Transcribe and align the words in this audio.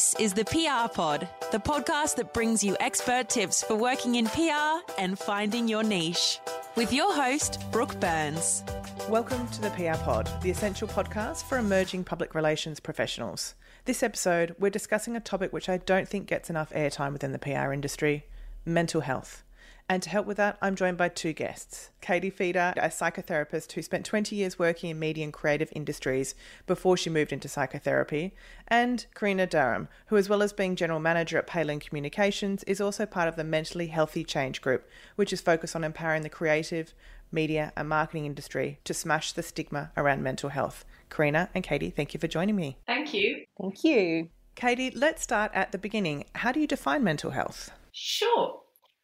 This 0.00 0.14
is 0.18 0.32
the 0.32 0.46
PR 0.46 0.90
Pod, 0.90 1.28
the 1.52 1.58
podcast 1.58 2.16
that 2.16 2.32
brings 2.32 2.64
you 2.64 2.74
expert 2.80 3.28
tips 3.28 3.62
for 3.62 3.74
working 3.74 4.14
in 4.14 4.24
PR 4.28 4.80
and 4.96 5.18
finding 5.18 5.68
your 5.68 5.82
niche. 5.82 6.40
With 6.74 6.90
your 6.90 7.14
host, 7.14 7.62
Brooke 7.70 8.00
Burns. 8.00 8.64
Welcome 9.10 9.46
to 9.48 9.60
the 9.60 9.68
PR 9.68 10.02
Pod, 10.02 10.30
the 10.40 10.50
essential 10.50 10.88
podcast 10.88 11.44
for 11.44 11.58
emerging 11.58 12.04
public 12.04 12.34
relations 12.34 12.80
professionals. 12.80 13.54
This 13.84 14.02
episode, 14.02 14.56
we're 14.58 14.70
discussing 14.70 15.16
a 15.16 15.20
topic 15.20 15.52
which 15.52 15.68
I 15.68 15.76
don't 15.76 16.08
think 16.08 16.26
gets 16.26 16.48
enough 16.48 16.70
airtime 16.70 17.12
within 17.12 17.32
the 17.32 17.38
PR 17.38 17.70
industry 17.70 18.24
mental 18.64 19.02
health. 19.02 19.44
And 19.90 20.04
to 20.04 20.08
help 20.08 20.24
with 20.24 20.36
that, 20.36 20.56
I'm 20.62 20.76
joined 20.76 20.98
by 20.98 21.08
two 21.08 21.32
guests. 21.32 21.90
Katie 22.00 22.30
Feder, 22.30 22.72
a 22.76 22.90
psychotherapist 22.90 23.72
who 23.72 23.82
spent 23.82 24.06
20 24.06 24.36
years 24.36 24.56
working 24.56 24.88
in 24.88 25.00
media 25.00 25.24
and 25.24 25.32
creative 25.32 25.68
industries 25.74 26.36
before 26.68 26.96
she 26.96 27.10
moved 27.10 27.32
into 27.32 27.48
psychotherapy, 27.48 28.32
and 28.68 29.04
Karina 29.16 29.48
Durham, 29.48 29.88
who, 30.06 30.16
as 30.16 30.28
well 30.28 30.42
as 30.42 30.52
being 30.52 30.76
general 30.76 31.00
manager 31.00 31.38
at 31.38 31.48
Palin 31.48 31.80
Communications, 31.80 32.62
is 32.68 32.80
also 32.80 33.04
part 33.04 33.26
of 33.26 33.34
the 33.34 33.42
Mentally 33.42 33.88
Healthy 33.88 34.22
Change 34.22 34.62
Group, 34.62 34.88
which 35.16 35.32
is 35.32 35.40
focused 35.40 35.74
on 35.74 35.82
empowering 35.82 36.22
the 36.22 36.28
creative, 36.28 36.94
media, 37.32 37.72
and 37.76 37.88
marketing 37.88 38.26
industry 38.26 38.78
to 38.84 38.94
smash 38.94 39.32
the 39.32 39.42
stigma 39.42 39.90
around 39.96 40.22
mental 40.22 40.50
health. 40.50 40.84
Karina 41.08 41.50
and 41.52 41.64
Katie, 41.64 41.90
thank 41.90 42.14
you 42.14 42.20
for 42.20 42.28
joining 42.28 42.54
me. 42.54 42.78
Thank 42.86 43.12
you. 43.12 43.42
Thank 43.60 43.82
you. 43.82 44.28
Katie, 44.54 44.92
let's 44.92 45.20
start 45.20 45.50
at 45.52 45.72
the 45.72 45.78
beginning. 45.78 46.26
How 46.36 46.52
do 46.52 46.60
you 46.60 46.68
define 46.68 47.02
mental 47.02 47.32
health? 47.32 47.72
Sure. 47.90 48.60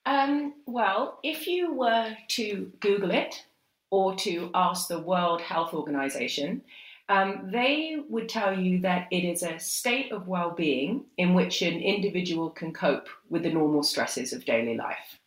Um, 0.07 0.55
well, 0.67 1.19
if 1.25 1.49
you 1.49 1.75
were 1.75 2.17
to 2.29 2.73
Google 2.79 3.11
it 3.11 3.45
or 3.91 4.15
to 4.17 4.51
ask 4.55 4.87
the 4.87 5.01
World 5.01 5.41
Health 5.41 5.75
Organization, 5.75 6.63
um, 7.09 7.51
they 7.53 7.99
would 8.09 8.29
tell 8.29 8.57
you 8.57 8.81
that 8.81 9.09
it 9.11 9.25
is 9.25 9.43
a 9.43 9.59
state 9.59 10.13
of 10.13 10.29
well 10.29 10.51
being 10.51 11.05
in 11.19 11.35
which 11.35 11.61
an 11.63 11.81
individual 11.81 12.51
can 12.51 12.73
cope 12.73 13.09
with 13.29 13.43
the 13.43 13.53
normal 13.53 13.83
stresses 13.83 14.33
of 14.33 14.45
daily 14.45 14.77
life. 14.77 15.19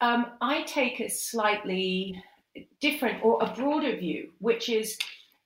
Um, 0.00 0.32
I 0.42 0.62
take 0.62 1.00
a 1.00 1.08
slightly 1.08 2.22
different 2.80 3.24
or 3.24 3.42
a 3.42 3.52
broader 3.52 3.96
view, 3.96 4.30
which 4.40 4.68
is 4.68 4.98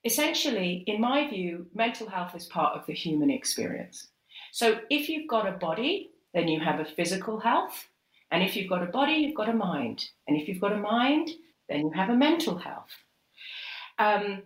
essentially, 0.05 0.85
in 0.87 1.01
my 1.01 1.29
view, 1.29 1.67
mental 1.75 2.09
health 2.09 2.35
is 2.35 2.47
part 2.47 2.77
of 2.77 2.87
the 2.87 2.95
human 2.95 3.31
experience. 3.31 4.09
So 4.53 4.81
if 4.91 5.09
you've 5.09 5.29
got 5.29 5.49
a 5.49 5.53
body, 5.53 6.11
then 6.35 6.49
you 6.49 6.61
have 6.61 6.81
a 6.81 6.85
physical 6.85 7.39
health. 7.39 7.89
And 8.31 8.43
if 8.43 8.57
you've 8.57 8.69
got 8.69 8.83
a 8.83 8.87
body, 8.87 9.15
you've 9.15 9.37
got 9.37 9.49
a 9.49 9.55
mind. 9.55 10.05
And 10.27 10.37
if 10.37 10.49
you've 10.49 10.61
got 10.61 10.73
a 10.73 10.79
mind, 10.79 11.31
then 11.69 11.81
you 11.81 11.91
have 11.91 12.11
a 12.11 12.17
mental 12.17 12.59
health. 12.59 12.91
Um, 13.99 14.43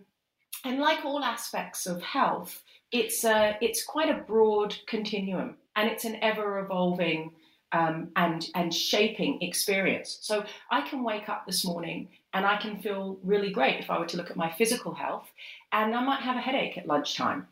and 0.65 0.79
like 0.79 1.03
all 1.03 1.23
aspects 1.23 1.85
of 1.85 2.01
health, 2.01 2.63
it's, 2.91 3.23
a, 3.23 3.57
it's 3.61 3.83
quite 3.83 4.09
a 4.09 4.23
broad 4.23 4.75
continuum 4.87 5.57
and 5.75 5.89
it's 5.89 6.05
an 6.05 6.17
ever 6.21 6.59
evolving 6.59 7.31
um, 7.73 8.09
and, 8.15 8.47
and 8.55 8.73
shaping 8.73 9.41
experience. 9.41 10.19
So 10.21 10.45
I 10.71 10.87
can 10.87 11.03
wake 11.03 11.27
up 11.27 11.45
this 11.45 11.65
morning 11.65 12.07
and 12.33 12.45
I 12.45 12.57
can 12.57 12.81
feel 12.81 13.17
really 13.23 13.51
great 13.51 13.79
if 13.79 13.89
I 13.89 13.99
were 13.99 14.05
to 14.05 14.17
look 14.17 14.29
at 14.29 14.37
my 14.37 14.51
physical 14.51 14.93
health, 14.93 15.27
and 15.71 15.93
I 15.95 16.03
might 16.03 16.21
have 16.21 16.35
a 16.35 16.41
headache 16.41 16.77
at 16.77 16.87
lunchtime. 16.87 17.47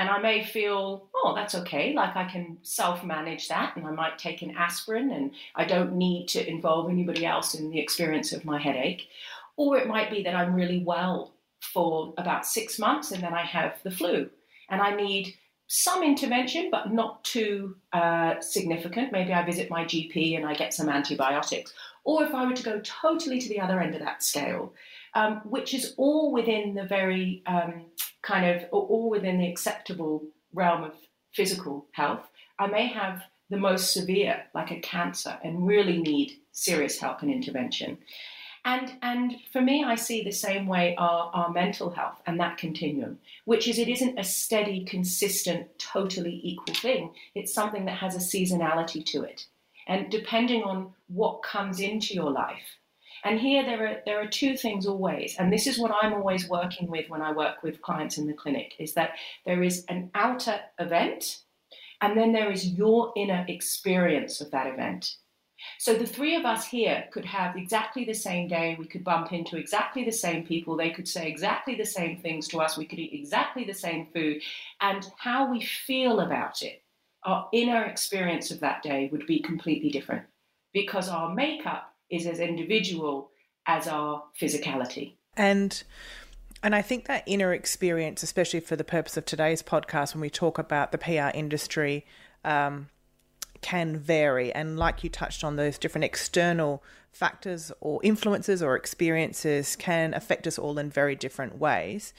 And 0.00 0.08
I 0.08 0.18
may 0.18 0.42
feel, 0.42 1.10
oh, 1.14 1.34
that's 1.34 1.54
okay. 1.56 1.92
Like 1.92 2.16
I 2.16 2.24
can 2.24 2.56
self 2.62 3.04
manage 3.04 3.48
that, 3.48 3.76
and 3.76 3.86
I 3.86 3.90
might 3.90 4.16
take 4.16 4.40
an 4.40 4.56
aspirin, 4.56 5.10
and 5.10 5.32
I 5.54 5.66
don't 5.66 5.92
need 5.92 6.26
to 6.28 6.48
involve 6.48 6.88
anybody 6.88 7.26
else 7.26 7.54
in 7.54 7.70
the 7.70 7.78
experience 7.78 8.32
of 8.32 8.46
my 8.46 8.58
headache. 8.58 9.08
Or 9.58 9.76
it 9.76 9.86
might 9.86 10.10
be 10.10 10.22
that 10.22 10.34
I'm 10.34 10.54
really 10.54 10.82
well 10.82 11.34
for 11.60 12.14
about 12.16 12.46
six 12.46 12.78
months, 12.78 13.12
and 13.12 13.22
then 13.22 13.34
I 13.34 13.42
have 13.42 13.74
the 13.82 13.90
flu, 13.90 14.30
and 14.70 14.80
I 14.80 14.96
need 14.96 15.34
some 15.66 16.02
intervention, 16.02 16.70
but 16.72 16.90
not 16.90 17.22
too 17.22 17.76
uh, 17.92 18.40
significant. 18.40 19.12
Maybe 19.12 19.34
I 19.34 19.44
visit 19.44 19.68
my 19.68 19.84
GP 19.84 20.34
and 20.34 20.46
I 20.46 20.54
get 20.54 20.72
some 20.72 20.88
antibiotics. 20.88 21.74
Or 22.04 22.24
if 22.24 22.34
I 22.34 22.46
were 22.46 22.54
to 22.54 22.62
go 22.62 22.80
totally 22.80 23.38
to 23.38 23.48
the 23.50 23.60
other 23.60 23.80
end 23.80 23.94
of 23.94 24.00
that 24.00 24.22
scale, 24.22 24.72
um, 25.14 25.42
which 25.44 25.74
is 25.74 25.94
all 25.98 26.32
within 26.32 26.74
the 26.74 26.84
very 26.84 27.42
um, 27.46 27.84
kind 28.22 28.44
of 28.46 28.68
all 28.70 29.10
within 29.10 29.38
the 29.38 29.48
acceptable 29.48 30.22
realm 30.52 30.84
of 30.84 30.92
physical 31.32 31.86
health, 31.92 32.28
I 32.58 32.66
may 32.66 32.86
have 32.88 33.22
the 33.48 33.56
most 33.56 33.92
severe, 33.92 34.44
like 34.54 34.70
a 34.70 34.80
cancer, 34.80 35.38
and 35.42 35.66
really 35.66 35.98
need 35.98 36.32
serious 36.52 36.98
help 36.98 37.22
and 37.22 37.30
intervention. 37.30 37.98
And, 38.64 38.92
and 39.00 39.36
for 39.52 39.62
me, 39.62 39.84
I 39.84 39.94
see 39.94 40.22
the 40.22 40.30
same 40.30 40.66
way 40.66 40.94
our, 40.96 41.30
our 41.32 41.50
mental 41.50 41.90
health 41.90 42.20
and 42.26 42.38
that 42.40 42.58
continuum, 42.58 43.18
which 43.46 43.66
is 43.66 43.78
it 43.78 43.88
isn't 43.88 44.18
a 44.18 44.24
steady, 44.24 44.84
consistent, 44.84 45.78
totally 45.78 46.40
equal 46.44 46.74
thing. 46.74 47.14
It's 47.34 47.54
something 47.54 47.86
that 47.86 47.98
has 47.98 48.14
a 48.14 48.18
seasonality 48.18 49.04
to 49.06 49.22
it. 49.22 49.46
And 49.88 50.10
depending 50.10 50.62
on 50.62 50.92
what 51.08 51.42
comes 51.42 51.80
into 51.80 52.14
your 52.14 52.30
life, 52.30 52.76
and 53.24 53.38
here 53.38 53.64
there 53.64 53.86
are 53.86 53.96
there 54.06 54.20
are 54.20 54.28
two 54.28 54.56
things 54.56 54.86
always, 54.86 55.36
and 55.38 55.52
this 55.52 55.66
is 55.66 55.78
what 55.78 55.92
I'm 56.02 56.14
always 56.14 56.48
working 56.48 56.88
with 56.88 57.08
when 57.08 57.22
I 57.22 57.32
work 57.32 57.62
with 57.62 57.82
clients 57.82 58.18
in 58.18 58.26
the 58.26 58.32
clinic, 58.32 58.74
is 58.78 58.94
that 58.94 59.12
there 59.46 59.62
is 59.62 59.84
an 59.88 60.10
outer 60.14 60.60
event, 60.78 61.42
and 62.00 62.16
then 62.16 62.32
there 62.32 62.50
is 62.50 62.66
your 62.66 63.12
inner 63.16 63.44
experience 63.48 64.40
of 64.40 64.50
that 64.50 64.66
event. 64.66 65.16
So 65.78 65.94
the 65.94 66.06
three 66.06 66.36
of 66.36 66.44
us 66.44 66.66
here 66.66 67.04
could 67.12 67.24
have 67.24 67.56
exactly 67.56 68.04
the 68.04 68.14
same 68.14 68.48
day. 68.48 68.76
We 68.78 68.86
could 68.86 69.04
bump 69.04 69.32
into 69.32 69.56
exactly 69.56 70.04
the 70.04 70.12
same 70.12 70.46
people. 70.46 70.76
They 70.76 70.90
could 70.90 71.08
say 71.08 71.28
exactly 71.28 71.74
the 71.74 71.84
same 71.84 72.18
things 72.18 72.48
to 72.48 72.60
us. 72.60 72.78
We 72.78 72.86
could 72.86 72.98
eat 72.98 73.12
exactly 73.12 73.64
the 73.64 73.74
same 73.74 74.06
food. 74.06 74.42
And 74.80 75.06
how 75.18 75.50
we 75.50 75.60
feel 75.60 76.20
about 76.20 76.62
it, 76.62 76.82
our 77.24 77.48
inner 77.52 77.84
experience 77.84 78.50
of 78.50 78.60
that 78.60 78.82
day 78.82 79.08
would 79.12 79.26
be 79.26 79.40
completely 79.40 79.90
different 79.90 80.24
because 80.72 81.08
our 81.08 81.34
makeup 81.34 81.89
is 82.10 82.26
as 82.26 82.40
individual 82.40 83.30
as 83.66 83.86
our 83.86 84.24
physicality. 84.40 85.14
And 85.36 85.82
and 86.62 86.74
I 86.74 86.82
think 86.82 87.06
that 87.06 87.22
inner 87.26 87.54
experience, 87.54 88.22
especially 88.22 88.60
for 88.60 88.76
the 88.76 88.84
purpose 88.84 89.16
of 89.16 89.24
today's 89.24 89.62
podcast, 89.62 90.14
when 90.14 90.20
we 90.20 90.28
talk 90.30 90.58
about 90.58 90.92
the 90.92 90.98
PR 90.98 91.30
industry, 91.32 92.04
um, 92.44 92.88
can 93.62 93.96
vary. 93.96 94.52
And 94.52 94.78
like 94.78 95.02
you 95.02 95.08
touched 95.08 95.42
on, 95.42 95.56
those 95.56 95.78
different 95.78 96.04
external 96.04 96.82
factors 97.12 97.72
or 97.80 98.00
influences 98.02 98.62
or 98.62 98.76
experiences 98.76 99.74
can 99.74 100.14
affect 100.14 100.46
us 100.46 100.58
all 100.58 100.78
in 100.78 100.90
very 100.90 101.16
different 101.16 101.58
ways. 101.58 102.12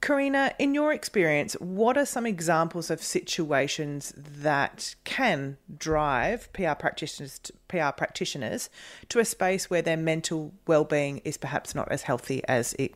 Karina, 0.00 0.54
in 0.58 0.74
your 0.74 0.94
experience, 0.94 1.54
what 1.54 1.98
are 1.98 2.06
some 2.06 2.24
examples 2.24 2.90
of 2.90 3.02
situations 3.02 4.14
that 4.16 4.94
can 5.04 5.58
drive 5.76 6.50
PR 6.54 6.72
practitioners 6.72 7.38
to, 7.40 7.52
PR 7.68 7.90
practitioners 7.94 8.70
to 9.10 9.18
a 9.18 9.24
space 9.26 9.68
where 9.68 9.82
their 9.82 9.98
mental 9.98 10.54
well-being 10.66 11.18
is 11.18 11.36
perhaps 11.36 11.74
not 11.74 11.90
as 11.92 12.02
healthy 12.02 12.42
as 12.48 12.72
it 12.78 12.94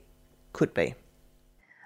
could 0.54 0.72
be? 0.72 0.94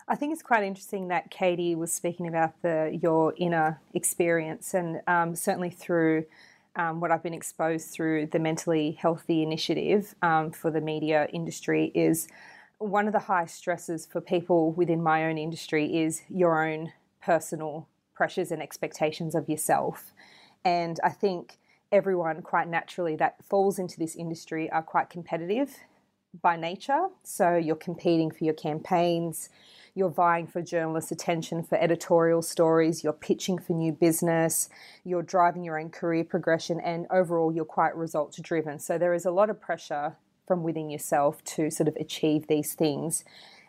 I 0.07 0.15
think 0.15 0.33
it's 0.33 0.43
quite 0.43 0.63
interesting 0.63 1.09
that 1.09 1.31
Katie 1.31 1.75
was 1.75 1.93
speaking 1.93 2.29
about 2.29 2.63
the 2.63 2.99
your 3.03 3.35
inner 3.37 3.81
experience, 3.95 4.73
and 4.73 5.03
um, 5.07 5.35
certainly 5.35 5.69
through 5.69 6.25
um, 6.77 7.01
what 7.01 7.11
I've 7.11 7.23
been 7.23 7.35
exposed 7.35 7.91
through 7.91 8.27
the 8.27 8.39
mentally 8.39 8.93
healthy 8.93 9.43
initiative 9.43 10.15
um, 10.23 10.53
for 10.53 10.71
the 10.71 10.81
media 10.81 11.27
industry 11.33 11.91
is 11.95 12.29
one 12.79 13.07
of 13.07 13.13
the 13.13 13.19
high 13.21 13.47
stresses 13.47 14.07
for 14.07 14.21
people 14.21 14.73
within 14.73 15.03
my 15.03 15.27
own 15.27 15.39
industry 15.39 15.99
is 15.99 16.23
your 16.29 16.65
own 16.67 16.93
personal 17.23 17.89
pressures 18.15 18.51
and 18.51 18.63
expectations 18.63 19.35
of 19.35 19.49
yourself, 19.49 20.13
and 20.65 20.99
I 21.05 21.11
think 21.11 21.59
everyone 21.91 22.43
quite 22.43 22.69
naturally 22.69 23.17
that 23.17 23.37
falls 23.45 23.79
into 23.79 23.99
this 23.99 24.15
industry 24.15 24.71
are 24.71 24.83
quite 24.83 25.09
competitive 25.09 25.75
by 26.43 26.57
nature. 26.57 27.09
So 27.23 27.57
you're 27.57 27.77
competing 27.77 28.31
for 28.31 28.45
your 28.45 28.55
campaigns 28.55 29.49
you're 29.99 30.09
vying 30.09 30.47
for 30.47 30.63
journalists' 30.63 31.11
attention 31.11 31.63
for 31.63 31.77
editorial 31.77 32.41
stories, 32.41 33.03
you're 33.03 33.13
pitching 33.13 33.59
for 33.59 33.73
new 33.73 33.93
business, 33.93 34.69
you're 35.05 35.23
driving 35.23 35.65
your 35.65 35.79
own 35.79 35.91
career 35.91 36.23
progression, 36.23 36.81
and 36.81 37.07
overall, 37.11 37.53
you're 37.53 37.65
quite 37.65 37.97
results 37.97 38.41
driven. 38.41 38.79
So 38.79 38.97
there 38.97 39.13
is 39.13 39.27
a 39.27 39.33
lot 39.33 39.51
of 39.51 39.61
pressure 39.61 40.17
from 40.49 40.65
within 40.65 40.91
yourself 40.91 41.45
to 41.45 41.71
sort 41.71 41.89
of 41.89 41.95
achieve 41.97 42.49
these 42.49 42.75
things. 42.75 43.25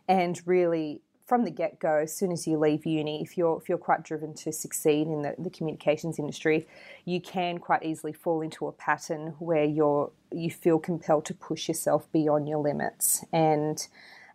And 0.08 0.42
really, 0.48 1.02
from 1.28 1.44
the 1.44 1.52
get 1.52 1.80
go, 1.80 1.98
as 1.98 2.16
soon 2.16 2.32
as 2.32 2.48
you 2.48 2.58
leave 2.58 2.88
uni, 2.88 3.22
if 3.22 3.38
you're 3.38 3.58
if 3.62 3.70
you're 3.70 3.78
quite 3.78 4.02
driven 4.02 4.34
to 4.34 4.52
succeed 4.52 5.06
in 5.06 5.22
the, 5.22 5.36
the 5.38 5.52
communications 5.52 6.18
industry, 6.18 6.68
you 7.06 7.22
can 7.22 7.60
quite 7.60 7.84
easily 7.84 8.14
fall 8.14 8.42
into 8.42 8.66
a 8.66 8.72
pattern 8.72 9.36
where 9.38 9.66
you're 9.66 10.12
you 10.32 10.50
feel 10.50 10.80
compelled 10.80 11.26
to 11.26 11.36
push 11.36 11.68
yourself 11.68 12.12
beyond 12.12 12.50
your 12.50 12.58
limits 12.58 13.24
and 13.32 13.88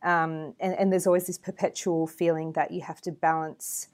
um, 0.05 0.55
and, 0.61 0.75
and 0.75 0.93
there's 0.93 1.07
always 1.07 1.27
this 1.27 1.39
perpetual 1.39 2.07
feeling 2.07 2.53
that 2.53 2.71
you 2.71 2.83
have 2.83 3.01
to 3.01 3.11
balance 3.11 3.89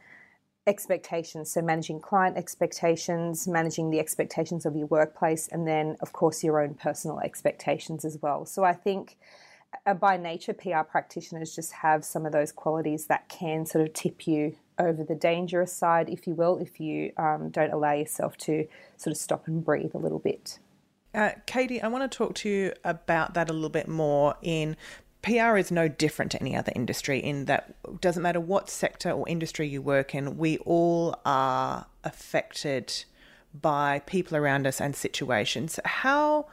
expectations. 0.70 1.50
So, 1.50 1.60
managing 1.60 2.00
client 2.00 2.38
expectations, 2.38 3.46
managing 3.46 3.90
the 3.90 3.98
expectations 3.98 4.64
of 4.64 4.74
your 4.74 4.86
workplace, 4.86 5.48
and 5.48 5.66
then, 5.66 5.96
of 6.00 6.12
course, 6.14 6.42
your 6.42 6.62
own 6.62 6.74
personal 6.74 7.18
expectations 7.20 8.04
as 8.06 8.16
well. 8.22 8.46
So, 8.46 8.64
I 8.64 8.72
think 8.72 9.18
uh, 9.84 9.94
by 9.94 10.16
nature, 10.16 10.54
PR 10.54 10.82
practitioners 10.82 11.54
just 11.54 11.72
have 11.72 12.04
some 12.04 12.24
of 12.24 12.32
those 12.32 12.52
qualities 12.52 13.06
that 13.06 13.28
can 13.28 13.66
sort 13.66 13.86
of 13.86 13.92
tip 13.92 14.26
you 14.26 14.56
over 14.78 15.04
the 15.04 15.14
dangerous 15.14 15.72
side, 15.72 16.08
if 16.08 16.26
you 16.26 16.34
will, 16.34 16.56
if 16.58 16.80
you 16.80 17.12
um, 17.18 17.50
don't 17.50 17.72
allow 17.72 17.92
yourself 17.92 18.36
to 18.38 18.66
sort 18.96 19.12
of 19.12 19.18
stop 19.18 19.46
and 19.46 19.64
breathe 19.64 19.94
a 19.94 19.98
little 19.98 20.18
bit. 20.18 20.58
Uh, 21.12 21.32
Katie, 21.46 21.82
I 21.82 21.88
want 21.88 22.10
to 22.10 22.16
talk 22.16 22.34
to 22.36 22.48
you 22.48 22.72
about 22.84 23.34
that 23.34 23.50
a 23.50 23.52
little 23.52 23.68
bit 23.68 23.88
more. 23.88 24.36
In 24.42 24.76
PR 25.22 25.56
is 25.56 25.70
no 25.70 25.86
different 25.88 26.32
to 26.32 26.40
any 26.40 26.56
other 26.56 26.72
industry 26.74 27.18
in 27.18 27.44
that 27.44 27.74
it 27.84 28.00
doesn't 28.00 28.22
matter 28.22 28.40
what 28.40 28.70
sector 28.70 29.10
or 29.10 29.28
industry 29.28 29.68
you 29.68 29.82
work 29.82 30.14
in, 30.14 30.38
we 30.38 30.58
all 30.58 31.14
are 31.24 31.86
affected 32.04 33.04
by 33.52 33.98
people 34.06 34.36
around 34.36 34.66
us 34.66 34.80
and 34.80 34.96
situations. 34.96 35.78
How 35.84 36.46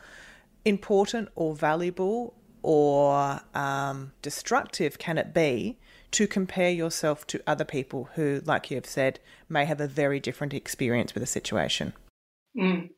important 0.66 1.30
or 1.36 1.56
valuable 1.56 2.34
or 2.62 3.40
um, 3.54 4.12
destructive 4.22 4.98
can 4.98 5.18
it 5.18 5.34
be 5.34 5.78
to 6.12 6.28
compare 6.28 6.72
yourself 6.72 7.26
to 7.28 7.42
other 7.48 7.66
people 7.66 8.10
who, 8.16 8.42
like 8.46 8.70
you 8.70 8.76
have 8.76 8.86
said, 8.86 9.20
may 9.48 9.66
have 9.66 9.80
a 9.80 9.88
very 9.88 10.20
different 10.20 10.54
experience 10.54 11.14
with 11.14 11.24
a 11.24 11.28
situation? 11.28 11.94
Mm. 12.58 12.90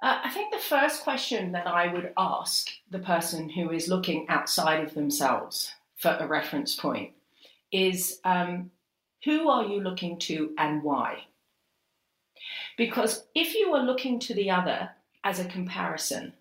Uh, 0.00 0.20
I 0.24 0.30
think 0.30 0.52
the 0.52 0.58
first 0.58 1.02
question 1.02 1.52
that 1.52 1.66
I 1.66 1.92
would 1.92 2.12
ask 2.16 2.68
the 2.90 3.00
person 3.00 3.48
who 3.48 3.70
is 3.72 3.88
looking 3.88 4.28
outside 4.28 4.84
of 4.84 4.94
themselves 4.94 5.72
for 5.96 6.16
a 6.20 6.26
reference 6.26 6.76
point 6.76 7.12
is 7.72 8.20
um, 8.24 8.70
who 9.24 9.48
are 9.48 9.64
you 9.64 9.80
looking 9.80 10.18
to 10.20 10.54
and 10.56 10.82
why? 10.84 11.24
Because 12.76 13.24
if 13.34 13.54
you 13.54 13.74
are 13.74 13.82
looking 13.82 14.20
to 14.20 14.34
the 14.34 14.50
other 14.50 14.90
as 15.24 15.40
a 15.40 15.44
comparison, 15.46 16.32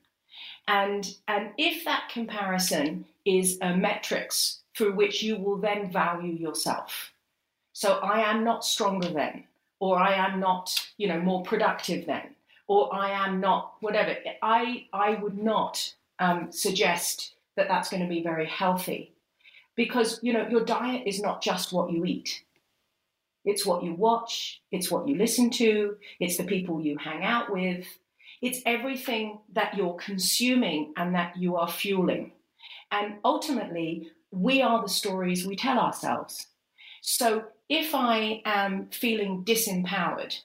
and, 0.68 1.16
and 1.28 1.50
if 1.58 1.84
that 1.86 2.10
comparison 2.12 3.06
is 3.26 3.58
a 3.62 3.76
metrics 3.76 4.62
through 4.78 4.94
which 4.94 5.24
you 5.24 5.36
will 5.38 5.58
then 5.58 5.92
value 5.92 6.34
yourself. 6.34 7.12
So 7.74 7.96
I 7.96 8.30
am 8.30 8.44
not 8.44 8.64
stronger 8.64 9.10
than, 9.10 9.46
or 9.80 9.98
I 9.98 10.14
am 10.14 10.40
not, 10.40 10.88
you 10.98 11.08
know, 11.08 11.20
more 11.20 11.42
productive 11.44 12.06
than, 12.06 12.36
or 12.68 12.94
I 12.94 13.12
am 13.26 13.40
not 13.40 13.76
whatever. 13.80 14.16
I 14.42 14.88
I 14.94 15.16
would 15.16 15.38
not 15.38 15.94
um, 16.20 16.52
suggest 16.52 17.36
that 17.56 17.68
that's 17.68 17.90
going 17.90 18.04
to 18.04 18.10
be 18.10 18.22
very 18.22 18.46
healthy, 18.46 19.14
because 19.76 20.20
you 20.22 20.34
know 20.34 20.48
your 20.50 20.66
diet 20.66 21.04
is 21.06 21.22
not 21.22 21.42
just 21.42 21.74
what 21.74 21.92
you 21.92 22.06
eat. 22.06 22.44
It's 23.46 23.66
what 23.66 23.84
you 23.84 23.94
watch. 23.94 24.62
It's 24.72 24.92
what 24.92 25.08
you 25.08 25.16
listen 25.16 25.50
to. 25.52 25.96
It's 26.20 26.38
the 26.38 26.44
people 26.44 26.82
you 26.82 26.98
hang 26.98 27.24
out 27.24 27.50
with. 27.52 27.88
It's 28.42 28.62
everything 28.66 29.40
that 29.54 29.76
you're 29.76 29.96
consuming 29.96 30.94
and 30.98 31.16
that 31.16 31.38
you 31.38 31.56
are 31.56 31.70
fueling. 31.70 32.34
And 32.92 33.16
ultimately, 33.24 34.12
we 34.32 34.62
are 34.62 34.82
the 34.82 34.90
stories 34.90 35.46
we 35.48 35.56
tell 35.56 35.80
ourselves. 35.80 36.48
So 37.02 37.46
if 37.70 37.96
I 37.96 38.42
am 38.44 38.90
feeling 38.92 39.46
disempowered 39.46 40.38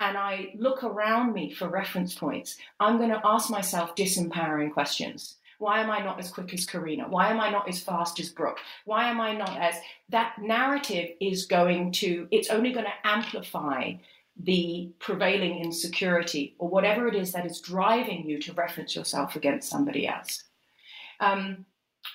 and 0.00 0.16
I 0.16 0.52
look 0.56 0.82
around 0.82 1.34
me 1.34 1.52
for 1.52 1.68
reference 1.68 2.14
points, 2.14 2.56
I'm 2.80 2.96
going 2.96 3.10
to 3.10 3.20
ask 3.22 3.50
myself 3.50 3.94
disempowering 3.94 4.72
questions. 4.72 5.36
Why 5.58 5.80
am 5.80 5.90
I 5.90 5.98
not 6.02 6.18
as 6.18 6.30
quick 6.30 6.54
as 6.54 6.64
Karina? 6.64 7.06
Why 7.06 7.28
am 7.28 7.38
I 7.38 7.50
not 7.50 7.68
as 7.68 7.82
fast 7.82 8.18
as 8.18 8.30
Brooke? 8.30 8.58
Why 8.86 9.10
am 9.10 9.20
I 9.20 9.34
not 9.34 9.60
as 9.60 9.74
that 10.08 10.36
narrative 10.40 11.10
is 11.20 11.44
going 11.44 11.92
to, 11.92 12.26
it's 12.30 12.48
only 12.48 12.72
going 12.72 12.86
to 12.86 13.06
amplify 13.06 13.92
the 14.42 14.90
prevailing 15.00 15.58
insecurity 15.58 16.54
or 16.58 16.70
whatever 16.70 17.06
it 17.06 17.14
is 17.14 17.32
that 17.32 17.44
is 17.44 17.60
driving 17.60 18.26
you 18.26 18.40
to 18.40 18.54
reference 18.54 18.96
yourself 18.96 19.36
against 19.36 19.68
somebody 19.68 20.08
else. 20.08 20.44
Um, 21.20 21.66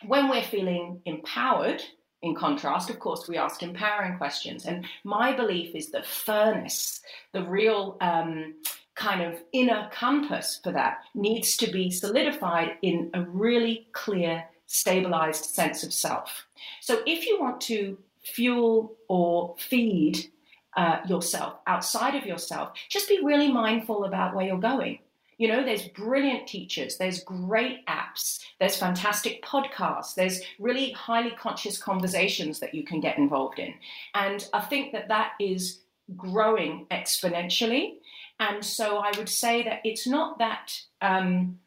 when 0.07 0.27
we're 0.27 0.41
feeling 0.41 1.01
empowered, 1.05 1.83
in 2.21 2.35
contrast, 2.35 2.89
of 2.89 2.99
course, 2.99 3.27
we 3.27 3.37
ask 3.37 3.61
empowering 3.61 4.17
questions. 4.17 4.65
And 4.65 4.85
my 5.03 5.35
belief 5.35 5.75
is 5.75 5.91
the 5.91 6.03
furnace, 6.03 7.01
the 7.33 7.43
real 7.43 7.97
um, 8.01 8.55
kind 8.95 9.21
of 9.21 9.41
inner 9.51 9.89
compass 9.91 10.59
for 10.63 10.71
that, 10.71 10.99
needs 11.13 11.57
to 11.57 11.71
be 11.71 11.91
solidified 11.91 12.77
in 12.81 13.11
a 13.13 13.21
really 13.21 13.87
clear, 13.91 14.43
stabilized 14.65 15.45
sense 15.45 15.83
of 15.83 15.93
self. 15.93 16.47
So 16.81 17.01
if 17.05 17.27
you 17.27 17.39
want 17.39 17.61
to 17.61 17.97
fuel 18.23 18.95
or 19.07 19.55
feed 19.59 20.31
uh, 20.75 20.99
yourself 21.07 21.59
outside 21.67 22.15
of 22.15 22.25
yourself, 22.25 22.71
just 22.89 23.07
be 23.07 23.19
really 23.23 23.51
mindful 23.51 24.05
about 24.05 24.35
where 24.35 24.45
you're 24.45 24.57
going. 24.57 24.99
You 25.37 25.49
know, 25.49 25.65
there's 25.65 25.87
brilliant 25.89 26.47
teachers, 26.47 26.97
there's 26.97 27.23
great 27.23 27.85
apps, 27.87 28.39
there's 28.59 28.77
fantastic 28.77 29.43
podcasts, 29.43 30.15
there's 30.15 30.41
really 30.59 30.91
highly 30.91 31.31
conscious 31.31 31.77
conversations 31.77 32.59
that 32.59 32.73
you 32.73 32.83
can 32.83 33.01
get 33.01 33.17
involved 33.17 33.59
in. 33.59 33.73
And 34.13 34.47
I 34.53 34.61
think 34.61 34.93
that 34.93 35.09
that 35.09 35.33
is 35.39 35.81
growing 36.15 36.87
exponentially. 36.91 37.95
And 38.39 38.63
so 38.63 38.97
I 38.97 39.11
would 39.17 39.29
say 39.29 39.63
that 39.63 39.81
it's 39.83 40.07
not 40.07 40.39
that 40.39 40.73
um, 41.01 41.59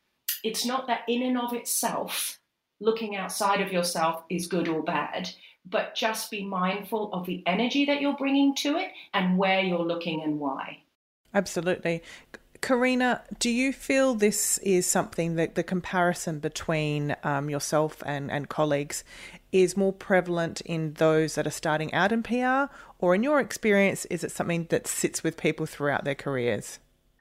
it's 0.44 0.64
not 0.64 0.86
that 0.86 1.02
in 1.08 1.22
and 1.22 1.38
of 1.38 1.52
itself 1.52 2.38
looking 2.80 3.16
outside 3.16 3.60
of 3.60 3.72
yourself 3.72 4.22
is 4.30 4.46
good 4.46 4.68
or 4.68 4.82
bad, 4.82 5.30
but 5.66 5.94
just 5.94 6.30
be 6.30 6.44
mindful 6.44 7.12
of 7.12 7.26
the 7.26 7.42
energy 7.46 7.84
that 7.86 8.00
you're 8.00 8.16
bringing 8.16 8.54
to 8.54 8.76
it 8.76 8.90
and 9.14 9.36
where 9.36 9.60
you're 9.60 9.84
looking 9.84 10.22
and 10.22 10.38
why. 10.38 10.78
Absolutely. 11.34 12.02
Karina, 12.60 13.22
do 13.38 13.50
you 13.50 13.72
feel 13.72 14.14
this 14.14 14.58
is 14.58 14.86
something 14.86 15.36
that 15.36 15.54
the 15.54 15.62
comparison 15.62 16.38
between 16.38 17.14
um, 17.22 17.48
yourself 17.48 18.02
and, 18.04 18.30
and 18.30 18.48
colleagues 18.48 19.04
is 19.52 19.76
more 19.76 19.92
prevalent 19.92 20.60
in 20.62 20.94
those 20.94 21.34
that 21.36 21.46
are 21.46 21.50
starting 21.50 21.92
out 21.94 22.12
in 22.12 22.22
PR, 22.22 22.72
or 22.98 23.14
in 23.14 23.22
your 23.22 23.40
experience, 23.40 24.04
is 24.06 24.24
it 24.24 24.32
something 24.32 24.66
that 24.70 24.86
sits 24.86 25.22
with 25.22 25.36
people 25.36 25.66
throughout 25.66 26.04
their 26.04 26.14
careers? 26.14 26.78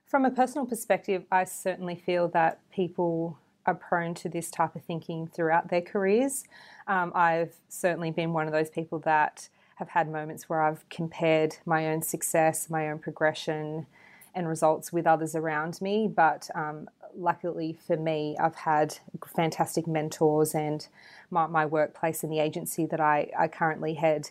From 0.08 0.26
a 0.26 0.32
personal 0.32 0.66
perspective, 0.66 1.26
I 1.32 1.44
certainly 1.44 1.96
feel 1.96 2.28
that 2.30 2.60
people 2.72 3.38
are 3.66 3.76
prone 3.76 4.14
to 4.16 4.30
this 4.30 4.50
type 4.50 4.76
of 4.76 4.84
thinking 4.84 5.28
throughout 5.28 5.70
their 5.70 5.82
careers. 5.82 6.46
Um, 6.88 7.12
I've 7.14 7.56
certainly 7.68 8.12
been 8.12 8.34
one 8.34 8.48
of 8.48 8.54
those 8.54 8.70
people 8.70 9.00
that 9.00 9.50
have 9.76 9.90
had 9.90 10.10
moments 10.10 10.50
where 10.50 10.62
I've 10.62 10.88
compared 10.90 11.58
my 11.66 11.90
own 11.90 12.02
success, 12.02 12.70
my 12.70 12.90
own 12.90 13.00
progression, 13.00 13.86
and 14.38 14.48
results 14.48 14.94
with 14.94 15.08
others 15.08 15.36
around 15.36 15.82
me. 15.82 16.08
But 16.08 16.50
um, 16.54 16.88
luckily 17.16 17.78
for 17.88 17.98
me, 17.98 18.38
I've 18.40 18.56
had 18.56 18.98
fantastic 19.36 19.88
mentors, 19.88 20.54
and 20.54 20.88
my, 21.30 21.48
my 21.48 21.66
workplace 21.66 22.24
and 22.24 22.32
the 22.32 22.40
agency 22.40 22.86
that 22.86 23.02
I, 23.02 23.30
I 23.38 23.48
currently 23.48 23.96
head 23.96 24.30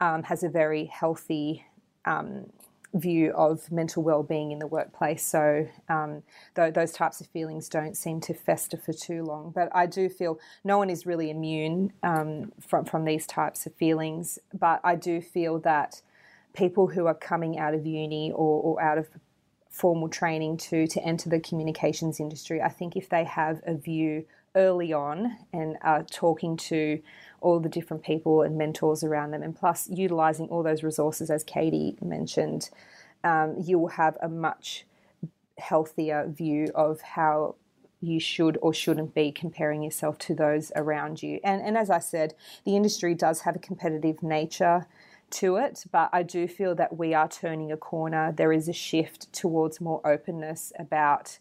um, 0.00 0.22
has 0.22 0.42
a 0.42 0.48
very 0.48 0.84
healthy 0.86 1.64
um, 2.04 2.46
view 2.94 3.32
of 3.32 3.70
mental 3.70 4.02
well-being 4.02 4.50
in 4.50 4.58
the 4.58 4.66
workplace. 4.66 5.24
So 5.26 5.68
um, 5.88 6.22
th- 6.54 6.72
those 6.72 6.92
types 6.92 7.20
of 7.20 7.26
feelings 7.26 7.68
don't 7.68 7.96
seem 7.96 8.20
to 8.22 8.32
fester 8.32 8.78
for 8.78 8.94
too 8.94 9.24
long. 9.24 9.52
But 9.54 9.68
I 9.74 9.86
do 9.86 10.08
feel 10.08 10.38
no 10.64 10.78
one 10.78 10.88
is 10.88 11.04
really 11.04 11.30
immune 11.30 11.92
um, 12.02 12.52
from 12.66 12.84
from 12.84 13.04
these 13.04 13.26
types 13.26 13.66
of 13.66 13.74
feelings. 13.74 14.38
But 14.54 14.80
I 14.84 14.94
do 14.94 15.20
feel 15.20 15.58
that 15.60 16.02
people 16.54 16.86
who 16.86 17.06
are 17.06 17.14
coming 17.14 17.58
out 17.58 17.74
of 17.74 17.86
uni 17.86 18.32
or, 18.32 18.62
or 18.62 18.82
out 18.82 18.98
of 18.98 19.08
formal 19.68 20.08
training 20.08 20.56
to 20.56 20.86
to 20.86 21.02
enter 21.02 21.28
the 21.28 21.40
communications 21.40 22.20
industry, 22.20 22.60
I 22.60 22.68
think 22.68 22.96
if 22.96 23.08
they 23.08 23.24
have 23.24 23.60
a 23.66 23.74
view 23.74 24.24
early 24.54 24.92
on 24.92 25.36
and 25.52 25.76
are 25.82 26.02
talking 26.02 26.56
to 26.56 27.00
all 27.40 27.60
the 27.60 27.68
different 27.68 28.02
people 28.02 28.42
and 28.42 28.58
mentors 28.58 29.04
around 29.04 29.30
them, 29.30 29.42
and 29.42 29.54
plus 29.54 29.88
utilizing 29.88 30.48
all 30.48 30.62
those 30.62 30.82
resources 30.82 31.30
as 31.30 31.44
Katie 31.44 31.96
mentioned, 32.02 32.70
um, 33.22 33.56
you 33.58 33.78
will 33.78 33.88
have 33.88 34.16
a 34.20 34.28
much 34.28 34.84
healthier 35.58 36.26
view 36.28 36.68
of 36.74 37.00
how 37.00 37.54
you 38.00 38.20
should 38.20 38.56
or 38.62 38.72
shouldn't 38.72 39.14
be 39.14 39.32
comparing 39.32 39.82
yourself 39.82 40.18
to 40.18 40.34
those 40.34 40.70
around 40.76 41.22
you. 41.22 41.40
And, 41.42 41.60
and 41.60 41.76
as 41.76 41.90
I 41.90 41.98
said, 41.98 42.34
the 42.64 42.76
industry 42.76 43.14
does 43.14 43.40
have 43.40 43.56
a 43.56 43.60
competitive 43.60 44.22
nature 44.22 44.86
to 45.32 45.56
it, 45.56 45.84
but 45.90 46.10
I 46.12 46.22
do 46.22 46.48
feel 46.48 46.74
that 46.76 46.96
we 46.96 47.14
are 47.14 47.28
turning 47.28 47.72
a 47.72 47.76
corner. 47.76 48.32
There 48.32 48.52
is 48.52 48.68
a 48.68 48.72
shift 48.72 49.32
towards 49.32 49.80
more 49.80 50.06
openness 50.06 50.72
about 50.78 51.38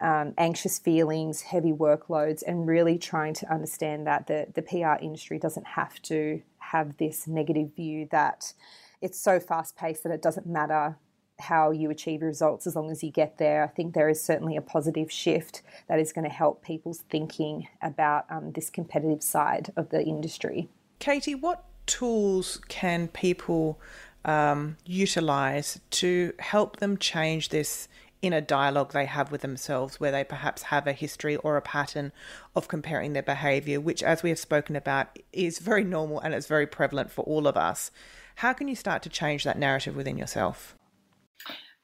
um, 0.00 0.34
anxious 0.36 0.78
feelings, 0.78 1.42
heavy 1.42 1.72
workloads, 1.72 2.42
and 2.46 2.66
really 2.66 2.98
trying 2.98 3.34
to 3.34 3.52
understand 3.52 4.06
that 4.06 4.26
the, 4.26 4.46
the 4.54 4.62
PR 4.62 5.02
industry 5.02 5.38
doesn't 5.38 5.66
have 5.66 6.00
to 6.02 6.42
have 6.58 6.96
this 6.96 7.26
negative 7.26 7.74
view 7.74 8.08
that 8.10 8.52
it's 9.00 9.18
so 9.18 9.38
fast 9.38 9.76
paced 9.76 10.02
that 10.02 10.12
it 10.12 10.22
doesn't 10.22 10.46
matter 10.46 10.96
how 11.40 11.70
you 11.70 11.90
achieve 11.90 12.22
results 12.22 12.66
as 12.66 12.76
long 12.76 12.90
as 12.90 13.02
you 13.02 13.10
get 13.10 13.38
there. 13.38 13.64
I 13.64 13.66
think 13.66 13.92
there 13.92 14.08
is 14.08 14.22
certainly 14.22 14.56
a 14.56 14.62
positive 14.62 15.10
shift 15.10 15.62
that 15.88 15.98
is 15.98 16.12
going 16.12 16.24
to 16.24 16.34
help 16.34 16.62
people's 16.62 17.02
thinking 17.10 17.68
about 17.82 18.24
um, 18.30 18.52
this 18.52 18.70
competitive 18.70 19.22
side 19.22 19.72
of 19.76 19.90
the 19.90 20.02
industry. 20.02 20.68
Katie, 21.00 21.34
what 21.34 21.64
tools 21.86 22.60
can 22.68 23.08
people 23.08 23.80
um, 24.24 24.76
utilize 24.84 25.80
to 25.90 26.32
help 26.38 26.76
them 26.78 26.96
change 26.96 27.50
this 27.50 27.88
inner 28.22 28.40
dialogue 28.40 28.92
they 28.92 29.04
have 29.04 29.30
with 29.30 29.42
themselves, 29.42 30.00
where 30.00 30.10
they 30.10 30.24
perhaps 30.24 30.62
have 30.62 30.86
a 30.86 30.92
history 30.92 31.36
or 31.36 31.56
a 31.56 31.62
pattern 31.62 32.10
of 32.56 32.68
comparing 32.68 33.12
their 33.12 33.22
behavior, 33.22 33.80
which, 33.80 34.02
as 34.02 34.22
we 34.22 34.30
have 34.30 34.38
spoken 34.38 34.76
about, 34.76 35.18
is 35.32 35.58
very 35.58 35.84
normal 35.84 36.20
and 36.20 36.32
it's 36.32 36.46
very 36.46 36.66
prevalent 36.66 37.10
for 37.10 37.22
all 37.24 37.46
of 37.46 37.56
us. 37.56 37.90
How 38.36 38.52
can 38.52 38.66
you 38.66 38.76
start 38.76 39.02
to 39.02 39.08
change 39.08 39.44
that 39.44 39.58
narrative 39.58 39.94
within 39.94 40.16
yourself? 40.16 40.74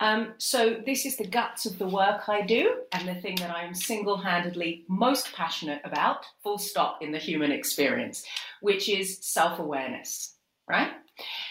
Um, 0.01 0.33
so, 0.39 0.81
this 0.87 1.05
is 1.05 1.17
the 1.17 1.27
guts 1.27 1.67
of 1.67 1.79
the 1.79 1.87
work 1.87 2.27
I 2.27 2.41
do 2.41 2.77
and 2.93 3.07
the 3.07 3.21
thing 3.21 3.37
that 3.37 3.55
I 3.55 3.65
am 3.65 3.75
single 3.75 4.17
handedly 4.17 4.85
most 4.89 5.33
passionate 5.35 5.83
about, 5.85 6.25
full 6.43 6.57
stop, 6.57 7.03
in 7.03 7.13
the 7.13 7.19
human 7.19 7.53
experience, 7.53 8.25
which 8.63 8.89
is 8.89 9.19
self 9.21 9.59
awareness, 9.59 10.37
right? 10.67 10.93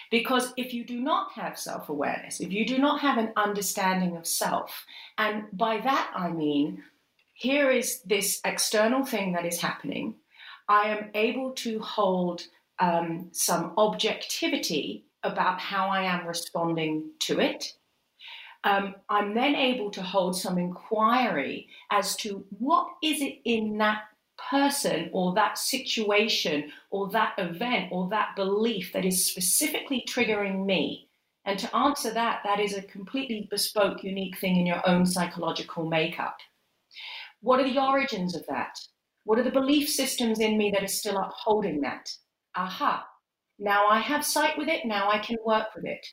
Because 0.10 0.52
if 0.58 0.74
you 0.74 0.84
do 0.84 1.00
not 1.00 1.32
have 1.34 1.60
self 1.60 1.90
awareness, 1.90 2.42
if 2.42 2.52
you 2.52 2.66
do 2.66 2.80
not 2.80 3.02
have 3.02 3.20
an 3.20 3.34
understanding 3.36 4.18
of 4.18 4.26
self, 4.26 4.84
and 5.20 5.46
by 5.54 5.80
that 5.82 6.12
I 6.16 6.30
mean, 6.30 6.84
here 7.34 7.70
is 7.70 8.02
this 8.02 8.42
external 8.44 9.06
thing 9.06 9.34
that 9.34 9.46
is 9.46 9.62
happening, 9.62 10.16
I 10.68 10.90
am 10.90 11.12
able 11.14 11.52
to 11.52 11.80
hold 11.80 12.42
um, 12.80 13.30
some 13.32 13.74
objectivity 13.78 15.06
about 15.22 15.60
how 15.60 15.90
I 15.90 16.04
am 16.04 16.26
responding 16.26 17.12
to 17.20 17.40
it 17.40 17.74
um, 18.64 18.96
I'm 19.10 19.34
then 19.34 19.56
able 19.56 19.90
to 19.92 20.02
hold 20.02 20.36
some 20.36 20.58
inquiry 20.58 21.70
as 21.92 22.16
to 22.18 22.46
what 22.50 22.88
is 23.02 23.22
it 23.22 23.40
in 23.46 23.78
that 23.78 24.02
person 24.50 25.10
or 25.14 25.34
that 25.34 25.58
situation 25.58 26.72
or 26.92 27.10
that 27.10 27.34
event 27.38 27.90
or 27.92 28.10
that 28.10 28.36
belief 28.36 28.92
that 28.94 29.06
is 29.06 29.26
specifically 29.26 30.04
triggering 30.08 30.66
me. 30.66 31.08
And 31.46 31.58
to 31.60 31.76
answer 31.76 32.12
that, 32.14 32.42
that 32.44 32.60
is 32.60 32.76
a 32.76 32.82
completely 32.82 33.48
bespoke, 33.50 34.04
unique 34.04 34.38
thing 34.38 34.58
in 34.58 34.66
your 34.66 34.88
own 34.88 35.06
psychological 35.06 35.86
makeup. 35.86 36.38
What 37.42 37.60
are 37.60 37.70
the 37.70 37.82
origins 37.82 38.36
of 38.36 38.46
that? 38.48 38.78
What 39.24 39.40
are 39.40 39.44
the 39.44 39.52
belief 39.52 39.90
systems 39.90 40.40
in 40.40 40.58
me 40.58 40.72
that 40.72 40.84
are 40.84 40.88
still 40.88 41.18
upholding 41.18 41.82
that? 41.82 42.10
Aha, 42.56 43.06
now 43.58 43.88
I 43.88 44.00
have 44.00 44.26
sight 44.26 44.58
with 44.58 44.68
it, 44.68 44.86
now 44.86 45.10
I 45.10 45.20
can 45.20 45.38
work 45.46 45.68
with 45.76 45.86
it. 45.86 46.06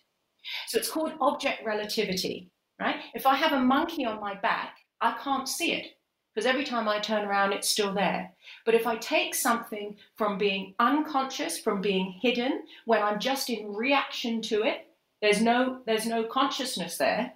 So 0.69 0.79
it's 0.79 0.91
called 0.91 1.13
object 1.21 1.65
relativity, 1.65 2.51
right? 2.81 2.97
If 3.15 3.27
I 3.27 3.35
have 3.35 3.53
a 3.53 3.61
monkey 3.61 4.05
on 4.05 4.21
my 4.21 4.35
back, 4.35 4.79
I 5.01 5.17
can't 5.23 5.49
see 5.49 5.73
it 5.73 5.97
because 6.35 6.47
every 6.47 6.65
time 6.65 6.87
I 6.87 6.99
turn 6.99 7.25
around, 7.25 7.55
it's 7.55 7.69
still 7.69 7.95
there. 7.95 8.31
But 8.67 8.75
if 8.75 8.87
I 8.87 8.97
take 8.97 9.35
something 9.35 9.97
from 10.17 10.37
being 10.37 10.75
unconscious, 10.79 11.59
from 11.59 11.81
being 11.81 12.19
hidden, 12.21 12.65
when 12.85 13.03
I'm 13.03 13.19
just 13.19 13.49
in 13.49 13.73
reaction 13.73 14.43
to 14.43 14.63
it, 14.63 14.87
there's 15.23 15.41
no, 15.41 15.81
there's 15.87 16.05
no 16.05 16.25
consciousness 16.25 16.99
there, 16.99 17.33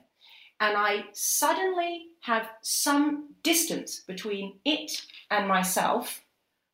and 0.60 0.76
I 0.76 1.04
suddenly 1.12 2.08
have 2.20 2.50
some 2.60 3.30
distance 3.42 4.00
between 4.00 4.58
it 4.66 4.92
and 5.30 5.48
myself, 5.48 6.22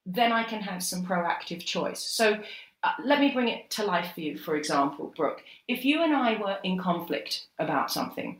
then 0.04 0.32
I 0.32 0.42
can 0.42 0.60
have 0.60 0.82
some 0.82 1.06
proactive 1.06 1.64
choice. 1.64 2.00
So 2.00 2.38
Uh, 2.86 2.92
let 3.04 3.18
me 3.18 3.32
bring 3.32 3.48
it 3.48 3.68
to 3.68 3.84
life 3.84 4.12
for 4.14 4.20
you, 4.20 4.38
for 4.38 4.54
example, 4.54 5.12
Brooke. 5.16 5.42
If 5.66 5.84
you 5.84 6.04
and 6.04 6.14
I 6.14 6.40
were 6.40 6.58
in 6.62 6.78
conflict 6.78 7.48
about 7.58 7.90
something, 7.90 8.38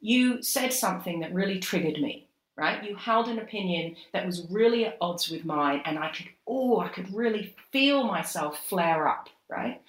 you 0.00 0.40
said 0.40 0.72
something 0.72 1.18
that 1.18 1.34
really 1.34 1.58
triggered 1.58 2.00
me, 2.00 2.28
right? 2.56 2.84
You 2.84 2.94
held 2.94 3.26
an 3.26 3.40
opinion 3.40 3.96
that 4.12 4.24
was 4.24 4.46
really 4.48 4.86
at 4.86 4.98
odds 5.00 5.30
with 5.30 5.44
mine, 5.44 5.82
and 5.84 5.98
I 5.98 6.10
could, 6.10 6.28
oh, 6.46 6.78
I 6.78 6.90
could 6.90 7.12
really 7.12 7.56
feel 7.72 8.04
myself 8.04 8.64
flare 8.68 9.08
up, 9.08 9.28
right? 9.50 9.82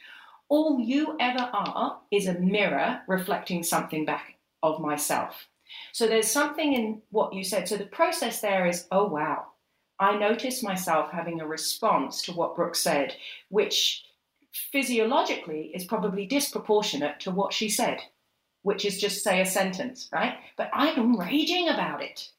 All 0.49 0.79
you 0.79 1.15
ever 1.19 1.51
are 1.53 1.99
is 2.09 2.25
a 2.25 2.39
mirror 2.39 3.01
reflecting 3.07 3.61
something 3.61 4.05
back 4.05 4.37
of 4.63 4.81
myself. 4.81 5.49
So 5.91 6.07
there's 6.07 6.31
something 6.31 6.73
in 6.73 7.03
what 7.11 7.35
you 7.35 7.43
said. 7.43 7.67
So 7.67 7.77
the 7.77 7.85
process 7.85 8.41
there 8.41 8.65
is, 8.65 8.87
oh, 8.91 9.05
wow, 9.05 9.52
I 9.99 10.17
noticed 10.17 10.63
myself 10.63 11.11
having 11.11 11.39
a 11.39 11.47
response 11.47 12.21
to 12.23 12.33
what 12.33 12.55
Brooke 12.55 12.75
said, 12.75 13.15
which 13.49 14.03
physiologically 14.71 15.71
is 15.73 15.85
probably 15.85 16.25
disproportionate 16.25 17.19
to 17.21 17.31
what 17.31 17.53
she 17.53 17.69
said, 17.69 17.99
which 18.63 18.85
is 18.85 18.99
just 18.99 19.23
say 19.23 19.41
a 19.41 19.45
sentence, 19.45 20.09
right? 20.11 20.35
But 20.57 20.69
I'm 20.73 21.17
raging 21.19 21.69
about 21.69 22.03
it. 22.03 22.29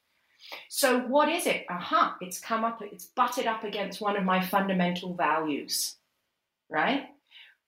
So, 0.69 0.99
what 0.99 1.29
is 1.29 1.47
it? 1.47 1.65
Aha, 1.69 2.17
it's 2.21 2.39
come 2.39 2.63
up, 2.63 2.81
it's 2.81 3.05
butted 3.05 3.47
up 3.47 3.63
against 3.63 4.01
one 4.01 4.15
of 4.15 4.23
my 4.23 4.45
fundamental 4.45 5.13
values, 5.13 5.95
right? 6.69 7.07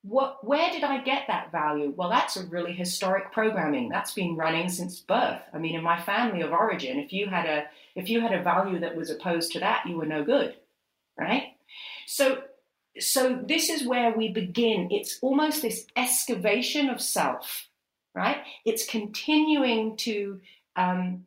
What 0.04 0.46
where 0.46 0.72
did 0.72 0.84
I 0.84 1.02
get 1.02 1.24
that 1.28 1.52
value? 1.52 1.94
Well, 1.96 2.10
that's 2.10 2.38
a 2.38 2.46
really 2.46 2.74
historic 2.74 3.32
programming. 3.32 3.90
That's 3.90 4.14
been 4.14 4.36
running 4.36 4.70
since 4.70 5.00
birth. 5.00 5.42
I 5.54 5.58
mean, 5.58 5.76
in 5.76 5.84
my 5.84 6.02
family 6.02 6.42
of 6.42 6.52
origin, 6.52 7.00
if 7.00 7.12
you 7.12 7.28
had 7.28 7.46
a 7.46 7.66
if 7.96 8.10
you 8.10 8.22
had 8.22 8.34
a 8.34 8.44
value 8.44 8.80
that 8.80 8.96
was 8.96 9.10
opposed 9.10 9.52
to 9.54 9.60
that, 9.60 9.86
you 9.86 9.98
were 9.98 10.06
no 10.06 10.24
good. 10.24 10.56
Right? 11.18 11.56
So 12.06 12.44
so 13.00 13.44
this 13.48 13.70
is 13.70 13.86
where 13.86 14.12
we 14.12 14.30
begin. 14.30 14.90
It's 14.92 15.20
almost 15.22 15.62
this 15.62 15.86
excavation 15.96 16.90
of 16.90 17.02
self, 17.02 17.68
right? 18.16 18.38
It's 18.66 18.86
continuing 18.86 19.98
to 19.98 20.40
um, 20.76 21.26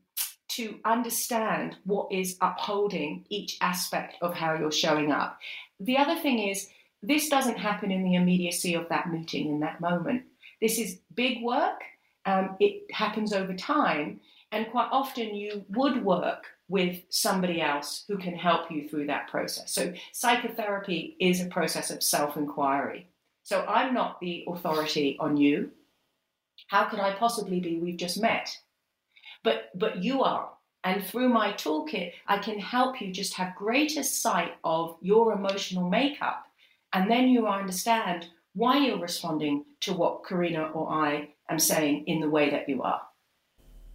to 0.49 0.81
understand 0.85 1.77
what 1.85 2.11
is 2.11 2.37
upholding 2.41 3.25
each 3.29 3.57
aspect 3.61 4.17
of 4.21 4.35
how 4.35 4.55
you're 4.55 4.73
showing 4.73 5.13
up. 5.13 5.39
The 5.79 5.97
other 5.97 6.17
thing 6.17 6.41
is 6.41 6.69
this 7.03 7.29
doesn't 7.29 7.59
happen 7.59 7.91
in 7.91 8.05
the 8.05 8.15
immediacy 8.15 8.75
of 8.75 8.89
that 8.89 9.11
meeting 9.11 9.49
in 9.49 9.61
that 9.61 9.81
moment. 9.81 10.23
This 10.61 10.79
is 10.79 11.01
big 11.15 11.43
work. 11.43 11.81
Um, 12.27 12.57
it 12.61 12.85
happens 12.93 13.33
over 13.33 13.55
time. 13.55 14.21
And 14.53 14.71
quite 14.71 14.89
often 14.91 15.35
you 15.35 15.65
would 15.71 16.05
work 16.05 16.45
with 16.69 17.01
somebody 17.09 17.61
else 17.61 18.05
who 18.07 18.19
can 18.19 18.35
help 18.35 18.71
you 18.71 18.89
through 18.89 19.07
that 19.07 19.29
process. 19.29 19.73
So 19.73 19.93
psychotherapy 20.13 21.17
is 21.21 21.41
a 21.41 21.47
process 21.47 21.91
of 21.91 22.03
self 22.03 22.37
inquiry. 22.37 23.09
So 23.43 23.65
I'm 23.67 23.95
not 23.95 24.21
the 24.21 24.45
authority 24.47 25.17
on 25.19 25.37
you. 25.37 25.71
How 26.67 26.85
could 26.85 27.01
I 27.01 27.15
possibly 27.15 27.61
be? 27.61 27.79
We've 27.79 27.97
just 27.97 28.21
met. 28.21 28.57
But, 29.43 29.71
but 29.75 30.03
you 30.05 30.23
are. 30.23 30.51
And 30.85 31.05
through 31.05 31.31
my 31.31 31.53
toolkit, 31.53 32.13
I 32.27 32.39
can 32.39 32.59
help 32.59 33.01
you 33.01 33.13
just 33.13 33.35
have 33.35 33.55
greater 33.55 34.03
sight 34.03 34.53
of 34.63 34.97
your 35.01 35.33
emotional 35.33 35.89
makeup 35.89 36.47
and 36.93 37.11
then 37.11 37.29
you 37.29 37.47
understand 37.47 38.29
why 38.55 38.79
you're 38.79 38.99
responding 38.99 39.65
to 39.81 39.93
what 39.93 40.25
Karina 40.25 40.71
or 40.73 40.91
I 40.91 41.31
am 41.49 41.59
saying 41.59 42.05
in 42.07 42.21
the 42.21 42.29
way 42.29 42.51
that 42.51 42.69
you 42.69 42.83
are. 42.83 43.01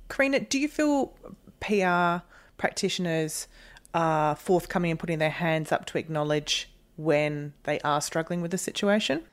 Karina, 0.10 0.40
do 0.40 0.60
you 0.60 0.68
feel 0.68 1.14
PR 1.60 2.24
practitioners 2.58 3.48
are 3.94 4.36
forthcoming 4.36 4.92
and 4.92 5.00
putting 5.00 5.20
their 5.20 5.30
hands 5.30 5.72
up 5.72 5.86
to 5.86 5.98
acknowledge 5.98 6.70
when 6.96 7.54
they 7.64 7.80
are 7.82 8.02
struggling 8.02 8.42
with 8.42 8.52
the 8.52 8.58
situation? 8.58 9.24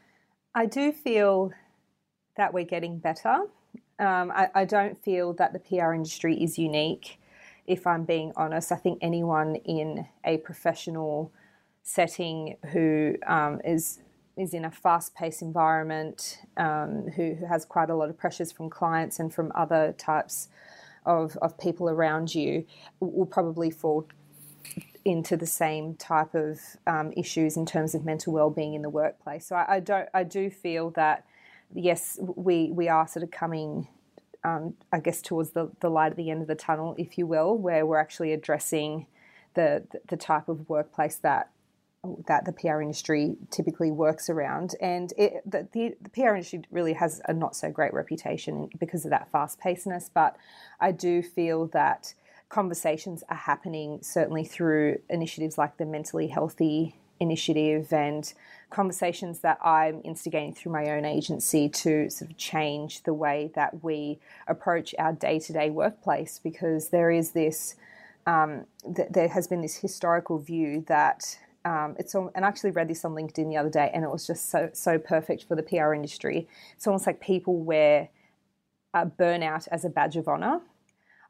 I 0.54 0.66
do 0.66 0.92
feel 0.92 1.52
that 2.36 2.52
we're 2.52 2.64
getting 2.64 2.98
better. 2.98 3.42
Um, 3.98 4.32
I, 4.34 4.48
I, 4.54 4.64
don't 4.64 5.02
feel 5.02 5.32
that 5.34 5.52
the 5.52 5.58
PR 5.58 5.92
industry 5.92 6.42
is 6.42 6.58
unique, 6.58 7.20
if 7.66 7.86
I'm 7.86 8.04
being 8.04 8.32
honest. 8.36 8.72
I 8.72 8.76
think 8.76 8.98
anyone 9.00 9.56
in 9.56 10.06
a 10.24 10.38
professional 10.38 11.32
setting 11.82 12.56
who 12.72 13.16
um, 13.26 13.60
is 13.64 14.00
is 14.34 14.54
in 14.54 14.64
a 14.64 14.70
fast-paced 14.70 15.42
environment, 15.42 16.38
um, 16.56 17.06
who, 17.14 17.34
who 17.34 17.46
has 17.46 17.66
quite 17.66 17.90
a 17.90 17.94
lot 17.94 18.08
of 18.08 18.16
pressures 18.16 18.50
from 18.50 18.70
clients 18.70 19.18
and 19.18 19.32
from 19.34 19.52
other 19.54 19.94
types 19.98 20.48
of, 21.04 21.36
of 21.42 21.58
people 21.58 21.90
around 21.90 22.34
you, 22.34 22.64
will 23.00 23.26
probably 23.26 23.70
fall 23.70 24.08
into 25.04 25.36
the 25.36 25.46
same 25.46 25.94
type 25.96 26.34
of 26.34 26.58
um, 26.86 27.12
issues 27.14 27.58
in 27.58 27.66
terms 27.66 27.94
of 27.94 28.06
mental 28.06 28.32
well-being 28.32 28.72
in 28.72 28.80
the 28.80 28.88
workplace. 28.88 29.44
So 29.46 29.54
I, 29.54 29.76
I, 29.76 29.80
don't, 29.80 30.08
I 30.14 30.22
do 30.22 30.48
feel 30.48 30.90
that 30.92 31.26
yes, 31.74 32.18
we 32.20 32.70
we 32.70 32.88
are 32.88 33.06
sort 33.06 33.22
of 33.22 33.30
coming. 33.30 33.88
Um, 34.44 34.74
I 34.92 34.98
guess 34.98 35.22
towards 35.22 35.50
the, 35.50 35.70
the 35.78 35.88
light 35.88 36.10
at 36.10 36.16
the 36.16 36.28
end 36.28 36.42
of 36.42 36.48
the 36.48 36.56
tunnel, 36.56 36.96
if 36.98 37.16
you 37.16 37.28
will, 37.28 37.56
where 37.56 37.86
we're 37.86 37.98
actually 37.98 38.32
addressing 38.32 39.06
the 39.54 39.84
the 40.08 40.16
type 40.16 40.48
of 40.48 40.68
workplace 40.68 41.14
that 41.16 41.51
that 42.26 42.44
the 42.44 42.52
PR 42.52 42.80
industry 42.80 43.36
typically 43.50 43.92
works 43.92 44.28
around. 44.28 44.74
And 44.80 45.12
it, 45.16 45.42
the, 45.48 45.68
the, 45.72 45.94
the, 46.00 46.10
PR 46.10 46.34
industry 46.34 46.62
really 46.70 46.94
has 46.94 47.20
a 47.28 47.32
not 47.32 47.54
so 47.54 47.70
great 47.70 47.94
reputation 47.94 48.70
because 48.80 49.04
of 49.04 49.10
that 49.10 49.30
fast 49.30 49.60
pacedness. 49.60 50.10
But 50.12 50.36
I 50.80 50.90
do 50.90 51.22
feel 51.22 51.68
that 51.68 52.14
conversations 52.48 53.22
are 53.28 53.36
happening 53.36 54.00
certainly 54.02 54.44
through 54.44 54.98
initiatives 55.08 55.56
like 55.56 55.76
the 55.76 55.86
Mentally 55.86 56.26
Healthy 56.26 56.96
Initiative 57.20 57.92
and 57.92 58.32
conversations 58.68 59.38
that 59.40 59.58
I'm 59.64 60.00
instigating 60.02 60.54
through 60.54 60.72
my 60.72 60.90
own 60.90 61.04
agency 61.04 61.68
to 61.68 62.10
sort 62.10 62.32
of 62.32 62.36
change 62.36 63.04
the 63.04 63.14
way 63.14 63.52
that 63.54 63.84
we 63.84 64.18
approach 64.48 64.92
our 64.98 65.12
day 65.12 65.38
to 65.38 65.52
day 65.52 65.70
workplace 65.70 66.40
because 66.42 66.88
there 66.88 67.12
is 67.12 67.30
this. 67.30 67.76
Um, 68.24 68.66
th- 68.94 69.08
there 69.10 69.28
has 69.28 69.48
been 69.48 69.62
this 69.62 69.76
historical 69.76 70.38
view 70.38 70.84
that 70.86 71.38
um, 71.64 71.94
it's 71.98 72.14
all, 72.14 72.30
and 72.34 72.44
I 72.44 72.48
actually 72.48 72.72
read 72.72 72.88
this 72.88 73.04
on 73.04 73.12
LinkedIn 73.12 73.48
the 73.48 73.56
other 73.56 73.70
day, 73.70 73.90
and 73.94 74.04
it 74.04 74.10
was 74.10 74.26
just 74.26 74.50
so 74.50 74.70
so 74.72 74.98
perfect 74.98 75.44
for 75.44 75.54
the 75.54 75.62
PR 75.62 75.92
industry. 75.94 76.48
It's 76.76 76.86
almost 76.86 77.06
like 77.06 77.20
people 77.20 77.56
wear 77.58 78.08
uh, 78.94 79.06
burnout 79.06 79.68
as 79.70 79.84
a 79.84 79.88
badge 79.88 80.16
of 80.16 80.28
honor. 80.28 80.60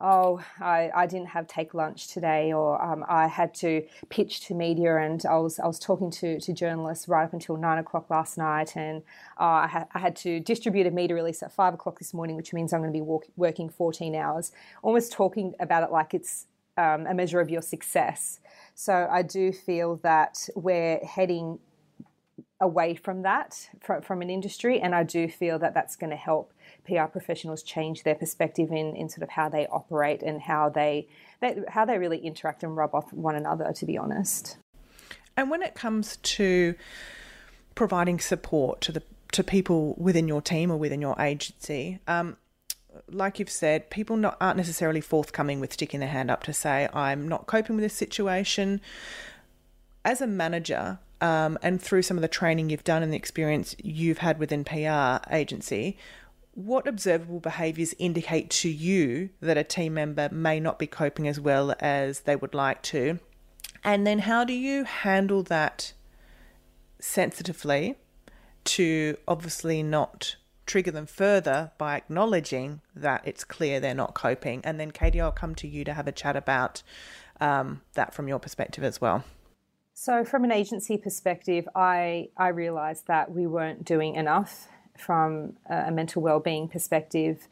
oh, 0.01 0.43
I, 0.61 0.91
I 0.95 1.07
didn't 1.07 1.29
have 1.29 1.47
take 1.47 1.75
lunch 1.75 2.09
today, 2.09 2.53
or 2.53 2.83
um, 2.83 3.05
I 3.09 3.29
had 3.29 3.55
to 3.57 3.85
pitch 4.09 4.41
to 4.47 4.55
media, 4.55 4.97
and 4.97 5.25
I 5.27 5.37
was 5.39 5.59
I 5.61 5.67
was 5.67 5.79
talking 5.79 6.11
to, 6.13 6.41
to 6.41 6.53
journalists 6.53 7.09
right 7.09 7.25
up 7.25 7.33
until 7.35 7.57
nine 7.57 7.79
o'clock 7.79 8.11
last 8.11 8.39
night, 8.39 8.77
and 8.77 9.03
uh, 9.39 9.45
I, 9.45 9.67
ha- 9.67 9.87
I, 9.95 9.99
had 9.99 10.17
to 10.17 10.41
distribute 10.41 10.87
a 10.87 10.91
media 10.91 11.15
release 11.15 11.43
at 11.43 11.53
five 11.53 11.75
o'clock 11.75 11.99
this 11.99 12.15
morning, 12.15 12.37
which 12.37 12.53
means 12.53 12.73
I'm 12.73 12.81
going 12.81 12.93
to 12.93 12.97
be 12.97 13.03
walk- 13.03 13.29
working 13.37 13.69
14 13.69 14.15
hours. 14.15 14.51
Almost 14.83 15.13
talking 15.13 15.55
about 15.61 15.83
it 15.85 15.93
like 15.93 16.15
it's 16.15 16.47
um, 16.77 17.07
a 17.07 17.15
measure 17.15 17.41
of 17.41 17.51
your 17.51 17.63
success. 17.63 18.41
So 18.75 19.09
I 19.11 19.23
do 19.23 19.53
feel 19.53 19.97
that 20.03 20.49
we're 20.55 20.99
heading 21.05 21.59
away 22.61 22.95
from 22.95 23.23
that 23.23 23.69
from, 23.81 24.03
from 24.03 24.23
an 24.23 24.31
industry, 24.31 24.81
and 24.81 24.95
I 24.95 25.03
do 25.03 25.29
feel 25.29 25.59
that 25.59 25.75
that's 25.75 25.97
going 25.97 26.11
to 26.11 26.17
help 26.17 26.53
PR 26.87 27.05
professionals 27.05 27.63
change 27.63 28.05
their 28.05 28.15
perspective 28.15 28.71
in, 28.71 28.97
in 28.97 29.09
sort 29.09 29.23
of 29.23 29.31
how 29.31 29.49
they 29.49 29.67
operate 29.67 30.23
and 30.23 30.41
how 30.41 30.69
they, 30.69 31.09
they 31.41 31.61
how 31.69 31.85
they 31.85 31.99
really 31.99 32.19
interact 32.19 32.63
and 32.63 32.77
rub 32.77 32.95
off 32.95 33.13
one 33.13 33.35
another. 33.35 33.73
To 33.75 33.87
be 33.87 33.99
honest. 33.99 34.57
And 35.37 35.51
when 35.51 35.63
it 35.63 35.75
comes 35.75 36.17
to 36.17 36.75
providing 37.75 38.21
support 38.21 38.81
to 38.83 38.93
the 38.93 39.03
to 39.33 39.43
people 39.43 39.95
within 39.99 40.29
your 40.29 40.43
team 40.43 40.71
or 40.71 40.77
within 40.77 41.01
your 41.01 41.21
agency, 41.21 41.99
um, 42.07 42.37
like 43.09 43.39
you've 43.39 43.51
said, 43.51 43.91
people 43.91 44.17
not, 44.17 44.37
aren't 44.41 44.57
necessarily 44.57 45.01
forthcoming 45.01 45.61
with 45.61 45.73
sticking 45.73 46.01
their 46.01 46.09
hand 46.09 46.31
up 46.31 46.43
to 46.45 46.53
say, 46.53 46.89
I'm 46.93 47.29
not 47.29 47.47
coping 47.47 47.77
with 47.77 47.85
this 47.85 47.95
situation. 47.95 48.81
As 50.05 50.21
a 50.21 50.27
manager, 50.27 50.99
um, 51.21 51.57
and 51.63 51.81
through 51.81 52.03
some 52.03 52.17
of 52.17 52.23
the 52.23 52.29
training 52.29 52.69
you've 52.69 52.85
done 52.85 53.03
and 53.03 53.13
the 53.13 53.17
experience 53.17 53.77
you've 53.83 54.19
had 54.19 54.39
within 54.39 54.65
PR 54.65 55.25
agency, 55.33 55.97
what 56.55 56.87
observable 56.87 57.41
behaviours 57.41 57.95
indicate 57.99 58.51
to 58.51 58.69
you 58.69 59.31
that 59.41 59.57
a 59.57 59.65
team 59.65 59.95
member 59.95 60.29
may 60.31 60.61
not 60.61 60.79
be 60.79 60.87
coping 60.87 61.27
as 61.29 61.41
well 61.41 61.75
as 61.81 62.21
they 62.21 62.37
would 62.37 62.55
like 62.55 62.83
to? 62.83 63.21
And 63.85 64.07
then 64.07 64.21
how 64.21 64.45
do 64.45 64.53
you 64.53 64.85
handle 64.85 65.43
that 65.45 65.93
sensitively 66.99 67.97
to 68.65 69.17
obviously 69.27 69.83
not 69.83 70.37
trigger 70.67 70.91
them 70.91 71.07
further 71.07 71.73
by 71.79 71.97
acknowledging 71.97 72.81
that 72.95 73.23
it's 73.25 73.45
clear 73.45 73.81
they're 73.81 73.95
not 73.95 74.15
coping? 74.15 74.61
And 74.65 74.79
then, 74.79 74.91
Katie, 74.91 75.21
I'll 75.21 75.33
come 75.33 75.55
to 75.57 75.69
you 75.69 75.85
to 75.85 75.95
have 75.95 76.07
a 76.07 76.13
chat 76.13 76.37
about 76.37 76.83
um, 77.41 77.83
that 77.95 78.15
from 78.15 78.29
your 78.29 78.39
perspective 78.39 78.85
as 78.85 79.01
well. 79.01 79.25
So, 79.95 80.25
from 80.25 80.45
an 80.45 80.53
agency 80.53 80.97
perspective, 80.97 81.69
I, 81.75 82.29
I 82.37 82.49
realised 82.49 83.07
that 83.09 83.31
we 83.31 83.47
weren't 83.47 83.85
doing 83.85 84.17
enough 84.17 84.69
from 84.99 85.55
a 85.69 85.91
mental 85.91 86.23
well-being 86.23 86.69
perspective. 86.69 87.49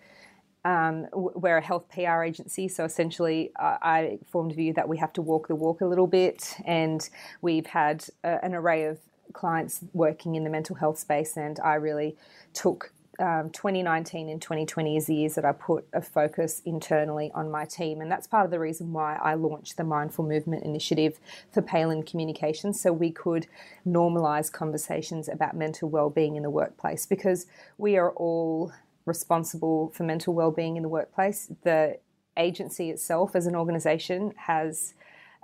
Um, 0.64 1.06
we're 1.12 1.58
a 1.58 1.62
health 1.62 1.86
PR 1.92 2.22
agency, 2.22 2.68
so 2.68 2.84
essentially, 2.84 3.50
uh, 3.58 3.78
I 3.80 4.18
formed 4.30 4.52
a 4.52 4.54
view 4.54 4.72
that 4.74 4.88
we 4.88 4.98
have 4.98 5.12
to 5.14 5.22
walk 5.22 5.48
the 5.48 5.54
walk 5.54 5.80
a 5.80 5.86
little 5.86 6.06
bit, 6.06 6.54
and 6.66 7.08
we've 7.40 7.66
had 7.66 8.04
uh, 8.24 8.38
an 8.42 8.54
array 8.54 8.84
of 8.84 8.98
clients 9.32 9.84
working 9.92 10.34
in 10.34 10.44
the 10.44 10.50
mental 10.50 10.76
health 10.76 10.98
space, 10.98 11.36
and 11.36 11.58
I 11.60 11.74
really 11.74 12.16
took 12.52 12.92
um, 13.20 13.50
2019 13.50 14.28
and 14.28 14.40
2020 14.40 14.96
is 14.96 15.06
the 15.06 15.14
years 15.14 15.34
that 15.34 15.44
I 15.44 15.52
put 15.52 15.86
a 15.92 16.00
focus 16.00 16.62
internally 16.64 17.30
on 17.34 17.50
my 17.50 17.64
team. 17.64 18.00
And 18.00 18.10
that's 18.10 18.26
part 18.26 18.44
of 18.44 18.50
the 18.50 18.58
reason 18.58 18.92
why 18.92 19.16
I 19.16 19.34
launched 19.34 19.76
the 19.76 19.84
Mindful 19.84 20.26
Movement 20.26 20.64
Initiative 20.64 21.20
for 21.52 21.62
Palin 21.62 22.02
Communications 22.02 22.80
so 22.80 22.92
we 22.92 23.10
could 23.10 23.46
normalize 23.86 24.50
conversations 24.50 25.28
about 25.28 25.54
mental 25.54 25.90
well-being 25.90 26.36
in 26.36 26.42
the 26.42 26.50
workplace 26.50 27.06
because 27.06 27.46
we 27.78 27.96
are 27.96 28.10
all 28.12 28.72
responsible 29.04 29.92
for 29.94 30.04
mental 30.04 30.34
well-being 30.34 30.76
in 30.76 30.82
the 30.82 30.88
workplace. 30.88 31.52
The 31.62 31.98
agency 32.36 32.90
itself 32.90 33.36
as 33.36 33.46
an 33.46 33.54
organization 33.54 34.32
has 34.36 34.94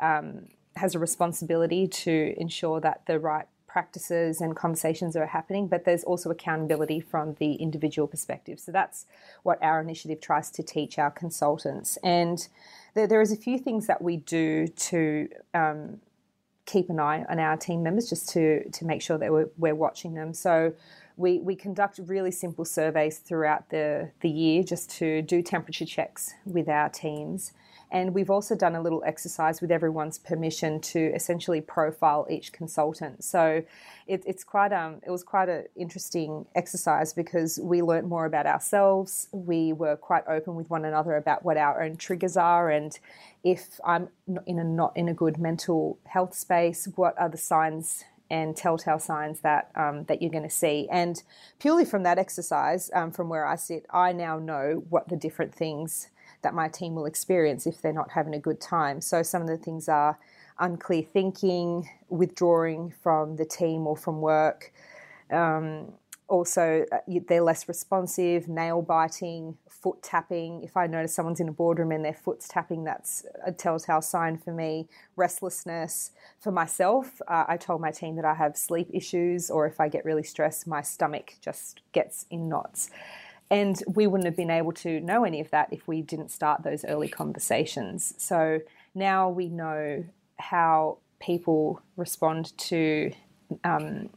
um, 0.00 0.48
has 0.76 0.94
a 0.94 0.98
responsibility 0.98 1.88
to 1.88 2.34
ensure 2.36 2.80
that 2.80 3.00
the 3.06 3.18
right 3.18 3.46
practices 3.76 4.40
and 4.40 4.50
conversations 4.64 5.12
are 5.16 5.30
happening, 5.38 5.64
but 5.72 5.84
there's 5.84 6.04
also 6.10 6.30
accountability 6.30 7.00
from 7.12 7.34
the 7.42 7.52
individual 7.66 8.08
perspective. 8.14 8.58
So 8.58 8.72
that's 8.72 8.98
what 9.42 9.58
our 9.68 9.78
initiative 9.86 10.20
tries 10.28 10.48
to 10.56 10.62
teach 10.62 10.98
our 10.98 11.12
consultants. 11.22 11.98
And 12.02 12.38
there, 12.94 13.06
there 13.10 13.22
is 13.26 13.32
a 13.32 13.40
few 13.46 13.58
things 13.66 13.86
that 13.90 14.00
we 14.08 14.14
do 14.38 14.48
to 14.90 15.28
um, 15.52 15.78
keep 16.72 16.86
an 16.88 16.98
eye 16.98 17.20
on 17.28 17.38
our 17.38 17.56
team 17.66 17.82
members, 17.82 18.08
just 18.08 18.24
to 18.34 18.44
to 18.78 18.82
make 18.90 19.02
sure 19.02 19.18
that 19.18 19.30
we're, 19.30 19.50
we're 19.64 19.80
watching 19.86 20.14
them. 20.14 20.32
So. 20.46 20.54
We, 21.18 21.32
we 21.50 21.56
conduct 21.56 21.98
really 22.14 22.30
simple 22.30 22.66
surveys 22.66 23.16
throughout 23.26 23.70
the, 23.70 24.10
the 24.20 24.28
year 24.28 24.62
just 24.72 24.86
to 24.98 25.22
do 25.22 25.40
temperature 25.40 25.86
checks 25.86 26.34
with 26.44 26.68
our 26.68 26.90
teams. 26.90 27.54
And 27.90 28.14
we've 28.14 28.30
also 28.30 28.56
done 28.56 28.74
a 28.74 28.82
little 28.82 29.02
exercise 29.06 29.60
with 29.60 29.70
everyone's 29.70 30.18
permission 30.18 30.80
to 30.80 30.98
essentially 31.14 31.60
profile 31.60 32.26
each 32.28 32.52
consultant. 32.52 33.22
So 33.22 33.62
it, 34.06 34.22
it's 34.26 34.42
quite 34.42 34.72
um, 34.72 35.00
it 35.06 35.10
was 35.10 35.22
quite 35.22 35.48
an 35.48 35.66
interesting 35.76 36.46
exercise 36.54 37.12
because 37.12 37.60
we 37.62 37.82
learned 37.82 38.08
more 38.08 38.26
about 38.26 38.46
ourselves. 38.46 39.28
We 39.32 39.72
were 39.72 39.96
quite 39.96 40.24
open 40.28 40.56
with 40.56 40.68
one 40.68 40.84
another 40.84 41.16
about 41.16 41.44
what 41.44 41.56
our 41.56 41.82
own 41.82 41.96
triggers 41.96 42.36
are, 42.36 42.70
and 42.70 42.98
if 43.44 43.80
I'm 43.84 44.08
in 44.46 44.58
a 44.58 44.64
not 44.64 44.96
in 44.96 45.08
a 45.08 45.14
good 45.14 45.38
mental 45.38 45.98
health 46.06 46.34
space, 46.34 46.88
what 46.96 47.16
are 47.18 47.28
the 47.28 47.38
signs 47.38 48.04
and 48.28 48.56
telltale 48.56 48.98
signs 48.98 49.40
that 49.40 49.70
um, 49.76 50.04
that 50.04 50.20
you're 50.20 50.30
going 50.30 50.42
to 50.42 50.50
see. 50.50 50.88
And 50.90 51.22
purely 51.58 51.84
from 51.84 52.02
that 52.02 52.18
exercise, 52.18 52.90
um, 52.92 53.12
from 53.12 53.28
where 53.28 53.46
I 53.46 53.56
sit, 53.56 53.86
I 53.90 54.12
now 54.12 54.38
know 54.38 54.84
what 54.88 55.08
the 55.08 55.16
different 55.16 55.54
things 55.54 56.08
that 56.42 56.54
my 56.54 56.68
team 56.68 56.94
will 56.94 57.06
experience 57.06 57.66
if 57.66 57.80
they're 57.82 57.92
not 57.92 58.10
having 58.12 58.34
a 58.34 58.38
good 58.38 58.60
time. 58.60 59.00
So 59.00 59.22
some 59.22 59.42
of 59.42 59.48
the 59.48 59.56
things 59.56 59.88
are 59.88 60.18
unclear 60.58 61.02
thinking, 61.02 61.88
withdrawing 62.08 62.92
from 63.02 63.36
the 63.36 63.44
team 63.44 63.86
or 63.86 63.96
from 63.96 64.20
work. 64.20 64.72
Um, 65.30 65.92
also, 66.28 66.84
uh, 66.90 66.98
they're 67.28 67.42
less 67.42 67.68
responsive, 67.68 68.48
nail 68.48 68.82
biting, 68.82 69.56
foot 69.68 70.02
tapping. 70.02 70.62
If 70.64 70.76
I 70.76 70.88
notice 70.88 71.14
someone's 71.14 71.38
in 71.38 71.48
a 71.48 71.52
boardroom 71.52 71.92
and 71.92 72.04
their 72.04 72.14
foot's 72.14 72.48
tapping, 72.48 72.82
that's 72.82 73.24
a 73.44 73.52
telltale 73.52 74.02
sign 74.02 74.36
for 74.36 74.52
me. 74.52 74.88
Restlessness. 75.14 76.10
For 76.40 76.50
myself, 76.50 77.22
uh, 77.28 77.44
I 77.46 77.56
told 77.56 77.80
my 77.80 77.92
team 77.92 78.16
that 78.16 78.24
I 78.24 78.34
have 78.34 78.56
sleep 78.56 78.88
issues, 78.92 79.50
or 79.50 79.66
if 79.66 79.78
I 79.78 79.88
get 79.88 80.04
really 80.04 80.24
stressed, 80.24 80.66
my 80.66 80.82
stomach 80.82 81.34
just 81.40 81.80
gets 81.92 82.26
in 82.30 82.48
knots. 82.48 82.90
And 83.50 83.80
we 83.86 84.06
wouldn't 84.06 84.26
have 84.26 84.36
been 84.36 84.50
able 84.50 84.72
to 84.72 85.00
know 85.00 85.24
any 85.24 85.40
of 85.40 85.50
that 85.50 85.72
if 85.72 85.86
we 85.86 86.02
didn't 86.02 86.30
start 86.30 86.62
those 86.62 86.84
early 86.84 87.08
conversations. 87.08 88.14
So 88.18 88.60
now 88.94 89.28
we 89.28 89.48
know 89.48 90.04
how 90.38 90.98
people 91.20 91.80
respond 91.96 92.56
to. 92.58 93.12
Um, 93.64 94.10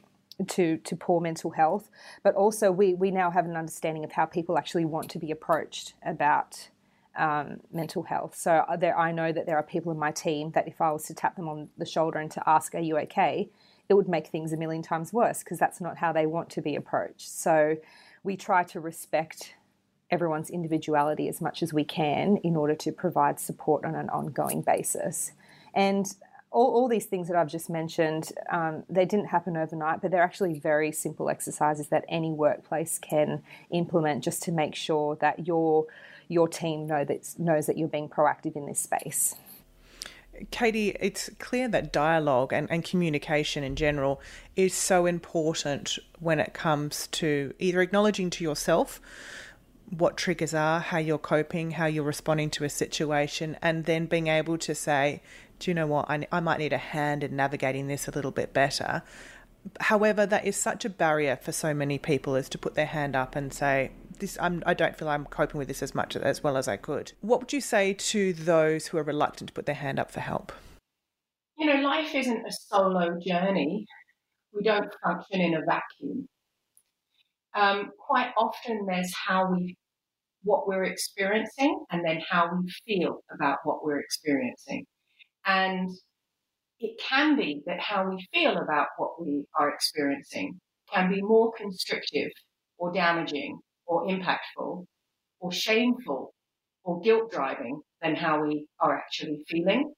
to, 0.48 0.78
to 0.78 0.96
poor 0.96 1.20
mental 1.20 1.52
health, 1.52 1.90
but 2.24 2.34
also 2.34 2.72
we, 2.72 2.94
we 2.94 3.12
now 3.12 3.30
have 3.30 3.44
an 3.44 3.58
understanding 3.58 4.06
of 4.06 4.14
how 4.14 4.26
people 4.26 4.58
actually 4.58 4.86
want 4.86 5.10
to 5.10 5.20
be 5.20 5.32
approached 5.32 5.96
about 6.02 6.70
um, 7.18 7.60
mental 7.74 8.04
health. 8.04 8.36
So 8.38 8.64
there, 8.80 8.98
I 8.98 9.12
know 9.12 9.34
that 9.34 9.46
there 9.46 9.58
are 9.58 9.64
people 9.64 9.92
in 9.92 10.00
my 10.00 10.12
team 10.12 10.52
that 10.52 10.66
if 10.66 10.80
I 10.80 10.92
was 10.92 11.04
to 11.08 11.14
tap 11.14 11.36
them 11.36 11.50
on 11.50 11.68
the 11.78 11.86
shoulder 11.86 12.20
and 12.20 12.32
to 12.32 12.50
ask, 12.50 12.74
"Are 12.74 12.80
you 12.80 12.98
okay?" 13.00 13.50
it 13.90 13.96
would 13.96 14.08
make 14.08 14.28
things 14.28 14.54
a 14.54 14.58
million 14.58 14.84
times 14.84 15.12
worse 15.12 15.40
because 15.40 15.58
that's 15.58 15.82
not 15.82 15.98
how 15.98 16.14
they 16.14 16.28
want 16.28 16.50
to 16.52 16.62
be 16.62 16.76
approached. 16.76 17.28
So 17.28 17.76
we 18.24 18.36
try 18.36 18.64
to 18.64 18.80
respect 18.80 19.56
everyone's 20.12 20.50
individuality 20.50 21.28
as 21.28 21.40
much 21.40 21.62
as 21.62 21.74
we 21.74 21.84
can 21.84 22.38
in 22.38 22.56
order 22.56 22.76
to 22.76 22.92
provide 22.92 23.40
support 23.40 23.86
on 23.86 23.96
an 23.96 24.10
ongoing 24.10 24.62
basis. 24.62 25.32
And 25.74 26.12
all, 26.52 26.74
all 26.74 26.88
these 26.88 27.06
things 27.06 27.28
that 27.28 27.38
I've 27.38 27.48
just 27.48 27.70
mentioned, 27.70 28.32
um, 28.52 28.84
they 28.90 29.06
didn't 29.06 29.28
happen 29.28 29.56
overnight, 29.56 30.02
but 30.02 30.10
they're 30.10 30.24
actually 30.24 30.58
very 30.58 30.92
simple 30.92 31.30
exercises 31.30 31.90
that 31.90 32.06
any 32.10 32.32
workplace 32.32 32.98
can 32.98 33.44
implement 33.70 34.24
just 34.24 34.42
to 34.44 34.52
make 34.52 34.76
sure 34.76 35.16
that 35.18 35.46
your 35.46 35.86
your 36.32 36.48
team 36.48 36.86
know 36.86 37.04
that, 37.04 37.28
knows 37.40 37.66
that 37.66 37.76
you're 37.76 37.88
being 37.88 38.08
proactive 38.08 38.56
in 38.56 38.68
this 38.68 38.80
space. 38.80 39.36
Katie, 40.52 40.96
it's 41.00 41.30
clear 41.40 41.68
that 41.70 41.92
dialogue 41.92 42.54
and, 42.54 42.70
and 42.72 42.84
communication 42.84 43.64
in 43.64 43.76
general 43.76 44.22
is 44.56 44.74
so 44.74 45.06
important 45.06 45.98
when 46.20 46.40
it 46.40 46.54
comes 46.54 47.08
to 47.08 47.54
either 47.60 47.82
acknowledging 47.82 48.30
to 48.32 48.44
yourself 48.44 49.02
what 49.90 50.18
triggers 50.18 50.54
are, 50.54 50.80
how 50.80 50.98
you're 51.00 51.18
coping, 51.18 51.72
how 51.72 51.86
you're 51.86 52.04
responding 52.04 52.50
to 52.52 52.64
a 52.64 52.70
situation, 52.70 53.58
and 53.62 53.86
then 53.86 54.06
being 54.06 54.28
able 54.28 54.58
to 54.58 54.76
say, 54.76 55.22
do 55.58 55.72
you 55.72 55.76
know 55.76 55.88
what, 55.88 56.10
I, 56.10 56.28
I 56.32 56.40
might 56.40 56.60
need 56.60 56.74
a 56.74 56.78
hand 56.78 57.24
in 57.24 57.36
navigating 57.36 57.88
this 57.88 58.08
a 58.08 58.12
little 58.12 58.32
bit 58.32 58.54
better. 58.54 59.02
However, 59.82 60.26
that 60.26 60.46
is 60.46 60.56
such 60.56 60.86
a 60.86 60.90
barrier 60.90 61.36
for 61.36 61.52
so 61.52 61.74
many 61.74 61.98
people 61.98 62.36
is 62.36 62.50
to 62.50 62.58
put 62.58 62.76
their 62.76 62.86
hand 62.86 63.16
up 63.16 63.36
and 63.36 63.54
say, 63.54 63.92
this 64.20 64.38
I'm, 64.40 64.64
I 64.66 64.74
don't 64.74 64.96
feel 64.96 65.10
I'm 65.10 65.26
coping 65.26 65.58
with 65.58 65.68
this 65.68 65.82
as 65.82 65.96
much 65.96 66.16
as 66.16 66.44
well 66.44 66.58
as 66.58 66.68
I 66.68 66.78
could. 66.78 67.14
What 67.22 67.40
would 67.40 67.54
you 67.54 67.62
say 67.62 67.94
to 67.94 68.34
those 68.34 68.88
who 68.88 68.98
are 68.98 69.04
reluctant 69.04 69.50
to 69.50 69.54
put 69.54 69.66
their 69.66 69.76
hand 69.76 70.00
up 70.00 70.12
for 70.12 70.20
help? 70.20 70.52
You 71.58 71.68
know, 71.68 71.82
life 71.82 72.16
isn't 72.16 72.46
a 72.46 72.52
solo 72.52 73.18
journey. 73.26 73.86
We 74.54 74.64
don't 74.64 74.90
function 75.04 75.42
in 75.42 75.56
a 75.56 75.62
vacuum. 75.66 76.28
Um, 77.56 77.92
quite 78.00 78.32
often, 78.38 78.86
there's 78.88 79.14
how 79.28 79.52
we 79.52 79.76
what 80.44 80.68
we're 80.68 80.86
experiencing 80.86 81.84
and 81.92 82.06
then 82.06 82.22
how 82.30 82.50
we 82.50 82.72
feel 82.88 83.20
about 83.34 83.58
what 83.64 83.84
we're 83.84 84.00
experiencing. 84.00 84.86
And 85.46 85.90
it 86.80 86.98
can 87.10 87.36
be 87.36 87.62
that 87.66 87.82
how 87.82 88.10
we 88.10 88.26
feel 88.34 88.58
about 88.58 88.88
what 88.98 89.22
we 89.22 89.44
are 89.60 89.70
experiencing 89.70 90.60
can 90.94 91.12
be 91.12 91.22
more 91.22 91.52
constrictive 91.58 92.32
or 92.78 92.94
damaging 92.94 93.60
or 93.90 94.08
impactful 94.08 94.86
or 95.40 95.52
shameful 95.52 96.34
or 96.84 97.02
guilt 97.02 97.32
driving 97.32 97.82
than 98.02 98.16
how 98.16 98.42
we 98.42 98.66
are 98.80 98.96
actually 98.96 99.44
feeling. 99.48 99.92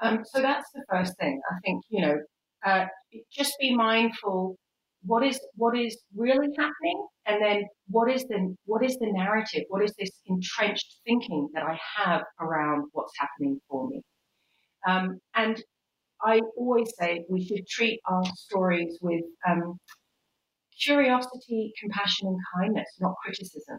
Um, 0.00 0.20
so 0.24 0.40
that's 0.40 0.70
the 0.74 0.84
first 0.90 1.12
thing. 1.18 1.40
I 1.50 1.56
think, 1.64 1.82
you 1.90 2.02
know, 2.02 2.16
uh, 2.64 2.86
just 3.36 3.52
be 3.60 3.74
mindful 3.74 4.56
what 5.06 5.24
is 5.24 5.40
what 5.54 5.76
is 5.76 5.96
really 6.16 6.48
happening 6.58 7.06
and 7.26 7.42
then 7.42 7.64
what 7.88 8.10
is 8.10 8.22
the 8.24 8.54
what 8.64 8.84
is 8.84 8.96
the 8.98 9.10
narrative 9.12 9.62
what 9.68 9.82
is 9.82 9.92
this 9.98 10.10
entrenched 10.26 10.96
thinking 11.06 11.48
that 11.54 11.62
i 11.62 11.78
have 11.96 12.22
around 12.40 12.84
what's 12.92 13.12
happening 13.18 13.60
for 13.68 13.88
me 13.88 14.00
um, 14.88 15.18
and 15.34 15.62
i 16.22 16.40
always 16.56 16.92
say 16.98 17.24
we 17.28 17.44
should 17.44 17.66
treat 17.68 18.00
our 18.10 18.24
stories 18.34 18.98
with 19.00 19.24
um, 19.48 19.78
curiosity 20.82 21.72
compassion 21.80 22.28
and 22.28 22.38
kindness 22.56 22.88
not 23.00 23.14
criticism 23.24 23.78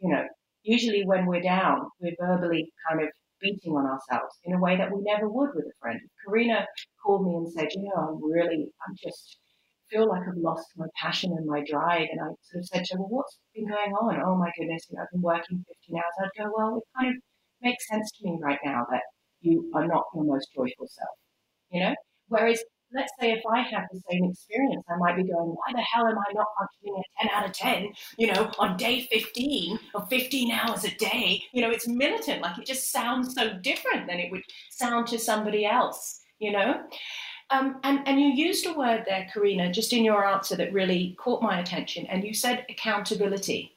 you 0.00 0.10
know 0.10 0.24
usually 0.62 1.04
when 1.04 1.26
we're 1.26 1.40
down 1.40 1.80
we're 2.00 2.16
verbally 2.20 2.70
kind 2.88 3.02
of 3.02 3.08
beating 3.40 3.72
on 3.72 3.86
ourselves 3.86 4.34
in 4.44 4.54
a 4.54 4.60
way 4.60 4.76
that 4.76 4.90
we 4.92 5.00
never 5.02 5.28
would 5.28 5.50
with 5.54 5.64
a 5.64 5.76
friend 5.80 6.00
karina 6.24 6.66
called 7.02 7.26
me 7.26 7.34
and 7.36 7.52
said 7.52 7.68
you 7.72 7.82
know 7.82 8.08
i'm 8.08 8.32
really 8.32 8.66
i'm 8.86 8.94
just 9.02 9.38
feel 9.90 10.08
like 10.08 10.22
I've 10.22 10.36
lost 10.36 10.66
my 10.76 10.86
passion 11.00 11.32
and 11.36 11.46
my 11.46 11.62
drive. 11.68 12.08
And 12.10 12.20
I 12.20 12.28
sort 12.42 12.60
of 12.60 12.66
said 12.66 12.84
to 12.84 12.94
her, 12.94 13.00
well, 13.00 13.08
what's 13.10 13.38
been 13.54 13.68
going 13.68 13.92
on? 13.92 14.20
Oh 14.24 14.36
my 14.36 14.50
goodness, 14.58 14.86
you 14.90 14.96
know, 14.96 15.02
I've 15.02 15.10
been 15.12 15.22
working 15.22 15.64
15 15.66 15.96
hours. 15.96 16.14
I'd 16.22 16.44
go, 16.44 16.50
well, 16.56 16.78
it 16.78 16.84
kind 16.98 17.16
of 17.16 17.22
makes 17.62 17.88
sense 17.88 18.10
to 18.12 18.24
me 18.24 18.38
right 18.42 18.58
now 18.64 18.86
that 18.90 19.02
you 19.40 19.70
are 19.74 19.86
not 19.86 20.04
your 20.14 20.24
most 20.24 20.48
joyful 20.54 20.86
self, 20.88 21.16
you 21.70 21.80
know? 21.80 21.94
Whereas, 22.28 22.62
let's 22.92 23.12
say 23.20 23.32
if 23.32 23.42
I 23.50 23.60
have 23.60 23.84
the 23.92 24.00
same 24.10 24.24
experience, 24.24 24.84
I 24.88 24.96
might 24.96 25.16
be 25.16 25.24
going, 25.24 25.48
why 25.48 25.72
the 25.72 25.80
hell 25.80 26.06
am 26.06 26.18
I 26.18 26.32
not 26.32 26.46
functioning 26.58 27.02
at 27.20 27.28
10 27.28 27.36
out 27.36 27.46
of 27.46 27.52
10, 27.52 27.92
you 28.16 28.32
know, 28.32 28.50
on 28.58 28.76
day 28.76 29.08
15 29.10 29.78
or 29.94 30.06
15 30.06 30.50
hours 30.50 30.84
a 30.84 30.94
day? 30.96 31.42
You 31.52 31.62
know, 31.62 31.70
it's 31.70 31.86
militant. 31.86 32.42
Like 32.42 32.58
it 32.58 32.66
just 32.66 32.90
sounds 32.90 33.34
so 33.34 33.54
different 33.58 34.06
than 34.06 34.18
it 34.18 34.30
would 34.30 34.42
sound 34.70 35.06
to 35.08 35.18
somebody 35.18 35.66
else, 35.66 36.22
you 36.38 36.52
know? 36.52 36.82
Um, 37.50 37.80
and, 37.82 38.06
and 38.06 38.20
you 38.20 38.28
used 38.28 38.66
a 38.66 38.74
word 38.74 39.04
there, 39.06 39.28
Karina, 39.32 39.72
just 39.72 39.92
in 39.92 40.04
your 40.04 40.26
answer 40.26 40.56
that 40.56 40.72
really 40.72 41.16
caught 41.18 41.42
my 41.42 41.60
attention, 41.60 42.06
and 42.06 42.22
you 42.22 42.34
said 42.34 42.66
accountability. 42.68 43.74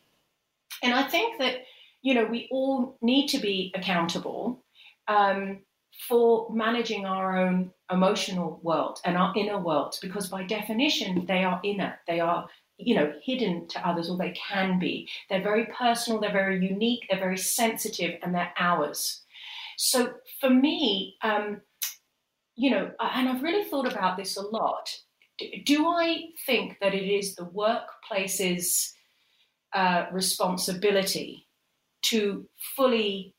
And 0.83 0.93
I 0.93 1.03
think 1.03 1.39
that, 1.39 1.63
you 2.01 2.13
know, 2.13 2.25
we 2.25 2.49
all 2.51 2.97
need 3.01 3.27
to 3.27 3.37
be 3.37 3.71
accountable 3.75 4.63
um, 5.07 5.59
for 6.07 6.49
managing 6.51 7.05
our 7.05 7.37
own 7.37 7.71
emotional 7.91 8.59
world 8.63 8.99
and 9.05 9.17
our 9.17 9.33
inner 9.37 9.59
world, 9.59 9.95
because 10.01 10.29
by 10.29 10.43
definition, 10.43 11.25
they 11.27 11.43
are 11.43 11.61
inner. 11.63 11.99
They 12.07 12.19
are, 12.19 12.47
you 12.77 12.95
know, 12.95 13.13
hidden 13.23 13.67
to 13.69 13.87
others, 13.87 14.09
or 14.09 14.17
they 14.17 14.31
can 14.31 14.79
be. 14.79 15.07
They're 15.29 15.43
very 15.43 15.67
personal, 15.77 16.19
they're 16.19 16.31
very 16.31 16.65
unique, 16.65 17.05
they're 17.09 17.19
very 17.19 17.37
sensitive, 17.37 18.19
and 18.23 18.33
they're 18.33 18.53
ours. 18.57 19.21
So 19.77 20.13
for 20.39 20.49
me, 20.49 21.17
um, 21.21 21.61
you 22.55 22.71
know, 22.71 22.91
and 22.99 23.29
I've 23.29 23.43
really 23.43 23.63
thought 23.69 23.91
about 23.91 24.17
this 24.17 24.37
a 24.37 24.41
lot. 24.41 24.89
Do 25.65 25.87
I 25.87 26.25
think 26.45 26.77
that 26.81 26.93
it 26.93 27.07
is 27.07 27.35
the 27.35 27.45
workplace's 27.45 28.93
uh, 29.73 30.05
responsibility 30.11 31.47
to 32.03 32.47
fully 32.75 33.35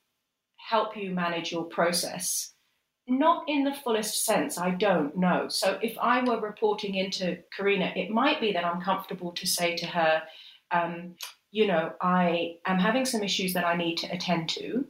help 0.68 0.96
you 0.96 1.11
manage 1.11 1.53
your 1.53 1.64
process? 1.64 2.53
Not 3.09 3.44
in 3.48 3.64
the 3.64 3.75
fullest 3.75 4.25
sense, 4.25 4.59
I 4.59 4.70
don't 4.70 5.16
know. 5.16 5.46
So 5.48 5.79
if 5.83 5.96
I 5.98 6.22
were 6.22 6.40
reporting 6.40 6.94
into 6.94 7.38
Karina, 7.57 7.92
it 7.96 8.11
might 8.11 8.40
be 8.40 8.53
that 8.53 8.64
I'm 8.64 8.81
comfortable 8.81 9.33
to 9.33 9.46
say 9.46 9.75
to 9.77 9.87
her, 9.87 10.22
um, 10.70 11.16
you 11.51 11.66
know, 11.66 11.92
I 12.01 12.55
am 12.66 12.79
having 12.79 13.05
some 13.05 13.22
issues 13.22 13.53
that 13.55 13.66
I 13.66 13.77
need 13.77 13.96
to 13.98 14.12
attend 14.12 14.48
to. 14.51 14.87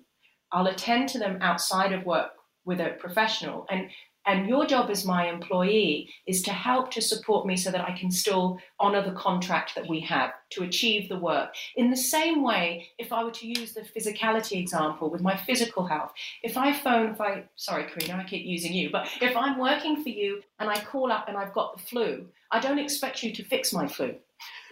I'll 0.52 0.66
attend 0.66 1.08
to 1.10 1.18
them 1.18 1.38
outside 1.40 1.92
of 1.92 2.04
work 2.04 2.32
with 2.64 2.80
a 2.80 2.90
professional. 2.98 3.66
And 3.70 3.90
and 4.26 4.48
your 4.48 4.66
job 4.66 4.90
as 4.90 5.04
my 5.04 5.28
employee 5.28 6.08
is 6.26 6.42
to 6.42 6.50
help 6.50 6.90
to 6.92 7.00
support 7.00 7.46
me 7.46 7.56
so 7.56 7.70
that 7.70 7.88
I 7.88 7.92
can 7.92 8.10
still 8.10 8.58
honor 8.78 9.02
the 9.02 9.12
contract 9.12 9.74
that 9.74 9.88
we 9.88 10.00
have 10.00 10.32
to 10.50 10.62
achieve 10.62 11.08
the 11.08 11.18
work. 11.18 11.54
In 11.76 11.90
the 11.90 11.96
same 11.96 12.42
way, 12.42 12.88
if 12.98 13.12
I 13.12 13.24
were 13.24 13.30
to 13.32 13.46
use 13.46 13.74
the 13.74 13.82
physicality 13.82 14.60
example 14.60 15.10
with 15.10 15.22
my 15.22 15.36
physical 15.36 15.86
health, 15.86 16.12
if 16.42 16.56
I 16.56 16.72
phone, 16.72 17.10
if 17.10 17.20
I, 17.20 17.44
sorry, 17.56 17.84
Karina, 17.84 18.22
I 18.22 18.24
keep 18.24 18.46
using 18.46 18.72
you, 18.72 18.90
but 18.90 19.08
if 19.20 19.36
I'm 19.36 19.58
working 19.58 20.02
for 20.02 20.10
you 20.10 20.42
and 20.58 20.70
I 20.70 20.80
call 20.80 21.10
up 21.10 21.26
and 21.28 21.36
I've 21.36 21.52
got 21.52 21.76
the 21.76 21.82
flu, 21.82 22.26
I 22.50 22.60
don't 22.60 22.78
expect 22.78 23.22
you 23.22 23.32
to 23.34 23.44
fix 23.44 23.72
my 23.72 23.88
flu. 23.88 24.14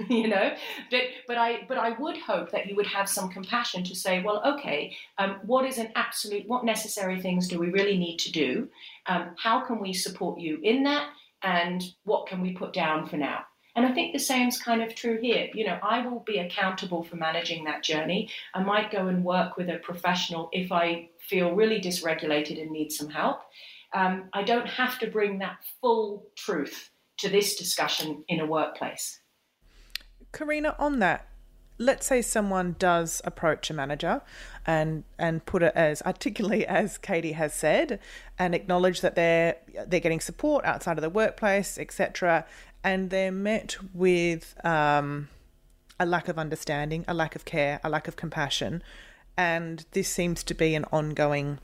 you 0.09 0.29
know 0.29 0.55
but 0.91 1.03
but 1.27 1.37
i 1.37 1.61
but 1.69 1.79
i 1.79 1.91
would 1.91 2.17
hope 2.17 2.51
that 2.51 2.67
you 2.67 2.75
would 2.75 2.87
have 2.87 3.09
some 3.09 3.29
compassion 3.29 3.85
to 3.85 3.95
say 3.95 4.23
well 4.23 4.43
okay 4.45 4.97
um, 5.19 5.37
what 5.45 5.65
is 5.67 5.79
an 5.79 5.91
absolute 5.95 6.47
what 6.49 6.65
necessary 6.65 7.21
things 7.21 7.49
do 7.49 7.59
we 7.59 7.71
really 7.71 7.99
need 7.99 8.19
to 8.19 8.33
do 8.33 8.69
um, 9.07 9.35
how 9.39 9.61
can 9.61 9.81
we 9.81 9.93
support 9.93 10.41
you 10.41 10.59
in 10.63 10.83
that 10.85 11.09
and 11.43 11.83
what 12.05 12.27
can 12.27 12.41
we 12.41 12.53
put 12.53 12.73
down 12.73 13.09
for 13.09 13.17
now 13.17 13.41
and 13.77 13.87
I 13.87 13.93
think 13.93 14.13
the 14.13 14.19
same 14.19 14.49
is 14.49 14.61
kind 14.61 14.83
of 14.83 14.95
true 14.95 15.19
here. 15.21 15.49
You 15.55 15.67
know, 15.67 15.79
I 15.83 16.07
will 16.07 16.21
be 16.21 16.39
accountable 16.39 17.05
for 17.05 17.17
managing 17.17 17.65
that 17.65 17.83
journey. 17.85 18.29
I 18.53 18.63
might 18.63 18.91
go 18.91 19.07
and 19.07 19.25
work 19.25 19.57
with 19.57 19.69
a 19.69 19.79
professional 19.79 20.49
if 20.53 20.73
I 20.73 21.09
feel 21.21 21.55
really 21.55 21.81
dysregulated 21.81 22.61
and 22.61 22.71
need 22.71 22.91
some 22.91 23.09
help. 23.09 23.41
Um, 23.95 24.29
I 24.33 24.43
don't 24.43 24.67
have 24.67 24.99
to 25.01 25.07
bring 25.07 25.39
that 25.39 25.59
full 25.81 26.27
truth 26.37 26.91
to 27.19 27.29
this 27.29 27.57
discussion 27.57 28.25
in 28.29 28.41
a 28.41 28.47
workplace. 28.47 29.21
Karina, 30.33 30.75
on 30.79 30.99
that, 31.01 31.27
let's 31.81 32.07
say 32.07 32.21
someone 32.21 32.77
does 32.79 33.23
approach 33.25 33.71
a 33.71 33.75
manager 33.75 34.21
and 34.67 35.03
and 35.19 35.45
put 35.47 35.63
it 35.63 35.73
as 35.75 36.03
articulately 36.03 36.65
as 36.81 36.99
Katie 36.99 37.33
has 37.33 37.55
said 37.55 37.99
and 38.39 38.55
acknowledge 38.55 39.01
that 39.01 39.15
they're 39.17 39.57
they're 39.87 39.99
getting 39.99 40.21
support 40.21 40.65
outside 40.65 40.99
of 40.99 41.03
the 41.03 41.11
workplace 41.11 41.79
etc 41.79 42.45
and 42.85 43.11
they're 43.11 43.33
met 43.33 43.77
with 43.95 44.55
um, 44.65 45.29
a 45.99 46.07
lack 46.07 46.29
of 46.29 46.39
understanding 46.39 47.05
a 47.09 47.15
lack 47.15 47.35
of 47.35 47.45
care 47.45 47.81
a 47.83 47.89
lack 47.89 48.07
of 48.07 48.15
compassion 48.15 48.83
and 49.37 49.87
this 49.93 50.09
seems 50.09 50.45
to 50.45 50.55
be 50.55 50.75
an 50.75 50.85
ongoing 50.93 51.59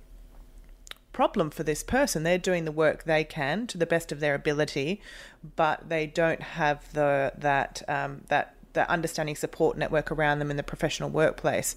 problem 1.12 1.48
for 1.48 1.62
this 1.62 1.82
person. 1.82 2.24
They're 2.24 2.36
doing 2.36 2.66
the 2.66 2.72
work 2.72 3.04
they 3.04 3.24
can 3.24 3.66
to 3.68 3.78
the 3.78 3.86
best 3.86 4.12
of 4.12 4.20
their 4.20 4.34
ability 4.34 5.00
but 5.56 5.88
they 5.88 6.06
don't 6.06 6.42
have 6.42 6.92
the 6.92 7.32
that 7.38 7.82
um, 7.88 8.22
that 8.28 8.55
the 8.76 8.88
understanding 8.88 9.34
support 9.34 9.76
network 9.76 10.12
around 10.12 10.38
them 10.38 10.50
in 10.50 10.56
the 10.56 10.62
professional 10.62 11.10
workplace. 11.10 11.74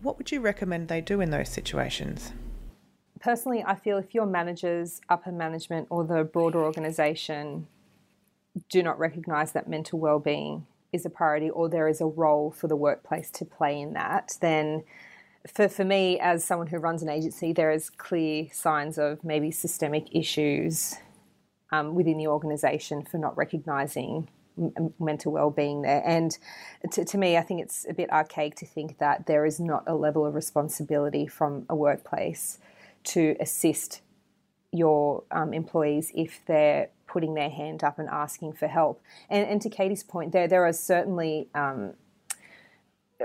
What 0.00 0.16
would 0.16 0.30
you 0.32 0.40
recommend 0.40 0.88
they 0.88 1.00
do 1.00 1.20
in 1.20 1.30
those 1.30 1.48
situations? 1.48 2.32
Personally, 3.20 3.64
I 3.66 3.74
feel 3.74 3.98
if 3.98 4.14
your 4.14 4.26
managers, 4.26 5.00
upper 5.08 5.32
management, 5.32 5.88
or 5.90 6.04
the 6.04 6.22
broader 6.22 6.62
organisation 6.64 7.66
do 8.70 8.82
not 8.82 8.98
recognise 8.98 9.52
that 9.52 9.68
mental 9.68 9.98
well-being 9.98 10.66
is 10.92 11.04
a 11.04 11.10
priority 11.10 11.50
or 11.50 11.68
there 11.68 11.88
is 11.88 12.00
a 12.00 12.06
role 12.06 12.52
for 12.52 12.68
the 12.68 12.76
workplace 12.76 13.30
to 13.32 13.44
play 13.44 13.80
in 13.80 13.92
that, 13.94 14.36
then 14.40 14.84
for, 15.52 15.68
for 15.68 15.84
me, 15.84 16.20
as 16.20 16.44
someone 16.44 16.68
who 16.68 16.78
runs 16.78 17.02
an 17.02 17.08
agency, 17.08 17.52
there 17.52 17.72
is 17.72 17.90
clear 17.90 18.46
signs 18.52 18.96
of 18.96 19.24
maybe 19.24 19.50
systemic 19.50 20.06
issues 20.14 20.94
um, 21.72 21.96
within 21.96 22.16
the 22.16 22.28
organisation 22.28 23.02
for 23.02 23.18
not 23.18 23.36
recognising 23.36 24.28
mental 24.98 25.32
well-being 25.32 25.82
there. 25.82 26.02
And 26.04 26.36
to, 26.92 27.04
to, 27.04 27.18
me 27.18 27.36
i 27.36 27.42
think 27.42 27.60
it's 27.60 27.86
a 27.88 27.94
bit 27.94 28.10
archaic 28.10 28.54
to 28.56 28.66
think 28.66 28.98
that 28.98 29.26
there 29.26 29.44
is 29.44 29.58
not 29.58 29.82
a 29.86 29.94
level 29.94 30.24
of 30.24 30.34
responsibility 30.34 31.26
from 31.26 31.66
a 31.68 31.74
workplace 31.74 32.58
to 33.04 33.36
assist 33.40 34.00
your 34.72 35.24
um, 35.30 35.52
employees 35.52 36.12
if 36.14 36.40
they're 36.46 36.90
putting 37.06 37.34
their 37.34 37.48
hand 37.48 37.82
up 37.82 37.98
and 37.98 38.08
asking 38.08 38.52
for 38.52 38.68
help. 38.68 39.00
And, 39.30 39.48
and 39.48 39.62
to 39.62 39.70
katie's 39.70 40.04
point 40.04 40.32
there 40.32 40.46
there 40.46 40.64
are 40.64 40.72
certainly 40.72 41.48
um, 41.54 41.94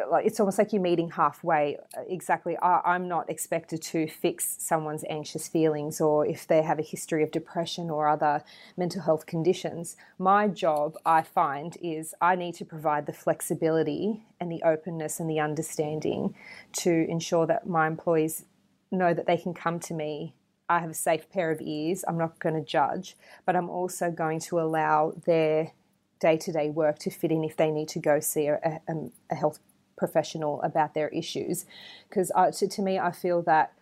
like 0.10 0.25
it's 0.25 0.39
almost 0.39 0.58
like 0.58 0.73
you're 0.73 0.82
meeting 0.82 1.12
halfway. 1.12 1.77
Uh, 1.95 2.01
exactly, 2.08 2.58
I, 2.58 2.95
am 2.95 3.08
not 3.08 3.29
expected 3.29 3.82
to 3.84 4.08
fix 4.08 4.56
someone's 4.60 5.03
anxious 5.10 5.47
feelings 5.47 6.01
or 6.01 6.25
if 6.25 6.47
they 6.47 6.62
have 6.62 6.79
a 6.79 6.84
history 6.84 7.23
of 7.23 7.32
depression 7.32 7.89
or 7.89 8.08
other 8.08 8.43
mental 8.75 9.01
health 9.01 9.25
conditions. 9.25 9.95
My 10.17 10.47
job, 10.47 10.95
I 11.06 11.21
find, 11.21 11.77
is 11.82 12.15
I 12.21 12.36
need 12.36 12.56
to 12.56 12.65
provide 12.65 13.06
the 13.06 13.13
flexibility 13.13 14.25
and 14.39 14.51
the 14.51 14.63
openness 14.63 15.19
and 15.19 15.29
the 15.29 15.39
understanding 15.39 16.36
to 16.73 17.08
ensure 17.10 17.45
that 17.47 17.67
my 17.67 17.88
employees 17.88 18.45
know 18.91 19.13
that 19.13 19.27
they 19.27 19.38
can 19.38 19.53
come 19.53 19.79
to 19.82 19.93
me. 19.93 20.34
I 20.69 20.79
have 20.79 20.89
a 20.89 20.95
safe 20.95 21.29
pair 21.29 21.51
of 21.51 21.62
ears. 21.62 22.03
I'm 22.08 22.17
not 22.17 22.39
going 22.39 22.56
to 22.56 22.62
judge, 22.62 23.15
but 23.45 23.56
I'm 23.56 23.69
also 23.69 24.10
going 24.10 24.39
to 24.41 24.60
allow 24.60 25.13
their 25.25 25.71
day 26.19 26.38
to 26.38 26.51
day 26.51 26.69
work 26.69 26.97
to 26.99 27.10
fit 27.12 27.32
in 27.32 27.43
if 27.43 27.58
they 27.58 27.69
need 27.69 27.89
to 27.89 27.99
go 27.99 28.19
see 28.19 28.47
a, 28.47 28.82
a, 28.88 28.93
a 29.29 29.36
health 29.36 29.60
professional 29.95 30.62
about 30.62 30.93
their 30.93 31.10
issues. 31.10 31.65
Because 32.10 32.32
to, 32.58 32.67
to 32.67 32.82
me, 32.82 32.99
I 32.99 33.12
feel 33.12 33.41
that, 33.43 33.73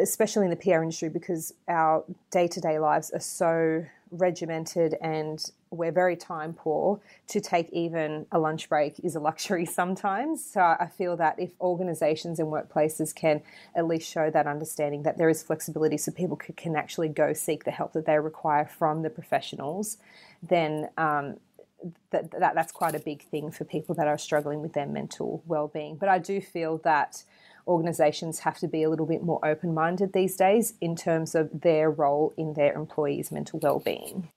especially 0.00 0.44
in 0.46 0.50
the 0.50 0.56
PR 0.56 0.82
industry, 0.82 1.08
because 1.08 1.54
our 1.68 2.04
day 2.30 2.48
to 2.48 2.60
day 2.60 2.78
lives 2.78 3.10
are 3.10 3.20
so 3.20 3.84
regimented 4.10 4.96
and 5.00 5.52
we're 5.70 5.92
very 5.92 6.16
time 6.16 6.52
poor 6.52 7.00
to 7.28 7.40
take 7.40 7.70
even 7.70 8.26
a 8.32 8.38
lunch 8.38 8.68
break 8.68 8.98
is 9.04 9.14
a 9.14 9.20
luxury 9.20 9.64
sometimes 9.80 10.44
so 10.44 10.60
i 10.60 10.88
feel 10.98 11.16
that 11.16 11.38
if 11.38 11.52
organizations 11.60 12.40
and 12.40 12.48
workplaces 12.48 13.14
can 13.14 13.40
at 13.76 13.86
least 13.86 14.10
show 14.10 14.28
that 14.28 14.46
understanding 14.46 15.02
that 15.04 15.16
there 15.16 15.28
is 15.28 15.42
flexibility 15.42 15.96
so 15.96 16.10
people 16.10 16.36
can 16.36 16.74
actually 16.74 17.08
go 17.08 17.32
seek 17.32 17.64
the 17.64 17.70
help 17.70 17.92
that 17.92 18.04
they 18.04 18.18
require 18.18 18.64
from 18.64 19.02
the 19.02 19.10
professionals 19.10 19.98
then 20.42 20.88
um, 20.96 21.36
that, 22.10 22.30
that 22.32 22.54
that's 22.54 22.72
quite 22.72 22.94
a 22.94 22.98
big 22.98 23.22
thing 23.22 23.50
for 23.50 23.64
people 23.64 23.94
that 23.94 24.06
are 24.06 24.18
struggling 24.18 24.60
with 24.60 24.72
their 24.72 24.86
mental 24.86 25.42
well-being 25.46 25.96
but 25.96 26.08
i 26.08 26.18
do 26.18 26.40
feel 26.40 26.78
that 26.78 27.24
organizations 27.66 28.40
have 28.40 28.58
to 28.58 28.68
be 28.68 28.82
a 28.82 28.90
little 28.90 29.06
bit 29.06 29.22
more 29.22 29.38
open 29.44 29.72
minded 29.72 30.12
these 30.12 30.36
days 30.36 30.74
in 30.80 30.96
terms 30.96 31.34
of 31.34 31.60
their 31.62 31.90
role 31.90 32.34
in 32.36 32.54
their 32.54 32.72
employees' 32.72 33.30
mental 33.30 33.58
well-being. 33.60 34.28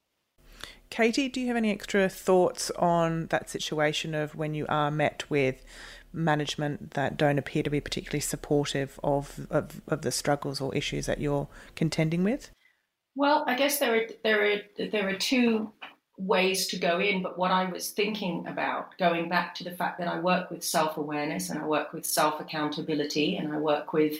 Katie, 0.89 1.27
do 1.27 1.41
you 1.41 1.47
have 1.47 1.57
any 1.57 1.71
extra 1.71 2.07
thoughts 2.07 2.69
on 2.71 3.25
that 3.27 3.49
situation 3.49 4.13
of 4.13 4.35
when 4.35 4.53
you 4.53 4.67
are 4.69 4.91
met 4.91 5.29
with 5.29 5.65
management 6.13 6.91
that 6.91 7.17
don't 7.17 7.39
appear 7.39 7.63
to 7.63 7.71
be 7.71 7.81
particularly 7.81 8.19
supportive 8.19 8.99
of, 9.03 9.47
of, 9.49 9.81
of 9.87 10.03
the 10.03 10.11
struggles 10.11 10.61
or 10.61 10.73
issues 10.75 11.07
that 11.07 11.19
you're 11.19 11.47
contending 11.75 12.23
with? 12.23 12.51
Well, 13.15 13.43
I 13.47 13.55
guess 13.55 13.79
there 13.79 13.95
are 13.95 14.07
there 14.23 14.43
are 14.43 14.87
there 14.89 15.07
are 15.07 15.15
two 15.15 15.71
ways 16.17 16.67
to 16.67 16.77
go 16.77 16.99
in, 16.99 17.21
but 17.23 17.37
what 17.37 17.51
I 17.51 17.65
was 17.65 17.89
thinking 17.89 18.45
about, 18.47 18.97
going 18.97 19.29
back 19.29 19.55
to 19.55 19.63
the 19.63 19.71
fact 19.71 19.97
that 19.99 20.07
I 20.07 20.19
work 20.19 20.51
with 20.51 20.63
self 20.63 20.97
awareness 20.97 21.49
and 21.49 21.59
I 21.59 21.65
work 21.65 21.93
with 21.93 22.05
self 22.05 22.39
accountability 22.39 23.37
and 23.37 23.51
I 23.51 23.57
work 23.57 23.93
with, 23.93 24.17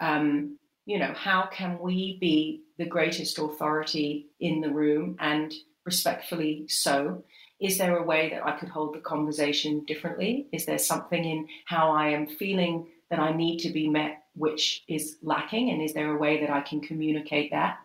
um, 0.00 0.58
you 0.86 0.98
know, 0.98 1.12
how 1.12 1.46
can 1.46 1.78
we 1.80 2.18
be 2.20 2.62
the 2.78 2.86
greatest 2.86 3.38
authority 3.38 4.26
in 4.38 4.60
the 4.60 4.70
room 4.70 5.16
and 5.18 5.52
respectfully 5.84 6.66
so? 6.68 7.24
Is 7.60 7.78
there 7.78 7.96
a 7.96 8.02
way 8.02 8.30
that 8.30 8.44
I 8.44 8.52
could 8.58 8.68
hold 8.68 8.94
the 8.94 9.00
conversation 9.00 9.84
differently? 9.84 10.48
Is 10.52 10.66
there 10.66 10.78
something 10.78 11.24
in 11.24 11.48
how 11.64 11.90
I 11.90 12.08
am 12.08 12.26
feeling 12.26 12.86
that 13.10 13.18
I 13.18 13.32
need 13.32 13.58
to 13.60 13.70
be 13.70 13.88
met 13.88 14.24
which 14.34 14.84
is 14.88 15.16
lacking? 15.22 15.70
And 15.70 15.80
is 15.80 15.94
there 15.94 16.14
a 16.14 16.18
way 16.18 16.40
that 16.40 16.50
I 16.50 16.60
can 16.60 16.80
communicate 16.80 17.52
that? 17.52 17.78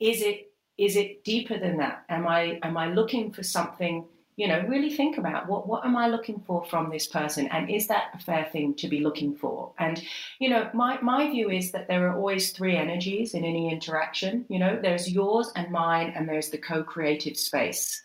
Is 0.00 0.22
it 0.22 0.53
is 0.76 0.96
it 0.96 1.24
deeper 1.24 1.58
than 1.58 1.76
that? 1.78 2.04
Am 2.08 2.26
I 2.26 2.58
am 2.62 2.76
I 2.76 2.88
looking 2.88 3.32
for 3.32 3.42
something? 3.42 4.06
You 4.36 4.48
know, 4.48 4.64
really 4.66 4.90
think 4.90 5.16
about 5.16 5.48
what 5.48 5.68
what 5.68 5.84
am 5.84 5.96
I 5.96 6.08
looking 6.08 6.40
for 6.40 6.64
from 6.64 6.90
this 6.90 7.06
person, 7.06 7.46
and 7.48 7.70
is 7.70 7.86
that 7.86 8.10
a 8.14 8.18
fair 8.18 8.48
thing 8.50 8.74
to 8.74 8.88
be 8.88 9.00
looking 9.00 9.36
for? 9.36 9.72
And 9.78 10.02
you 10.40 10.50
know, 10.50 10.68
my 10.74 11.00
my 11.00 11.30
view 11.30 11.50
is 11.50 11.70
that 11.72 11.86
there 11.86 12.08
are 12.08 12.16
always 12.16 12.50
three 12.50 12.76
energies 12.76 13.34
in 13.34 13.44
any 13.44 13.70
interaction. 13.70 14.44
You 14.48 14.58
know, 14.58 14.78
there's 14.80 15.10
yours 15.10 15.52
and 15.54 15.70
mine, 15.70 16.12
and 16.16 16.28
there's 16.28 16.50
the 16.50 16.58
co-creative 16.58 17.36
space. 17.36 18.02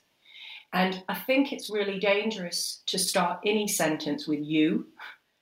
And 0.72 1.04
I 1.10 1.16
think 1.16 1.52
it's 1.52 1.72
really 1.72 2.00
dangerous 2.00 2.84
to 2.86 3.00
start 3.00 3.40
any 3.44 3.68
sentence 3.68 4.28
with 4.28 4.42
you. 4.44 4.86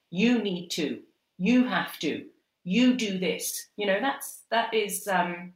You 0.10 0.42
need 0.42 0.70
to. 0.70 1.02
You 1.38 1.66
have 1.66 2.00
to. 2.00 2.26
You 2.64 2.96
do 2.96 3.20
this. 3.20 3.68
You 3.76 3.88
know, 3.88 4.00
that's 4.00 4.44
that 4.52 4.74
is. 4.74 5.06
Um, 5.06 5.52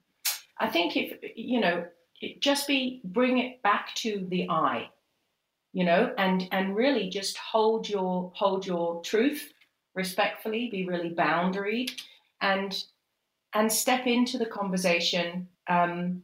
I 0.61 0.69
think 0.69 0.95
if 0.95 1.17
you 1.35 1.59
know, 1.59 1.85
just 2.39 2.67
be 2.67 3.01
bring 3.03 3.39
it 3.39 3.63
back 3.63 3.95
to 3.95 4.27
the 4.29 4.47
I, 4.47 4.89
you 5.73 5.83
know, 5.83 6.13
and 6.19 6.47
and 6.51 6.75
really 6.75 7.09
just 7.09 7.35
hold 7.37 7.89
your 7.89 8.31
hold 8.35 8.65
your 8.65 9.01
truth 9.01 9.51
respectfully, 9.95 10.69
be 10.69 10.85
really 10.85 11.09
boundaried, 11.09 11.91
and 12.41 12.83
and 13.53 13.71
step 13.71 14.05
into 14.05 14.37
the 14.37 14.45
conversation. 14.45 15.47
Um, 15.67 16.21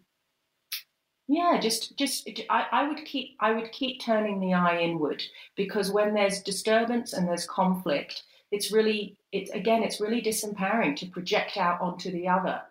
yeah, 1.28 1.60
just 1.60 1.98
just 1.98 2.30
I, 2.48 2.68
I 2.72 2.88
would 2.88 3.04
keep 3.06 3.38
I 3.40 3.54
would 3.54 3.72
keep 3.72 4.02
turning 4.02 4.40
the 4.40 4.54
eye 4.54 4.80
inward 4.80 5.24
because 5.56 5.92
when 5.92 6.14
there's 6.14 6.44
disturbance 6.44 7.14
and 7.14 7.28
there's 7.28 7.48
conflict, 7.48 8.22
it's 8.52 8.72
really 8.72 9.18
it's 9.32 9.50
again 9.50 9.82
it's 9.82 10.00
really 10.00 10.22
disempowering 10.22 10.96
to 10.98 11.08
project 11.08 11.58
out 11.58 11.82
onto 11.82 12.12
the 12.12 12.28
other 12.28 12.62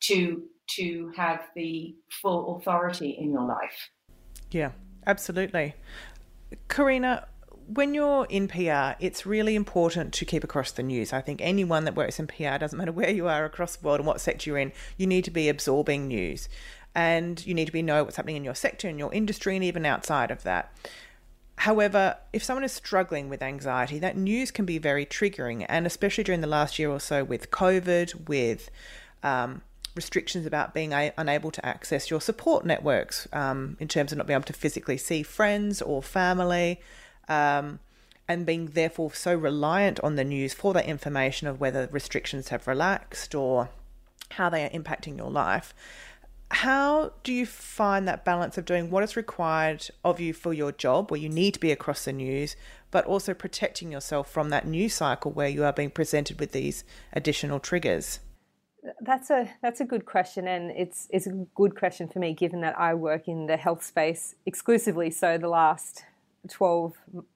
to 0.00 0.42
to 0.76 1.12
have 1.16 1.40
the 1.54 1.94
full 2.22 2.56
authority 2.56 3.16
in 3.18 3.32
your 3.32 3.46
life. 3.46 3.90
Yeah, 4.50 4.72
absolutely. 5.06 5.74
Karina, 6.68 7.26
when 7.66 7.94
you're 7.94 8.26
in 8.26 8.48
PR, 8.48 8.96
it's 9.00 9.26
really 9.26 9.54
important 9.54 10.12
to 10.14 10.24
keep 10.24 10.44
across 10.44 10.70
the 10.70 10.82
news. 10.82 11.12
I 11.12 11.20
think 11.20 11.40
anyone 11.42 11.84
that 11.84 11.96
works 11.96 12.18
in 12.18 12.26
PR, 12.26 12.58
doesn't 12.58 12.78
matter 12.78 12.92
where 12.92 13.10
you 13.10 13.26
are 13.26 13.44
across 13.44 13.76
the 13.76 13.86
world 13.86 14.00
and 14.00 14.06
what 14.06 14.20
sector 14.20 14.50
you're 14.50 14.58
in, 14.58 14.72
you 14.96 15.06
need 15.06 15.24
to 15.24 15.30
be 15.30 15.48
absorbing 15.48 16.06
news. 16.06 16.48
And 16.94 17.44
you 17.44 17.54
need 17.54 17.66
to 17.66 17.72
be 17.72 17.82
know 17.82 18.04
what's 18.04 18.16
happening 18.16 18.36
in 18.36 18.44
your 18.44 18.54
sector, 18.54 18.88
in 18.88 18.98
your 18.98 19.12
industry, 19.12 19.56
and 19.56 19.64
even 19.64 19.84
outside 19.84 20.30
of 20.30 20.44
that. 20.44 20.74
However, 21.58 22.16
if 22.32 22.44
someone 22.44 22.64
is 22.64 22.72
struggling 22.72 23.28
with 23.28 23.42
anxiety, 23.42 23.98
that 23.98 24.16
news 24.16 24.50
can 24.50 24.64
be 24.64 24.78
very 24.78 25.04
triggering. 25.04 25.66
And 25.68 25.86
especially 25.86 26.24
during 26.24 26.42
the 26.42 26.46
last 26.46 26.78
year 26.78 26.90
or 26.90 27.00
so 27.00 27.24
with 27.24 27.50
COVID, 27.50 28.28
with 28.28 28.70
um, 29.22 29.62
restrictions 29.96 30.46
about 30.46 30.74
being 30.74 30.92
a- 30.92 31.12
unable 31.16 31.50
to 31.50 31.66
access 31.66 32.10
your 32.10 32.20
support 32.20 32.64
networks 32.64 33.26
um, 33.32 33.76
in 33.80 33.88
terms 33.88 34.12
of 34.12 34.18
not 34.18 34.26
being 34.26 34.36
able 34.36 34.44
to 34.44 34.52
physically 34.52 34.98
see 34.98 35.22
friends 35.22 35.82
or 35.82 36.02
family, 36.02 36.80
um, 37.28 37.80
and 38.28 38.44
being 38.44 38.66
therefore 38.66 39.12
so 39.14 39.34
reliant 39.34 39.98
on 40.00 40.16
the 40.16 40.24
news 40.24 40.52
for 40.52 40.72
that 40.74 40.86
information 40.86 41.46
of 41.46 41.60
whether 41.60 41.88
restrictions 41.90 42.48
have 42.48 42.66
relaxed 42.66 43.34
or 43.34 43.70
how 44.32 44.48
they 44.48 44.64
are 44.64 44.70
impacting 44.70 45.16
your 45.16 45.30
life. 45.30 45.72
How 46.50 47.12
do 47.24 47.32
you 47.32 47.44
find 47.44 48.06
that 48.06 48.24
balance 48.24 48.56
of 48.56 48.64
doing 48.64 48.90
what 48.90 49.02
is 49.02 49.16
required 49.16 49.88
of 50.04 50.20
you 50.20 50.32
for 50.32 50.52
your 50.52 50.70
job, 50.70 51.10
where 51.10 51.20
you 51.20 51.28
need 51.28 51.54
to 51.54 51.60
be 51.60 51.72
across 51.72 52.04
the 52.04 52.12
news, 52.12 52.54
but 52.92 53.04
also 53.04 53.34
protecting 53.34 53.90
yourself 53.90 54.30
from 54.30 54.50
that 54.50 54.66
news 54.66 54.94
cycle 54.94 55.32
where 55.32 55.48
you 55.48 55.64
are 55.64 55.72
being 55.72 55.90
presented 55.90 56.38
with 56.38 56.52
these 56.52 56.84
additional 57.12 57.58
triggers? 57.58 58.20
That's 59.00 59.30
a 59.30 59.50
that's 59.62 59.80
a 59.80 59.84
good 59.84 60.04
question, 60.04 60.46
and 60.46 60.70
it's 60.70 61.08
it's 61.10 61.26
a 61.26 61.32
good 61.54 61.74
question 61.76 62.08
for 62.08 62.18
me, 62.18 62.32
given 62.34 62.60
that 62.60 62.78
I 62.78 62.94
work 62.94 63.28
in 63.28 63.46
the 63.46 63.56
health 63.56 63.82
space 63.82 64.34
exclusively. 64.44 65.10
So 65.10 65.38
the 65.38 65.48
last 65.48 66.04
twelve 66.48 66.94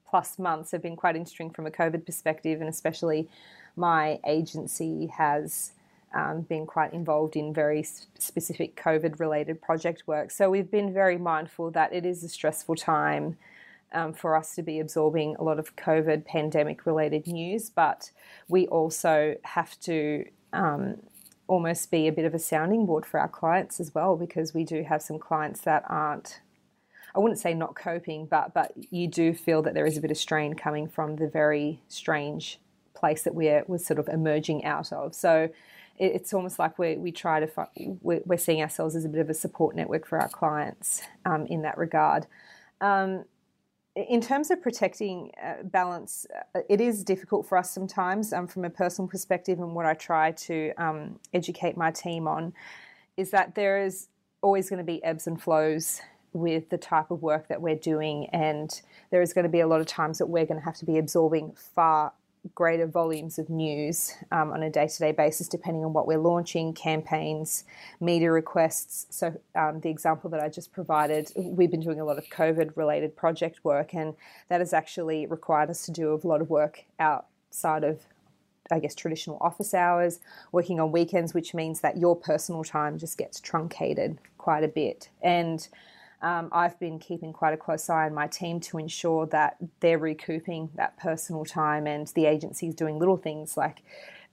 plus 0.09 0.39
months 0.39 0.71
have 0.71 0.81
been 0.81 0.95
quite 0.95 1.15
interesting 1.15 1.49
from 1.49 1.65
a 1.65 1.71
COVID 1.71 2.05
perspective, 2.05 2.61
and 2.61 2.69
especially 2.69 3.27
my 3.75 4.19
agency 4.25 5.07
has 5.07 5.71
um, 6.13 6.41
been 6.41 6.65
quite 6.65 6.93
involved 6.93 7.35
in 7.35 7.53
very 7.53 7.83
specific 7.83 8.75
COVID 8.75 9.19
related 9.19 9.61
project 9.61 10.03
work. 10.07 10.31
So 10.31 10.49
we've 10.49 10.71
been 10.71 10.93
very 10.93 11.17
mindful 11.17 11.71
that 11.71 11.93
it 11.93 12.05
is 12.05 12.23
a 12.23 12.29
stressful 12.29 12.75
time. 12.75 13.37
Um, 13.93 14.13
for 14.13 14.37
us 14.37 14.55
to 14.55 14.63
be 14.63 14.79
absorbing 14.79 15.35
a 15.37 15.43
lot 15.43 15.59
of 15.59 15.75
COVID 15.75 16.23
pandemic 16.23 16.85
related 16.85 17.27
news, 17.27 17.69
but 17.69 18.11
we 18.47 18.65
also 18.67 19.35
have 19.43 19.77
to 19.81 20.23
um, 20.53 20.95
almost 21.51 21.91
be 21.91 22.07
a 22.07 22.13
bit 22.13 22.23
of 22.23 22.33
a 22.33 22.39
sounding 22.39 22.85
board 22.85 23.05
for 23.05 23.19
our 23.19 23.27
clients 23.27 23.81
as 23.81 23.93
well 23.93 24.15
because 24.15 24.53
we 24.53 24.63
do 24.63 24.83
have 24.83 25.01
some 25.01 25.19
clients 25.19 25.59
that 25.61 25.83
aren't 25.89 26.39
I 27.13 27.19
wouldn't 27.19 27.41
say 27.41 27.53
not 27.53 27.75
coping, 27.75 28.25
but 28.25 28.53
but 28.53 28.71
you 28.89 29.05
do 29.09 29.33
feel 29.33 29.61
that 29.63 29.73
there 29.73 29.85
is 29.85 29.97
a 29.97 30.01
bit 30.01 30.11
of 30.11 30.17
strain 30.17 30.53
coming 30.53 30.87
from 30.87 31.17
the 31.17 31.27
very 31.27 31.81
strange 31.89 32.57
place 32.93 33.23
that 33.23 33.35
we're 33.35 33.65
we're 33.67 33.79
sort 33.79 33.99
of 33.99 34.07
emerging 34.07 34.63
out 34.63 34.93
of. 34.93 35.13
So 35.13 35.49
it's 35.99 36.33
almost 36.33 36.57
like 36.57 36.79
we 36.79 36.95
we 36.95 37.11
try 37.11 37.41
to 37.41 37.67
we're 38.01 38.37
seeing 38.37 38.61
ourselves 38.61 38.95
as 38.95 39.03
a 39.03 39.09
bit 39.09 39.19
of 39.19 39.29
a 39.29 39.33
support 39.33 39.75
network 39.75 40.07
for 40.07 40.19
our 40.19 40.29
clients 40.29 41.01
um, 41.25 41.45
in 41.47 41.63
that 41.63 41.77
regard. 41.77 42.27
Um, 42.79 43.25
in 43.95 44.21
terms 44.21 44.51
of 44.51 44.61
protecting 44.61 45.31
uh, 45.43 45.63
balance, 45.63 46.25
uh, 46.55 46.59
it 46.69 46.79
is 46.79 47.03
difficult 47.03 47.47
for 47.47 47.57
us 47.57 47.71
sometimes 47.71 48.31
um, 48.31 48.47
from 48.47 48.63
a 48.63 48.69
personal 48.69 49.07
perspective. 49.07 49.59
And 49.59 49.75
what 49.75 49.85
I 49.85 49.93
try 49.93 50.31
to 50.31 50.71
um, 50.77 51.19
educate 51.33 51.75
my 51.75 51.91
team 51.91 52.27
on 52.27 52.53
is 53.17 53.31
that 53.31 53.55
there 53.55 53.83
is 53.83 54.07
always 54.41 54.69
going 54.69 54.77
to 54.77 54.85
be 54.85 55.03
ebbs 55.03 55.27
and 55.27 55.41
flows 55.41 56.01
with 56.33 56.69
the 56.69 56.77
type 56.77 57.11
of 57.11 57.21
work 57.21 57.49
that 57.49 57.61
we're 57.61 57.75
doing. 57.75 58.27
And 58.27 58.81
there 59.09 59.21
is 59.21 59.33
going 59.33 59.43
to 59.43 59.49
be 59.49 59.59
a 59.59 59.67
lot 59.67 59.81
of 59.81 59.87
times 59.87 60.19
that 60.19 60.27
we're 60.27 60.45
going 60.45 60.59
to 60.59 60.65
have 60.65 60.77
to 60.77 60.85
be 60.85 60.97
absorbing 60.97 61.53
far 61.75 62.13
greater 62.55 62.87
volumes 62.87 63.37
of 63.37 63.49
news 63.49 64.13
um, 64.31 64.51
on 64.51 64.63
a 64.63 64.69
day 64.69 64.87
to 64.87 64.99
day 64.99 65.11
basis, 65.11 65.47
depending 65.47 65.85
on 65.85 65.93
what 65.93 66.07
we're 66.07 66.17
launching, 66.17 66.73
campaigns, 66.73 67.63
media 67.99 68.31
requests. 68.31 69.07
So, 69.09 69.39
um, 69.55 69.79
the 69.81 69.89
example 69.89 70.29
that 70.31 70.41
I 70.41 70.49
just 70.49 70.71
provided, 70.71 71.31
we've 71.35 71.71
been 71.71 71.81
doing 71.81 71.99
a 71.99 72.05
lot 72.05 72.17
of 72.17 72.25
COVID 72.25 72.75
related 72.75 73.15
project 73.15 73.63
work, 73.63 73.93
and 73.93 74.15
that 74.49 74.59
has 74.59 74.73
actually 74.73 75.25
required 75.27 75.69
us 75.69 75.85
to 75.85 75.91
do 75.91 76.13
a 76.13 76.27
lot 76.27 76.41
of 76.41 76.49
work 76.49 76.85
outside 76.99 77.83
of 77.83 78.01
I 78.71 78.79
guess 78.79 78.95
traditional 78.95 79.37
office 79.41 79.73
hours, 79.73 80.19
working 80.51 80.79
on 80.79 80.91
weekends, 80.91 81.33
which 81.33 81.53
means 81.53 81.81
that 81.81 81.97
your 81.97 82.15
personal 82.15 82.63
time 82.63 82.97
just 82.97 83.17
gets 83.17 83.39
truncated 83.39 84.17
quite 84.37 84.63
a 84.63 84.67
bit. 84.67 85.09
And 85.21 85.67
um, 86.21 86.49
I've 86.51 86.79
been 86.79 86.99
keeping 86.99 87.33
quite 87.33 87.53
a 87.53 87.57
close 87.57 87.89
eye 87.89 88.05
on 88.05 88.13
my 88.13 88.27
team 88.27 88.59
to 88.61 88.77
ensure 88.77 89.25
that 89.27 89.57
they're 89.79 89.97
recouping 89.97 90.69
that 90.75 90.97
personal 90.97 91.45
time 91.45 91.87
and 91.87 92.07
the 92.09 92.25
agency 92.25 92.67
is 92.67 92.75
doing 92.75 92.99
little 92.99 93.17
things 93.17 93.57
like 93.57 93.83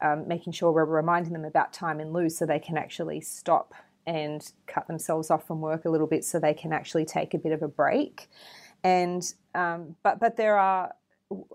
um, 0.00 0.28
making 0.28 0.52
sure 0.52 0.70
we're 0.70 0.84
reminding 0.84 1.32
them 1.32 1.44
about 1.44 1.72
time 1.72 2.00
in 2.00 2.12
lieu 2.12 2.28
so 2.28 2.46
they 2.46 2.58
can 2.58 2.76
actually 2.76 3.20
stop 3.20 3.74
and 4.06 4.52
cut 4.66 4.86
themselves 4.86 5.30
off 5.30 5.46
from 5.46 5.60
work 5.60 5.84
a 5.84 5.90
little 5.90 6.06
bit 6.06 6.24
so 6.24 6.38
they 6.38 6.54
can 6.54 6.72
actually 6.72 7.04
take 7.04 7.34
a 7.34 7.38
bit 7.38 7.52
of 7.52 7.62
a 7.62 7.68
break. 7.68 8.28
And 8.82 9.22
um, 9.54 9.96
but 10.02 10.18
but 10.18 10.36
there 10.36 10.56
are 10.56 10.94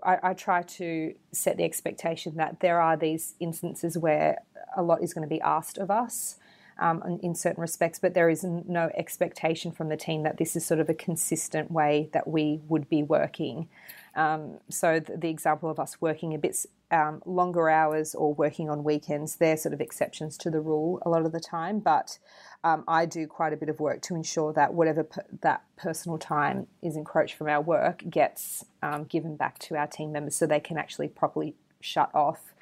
I, 0.04 0.18
I, 0.22 0.34
try 0.34 0.62
to 0.62 1.14
set 1.32 1.56
the 1.56 1.64
expectation 1.64 2.36
that 2.36 2.60
there 2.60 2.80
are 2.80 2.96
these 2.96 3.34
instances 3.40 3.98
where 3.98 4.38
a 4.76 4.82
lot 4.82 5.02
is 5.02 5.12
going 5.12 5.26
to 5.26 5.34
be 5.34 5.40
asked 5.40 5.78
of 5.78 5.90
us 5.90 6.38
um, 6.78 7.02
in, 7.06 7.18
in 7.20 7.34
certain 7.34 7.60
respects, 7.60 7.98
but 7.98 8.14
there 8.14 8.28
is 8.28 8.44
no 8.44 8.90
expectation 8.96 9.72
from 9.72 9.88
the 9.88 9.96
team 9.96 10.22
that 10.22 10.38
this 10.38 10.56
is 10.56 10.64
sort 10.64 10.80
of 10.80 10.88
a 10.88 10.94
consistent 10.94 11.70
way 11.70 12.08
that 12.12 12.26
we 12.26 12.60
would 12.68 12.88
be 12.88 13.02
working. 13.02 13.68
Um, 14.16 14.58
so 14.70 15.00
the, 15.00 15.16
the, 15.16 15.28
example 15.28 15.70
of 15.70 15.80
us 15.80 16.00
working 16.00 16.34
a 16.34 16.38
bit 16.38 16.56
um, 16.90 17.20
longer 17.26 17.68
hours 17.68 18.14
or 18.14 18.32
working 18.32 18.70
on 18.70 18.84
weekends, 18.84 19.36
they're 19.36 19.56
sort 19.56 19.74
of 19.74 19.80
exceptions 19.80 20.36
to 20.38 20.50
the 20.50 20.60
rule 20.60 21.02
a 21.04 21.10
lot 21.10 21.26
of 21.26 21.32
the 21.32 21.40
time. 21.40 21.80
But 21.80 22.18
um, 22.62 22.84
I 22.86 23.06
do 23.06 23.26
quite 23.26 23.52
a 23.52 23.56
bit 23.56 23.68
of 23.68 23.80
work 23.80 24.02
to 24.02 24.14
ensure 24.14 24.52
that 24.52 24.72
whatever 24.72 25.02
per- 25.02 25.26
that 25.42 25.64
personal 25.76 26.18
time 26.18 26.68
is 26.80 26.96
encroached 26.96 27.34
from 27.34 27.48
our 27.48 27.60
work 27.60 28.04
gets 28.08 28.64
um, 28.82 29.04
given 29.04 29.36
back 29.36 29.58
to 29.60 29.76
our 29.76 29.88
team 29.88 30.12
members 30.12 30.36
so 30.36 30.46
they 30.46 30.60
can 30.60 30.78
actually 30.78 31.08
properly 31.08 31.54
shut 31.80 32.10
off 32.14 32.54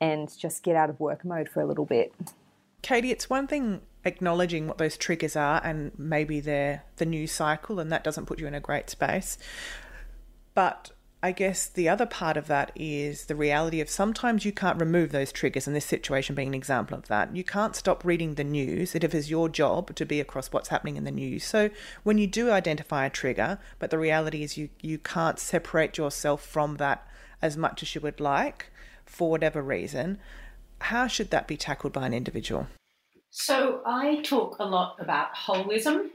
and 0.00 0.36
just 0.38 0.62
get 0.62 0.76
out 0.76 0.90
of 0.90 1.00
work 1.00 1.24
mode 1.24 1.48
for 1.48 1.60
a 1.60 1.66
little 1.66 1.86
bit. 1.86 2.12
Katie, 2.82 3.10
it's 3.10 3.28
one 3.28 3.46
thing 3.46 3.82
acknowledging 4.04 4.66
what 4.66 4.78
those 4.78 4.96
triggers 4.96 5.36
are 5.36 5.60
and 5.64 5.92
maybe 5.98 6.40
they're 6.40 6.84
the 6.96 7.06
news 7.06 7.32
cycle 7.32 7.78
and 7.78 7.92
that 7.92 8.04
doesn't 8.04 8.26
put 8.26 8.40
you 8.40 8.46
in 8.46 8.54
a 8.54 8.60
great 8.60 8.88
space. 8.88 9.38
But 10.54 10.92
I 11.20 11.32
guess 11.32 11.66
the 11.66 11.88
other 11.88 12.06
part 12.06 12.36
of 12.36 12.46
that 12.46 12.70
is 12.76 13.26
the 13.26 13.34
reality 13.34 13.80
of 13.80 13.90
sometimes 13.90 14.44
you 14.44 14.52
can't 14.52 14.80
remove 14.80 15.10
those 15.10 15.32
triggers, 15.32 15.66
and 15.66 15.74
this 15.74 15.84
situation 15.84 16.36
being 16.36 16.48
an 16.48 16.54
example 16.54 16.96
of 16.96 17.08
that. 17.08 17.34
You 17.34 17.42
can't 17.42 17.74
stop 17.74 18.04
reading 18.04 18.34
the 18.34 18.44
news. 18.44 18.94
It 18.94 19.02
is 19.02 19.28
your 19.28 19.48
job 19.48 19.96
to 19.96 20.06
be 20.06 20.20
across 20.20 20.52
what's 20.52 20.68
happening 20.68 20.96
in 20.96 21.02
the 21.02 21.10
news. 21.10 21.42
So 21.42 21.70
when 22.04 22.18
you 22.18 22.28
do 22.28 22.52
identify 22.52 23.04
a 23.04 23.10
trigger, 23.10 23.58
but 23.80 23.90
the 23.90 23.98
reality 23.98 24.44
is 24.44 24.56
you, 24.56 24.68
you 24.80 24.98
can't 24.98 25.40
separate 25.40 25.98
yourself 25.98 26.44
from 26.44 26.76
that 26.76 27.04
as 27.42 27.56
much 27.56 27.82
as 27.82 27.96
you 27.96 28.00
would 28.00 28.20
like 28.20 28.66
for 29.04 29.30
whatever 29.30 29.60
reason, 29.60 30.18
how 30.80 31.06
should 31.06 31.30
that 31.30 31.46
be 31.46 31.56
tackled 31.56 31.92
by 31.92 32.06
an 32.06 32.14
individual? 32.14 32.66
So 33.30 33.82
I 33.86 34.22
talk 34.22 34.56
a 34.58 34.64
lot 34.64 34.96
about 35.00 35.34
holism 35.34 36.10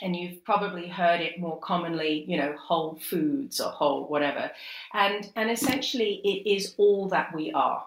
and 0.00 0.16
you've 0.16 0.44
probably 0.44 0.88
heard 0.88 1.20
it 1.20 1.38
more 1.38 1.58
commonly, 1.60 2.24
you 2.26 2.36
know, 2.36 2.54
whole 2.58 2.98
foods 3.02 3.60
or 3.60 3.70
whole 3.70 4.08
whatever. 4.08 4.50
And 4.94 5.30
and 5.36 5.50
essentially 5.50 6.20
it 6.24 6.48
is 6.48 6.74
all 6.76 7.08
that 7.08 7.34
we 7.34 7.52
are. 7.52 7.84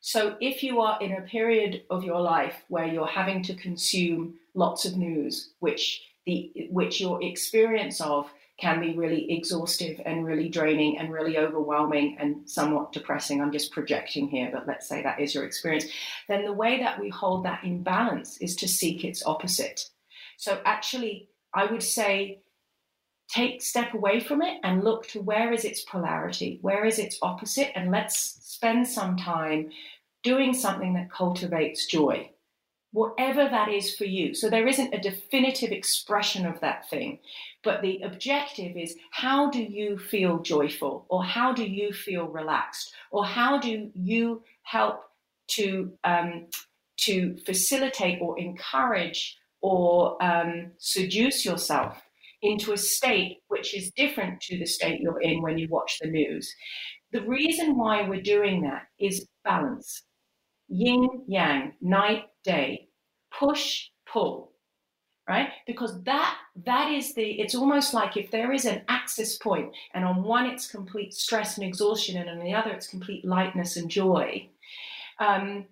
So 0.00 0.36
if 0.40 0.62
you 0.62 0.80
are 0.80 1.00
in 1.00 1.12
a 1.12 1.22
period 1.22 1.82
of 1.90 2.04
your 2.04 2.20
life 2.20 2.62
where 2.68 2.86
you're 2.86 3.06
having 3.06 3.42
to 3.44 3.54
consume 3.54 4.34
lots 4.54 4.84
of 4.84 4.96
news, 4.96 5.50
which 5.58 6.02
the 6.24 6.68
which 6.70 7.00
your 7.00 7.22
experience 7.22 8.00
of 8.00 8.30
can 8.58 8.80
be 8.80 8.96
really 8.96 9.30
exhaustive 9.30 10.00
and 10.04 10.24
really 10.24 10.48
draining 10.48 10.98
and 10.98 11.12
really 11.12 11.38
overwhelming 11.38 12.16
and 12.18 12.48
somewhat 12.48 12.92
depressing. 12.92 13.40
I'm 13.40 13.52
just 13.52 13.72
projecting 13.72 14.28
here, 14.28 14.50
but 14.52 14.66
let's 14.66 14.88
say 14.88 15.02
that 15.02 15.20
is 15.20 15.34
your 15.34 15.44
experience. 15.44 15.86
Then 16.28 16.44
the 16.44 16.52
way 16.52 16.80
that 16.80 17.00
we 17.00 17.08
hold 17.08 17.44
that 17.44 17.62
in 17.62 17.82
balance 17.82 18.36
is 18.38 18.56
to 18.56 18.68
seek 18.68 19.04
its 19.04 19.24
opposite. 19.24 19.88
So 20.36 20.60
actually, 20.64 21.28
I 21.54 21.66
would 21.66 21.82
say 21.82 22.42
take 23.28 23.62
step 23.62 23.94
away 23.94 24.20
from 24.20 24.42
it 24.42 24.58
and 24.64 24.82
look 24.82 25.06
to 25.08 25.20
where 25.20 25.52
is 25.52 25.64
its 25.64 25.82
polarity, 25.82 26.58
where 26.62 26.84
is 26.84 26.98
its 26.98 27.18
opposite, 27.22 27.76
and 27.76 27.92
let's 27.92 28.38
spend 28.42 28.88
some 28.88 29.16
time 29.16 29.70
doing 30.24 30.52
something 30.52 30.94
that 30.94 31.12
cultivates 31.12 31.86
joy, 31.86 32.28
whatever 32.98 33.48
that 33.48 33.68
is 33.68 33.94
for 33.94 34.04
you. 34.04 34.34
So 34.34 34.50
there 34.50 34.66
isn't 34.66 34.92
a 34.92 35.00
definitive 35.10 35.70
expression 35.70 36.44
of 36.46 36.58
that 36.60 36.90
thing, 36.90 37.20
but 37.62 37.80
the 37.80 38.00
objective 38.02 38.76
is 38.76 38.96
how 39.12 39.50
do 39.50 39.62
you 39.62 39.98
feel 39.98 40.40
joyful, 40.40 41.06
or 41.08 41.22
how 41.24 41.52
do 41.52 41.64
you 41.64 41.92
feel 41.92 42.26
relaxed, 42.26 42.92
or 43.12 43.24
how 43.24 43.60
do 43.60 43.90
you 43.94 44.42
help 44.62 44.96
to 45.58 45.92
um, 46.02 46.46
to 47.06 47.36
facilitate 47.46 48.18
or 48.20 48.36
encourage 48.38 49.38
or 49.60 50.20
um, 50.20 50.72
seduce 50.78 51.44
yourself 51.44 52.02
into 52.42 52.72
a 52.72 52.78
state 52.96 53.38
which 53.46 53.76
is 53.76 53.92
different 53.92 54.40
to 54.40 54.58
the 54.58 54.66
state 54.66 55.00
you're 55.00 55.20
in 55.20 55.40
when 55.40 55.56
you 55.56 55.68
watch 55.70 55.98
the 56.00 56.10
news. 56.10 56.52
The 57.12 57.22
reason 57.22 57.76
why 57.78 58.08
we're 58.08 58.30
doing 58.36 58.62
that 58.62 58.82
is 58.98 59.28
balance 59.44 60.02
yin 60.68 61.24
yang, 61.26 61.72
night, 61.80 62.24
day, 62.44 62.87
push, 63.38 63.88
pull. 64.10 64.52
Right? 65.28 65.50
Because 65.66 66.02
that 66.04 66.38
that 66.64 66.90
is 66.90 67.12
the 67.12 67.38
it's 67.38 67.54
almost 67.54 67.92
like 67.92 68.16
if 68.16 68.30
there 68.30 68.50
is 68.50 68.64
an 68.64 68.80
axis 68.88 69.36
point 69.36 69.74
and 69.92 70.02
on 70.02 70.22
one 70.22 70.46
it's 70.46 70.70
complete 70.70 71.12
stress 71.12 71.58
and 71.58 71.66
exhaustion 71.66 72.16
and 72.16 72.30
on 72.30 72.38
the 72.42 72.54
other 72.54 72.70
it's 72.70 72.86
complete 72.86 73.26
lightness 73.26 73.76
and 73.76 73.90
joy. 73.90 74.48
Um, 75.20 75.66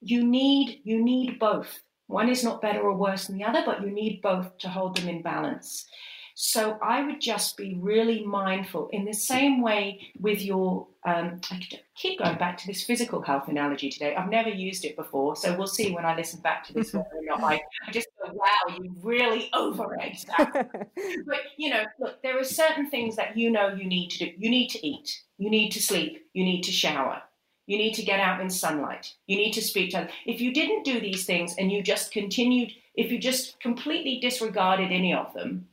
you 0.00 0.24
need 0.24 0.80
you 0.84 1.04
need 1.04 1.38
both 1.38 1.82
one 2.06 2.28
is 2.28 2.44
not 2.44 2.60
better 2.60 2.80
or 2.80 2.96
worse 2.96 3.26
than 3.26 3.38
the 3.38 3.44
other, 3.44 3.62
but 3.64 3.82
you 3.82 3.90
need 3.90 4.20
both 4.22 4.58
to 4.58 4.68
hold 4.68 4.96
them 4.96 5.08
in 5.08 5.22
balance. 5.22 5.86
So 6.34 6.78
I 6.82 7.04
would 7.04 7.20
just 7.20 7.56
be 7.56 7.78
really 7.80 8.24
mindful 8.24 8.88
in 8.92 9.04
the 9.04 9.14
same 9.14 9.62
way 9.62 10.00
with 10.18 10.42
your. 10.42 10.88
Um, 11.06 11.40
I 11.50 11.60
keep 11.94 12.18
going 12.18 12.38
back 12.38 12.56
to 12.58 12.66
this 12.66 12.82
physical 12.82 13.20
health 13.20 13.48
analogy 13.48 13.90
today. 13.90 14.16
I've 14.16 14.30
never 14.30 14.48
used 14.48 14.86
it 14.86 14.96
before, 14.96 15.36
so 15.36 15.54
we'll 15.56 15.66
see 15.66 15.92
when 15.92 16.06
I 16.06 16.16
listen 16.16 16.40
back 16.40 16.64
to 16.64 16.72
this 16.72 16.94
whether 16.94 17.06
or 17.12 17.22
not 17.24 17.42
I, 17.42 17.60
I 17.86 17.92
just 17.92 18.08
go, 18.18 18.32
"Wow, 18.32 18.76
you 18.78 18.94
really 19.02 19.50
over 19.52 19.94
that." 19.98 20.66
but 21.26 21.40
you 21.58 21.68
know, 21.68 21.84
look, 22.00 22.22
there 22.22 22.38
are 22.38 22.44
certain 22.44 22.88
things 22.88 23.16
that 23.16 23.36
you 23.36 23.50
know 23.50 23.68
you 23.68 23.86
need 23.86 24.08
to 24.12 24.18
do. 24.18 24.32
You 24.38 24.48
need 24.48 24.68
to 24.68 24.86
eat. 24.86 25.22
You 25.36 25.50
need 25.50 25.70
to 25.72 25.82
sleep. 25.82 26.26
You 26.32 26.42
need 26.42 26.62
to 26.62 26.72
shower. 26.72 27.20
You 27.66 27.78
need 27.78 27.94
to 27.94 28.02
get 28.02 28.20
out 28.20 28.40
in 28.40 28.48
sunlight. 28.50 29.14
You 29.26 29.36
need 29.36 29.52
to 29.52 29.62
speak 29.62 29.90
to 29.90 29.98
others. 29.98 30.12
If 30.26 30.40
you 30.40 30.52
didn't 30.52 30.84
do 30.84 31.00
these 31.00 31.24
things 31.24 31.54
and 31.58 31.72
you 31.72 31.82
just 31.82 32.12
continued, 32.12 32.72
if 32.94 33.10
you 33.10 33.18
just 33.18 33.58
completely 33.60 34.20
disregarded 34.20 34.90
any 34.90 35.14
of 35.14 35.32
them, 35.32 35.68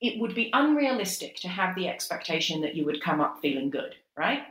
it 0.00 0.18
would 0.18 0.34
be 0.34 0.50
unrealistic 0.52 1.36
to 1.36 1.48
have 1.48 1.74
the 1.74 1.88
expectation 1.88 2.60
that 2.62 2.74
you 2.74 2.84
would 2.84 3.02
come 3.02 3.20
up 3.20 3.40
feeling 3.40 3.70
good, 3.70 3.94
right? 4.16 4.42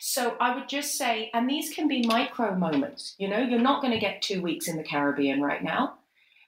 So 0.00 0.36
I 0.40 0.54
would 0.54 0.68
just 0.68 0.96
say, 0.96 1.30
and 1.34 1.48
these 1.48 1.70
can 1.70 1.88
be 1.88 2.06
micro 2.06 2.54
moments. 2.54 3.14
You 3.18 3.28
know, 3.28 3.40
you're 3.40 3.60
not 3.60 3.82
going 3.82 3.92
to 3.92 3.98
get 3.98 4.22
two 4.22 4.40
weeks 4.40 4.68
in 4.68 4.76
the 4.76 4.84
Caribbean 4.84 5.42
right 5.42 5.62
now 5.62 5.98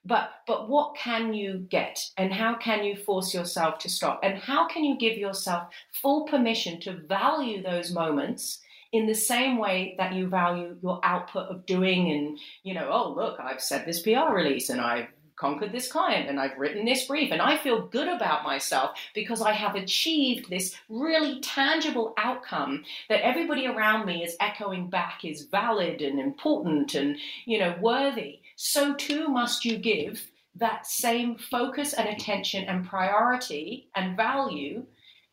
but 0.05 0.31
but 0.47 0.69
what 0.69 0.95
can 0.97 1.35
you 1.35 1.67
get 1.71 1.99
and 2.17 2.33
how 2.33 2.55
can 2.55 2.85
you 2.85 2.97
force 2.97 3.35
yourself 3.35 3.79
to 3.79 3.89
stop 3.89 4.21
and 4.23 4.39
how 4.39 4.67
can 4.67 4.85
you 4.85 4.97
give 4.97 5.19
yourself 5.19 5.69
full 5.93 6.27
permission 6.27 6.81
to 6.81 6.93
value 6.93 7.63
those 7.63 7.93
moments 7.93 8.61
in 8.93 9.07
the 9.07 9.15
same 9.15 9.59
way 9.59 9.95
that 9.99 10.15
you 10.15 10.27
value 10.27 10.77
your 10.83 11.01
output 11.05 11.49
of 11.49 11.67
doing 11.67 12.11
and 12.11 12.39
you 12.63 12.73
know 12.73 12.89
oh 12.91 13.13
look 13.15 13.39
i've 13.41 13.61
said 13.61 13.85
this 13.85 14.01
pr 14.01 14.33
release 14.33 14.71
and 14.71 14.81
i've 14.81 15.09
conquered 15.41 15.73
this 15.73 15.91
client 15.91 16.29
and 16.29 16.39
I've 16.39 16.59
written 16.59 16.85
this 16.85 17.07
brief 17.07 17.33
and 17.33 17.41
I 17.41 17.57
feel 17.57 17.87
good 17.87 18.09
about 18.09 18.45
myself 18.45 18.91
because 19.15 19.41
I 19.41 19.53
have 19.53 19.75
achieved 19.75 20.51
this 20.51 20.77
really 20.91 21.41
tangible 21.41 22.13
outcome 22.19 22.85
that 23.09 23.25
everybody 23.25 23.67
around 23.67 24.05
me 24.05 24.23
is 24.23 24.37
echoing 24.39 24.91
back 24.91 25.25
is 25.25 25.49
valid 25.51 26.03
and 26.03 26.21
important 26.21 26.95
and 26.95 27.17
you 27.47 27.59
know 27.59 27.75
worthy. 27.81 28.41
So 28.57 28.95
too 28.95 29.29
must 29.29 29.65
you 29.65 29.79
give 29.79 30.31
that 30.57 30.87
same 30.87 31.37
focus 31.39 31.95
and 31.95 32.09
attention 32.09 32.65
and 32.65 32.87
priority 32.87 33.89
and 33.95 34.17
value 34.17 34.85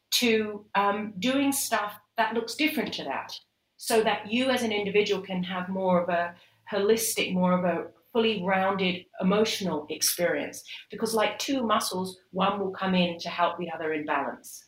to 0.09 0.65
um, 0.75 1.13
doing 1.19 1.51
stuff 1.51 1.99
that 2.15 2.33
looks 2.33 2.55
different 2.55 2.93
to 2.93 3.03
that 3.03 3.37
so 3.75 4.01
that 4.03 4.31
you 4.31 4.49
as 4.49 4.63
an 4.63 4.71
individual 4.71 5.21
can 5.21 5.43
have 5.43 5.67
more 5.67 6.01
of 6.01 6.07
a 6.09 6.33
holistic 6.71 7.33
more 7.33 7.53
of 7.53 7.65
a 7.65 7.87
fully 8.17 8.41
rounded 8.43 9.05
emotional 9.21 9.85
experience 9.91 10.63
because 10.89 11.13
like 11.13 11.37
two 11.37 11.61
muscles 11.61 12.17
one 12.31 12.59
will 12.59 12.71
come 12.71 12.95
in 12.95 13.15
to 13.19 13.29
help 13.29 13.59
the 13.59 13.69
other 13.69 13.93
in 13.93 14.07
balance. 14.07 14.65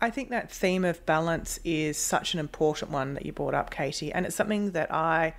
I 0.00 0.10
think 0.10 0.30
that 0.30 0.50
theme 0.50 0.84
of 0.84 1.06
balance 1.06 1.60
is 1.62 1.96
such 1.96 2.34
an 2.34 2.40
important 2.40 2.90
one 2.90 3.14
that 3.14 3.24
you 3.24 3.32
brought 3.32 3.54
up, 3.54 3.70
Katie, 3.70 4.12
and 4.12 4.26
it's 4.26 4.34
something 4.34 4.72
that 4.72 4.92
I 4.92 5.34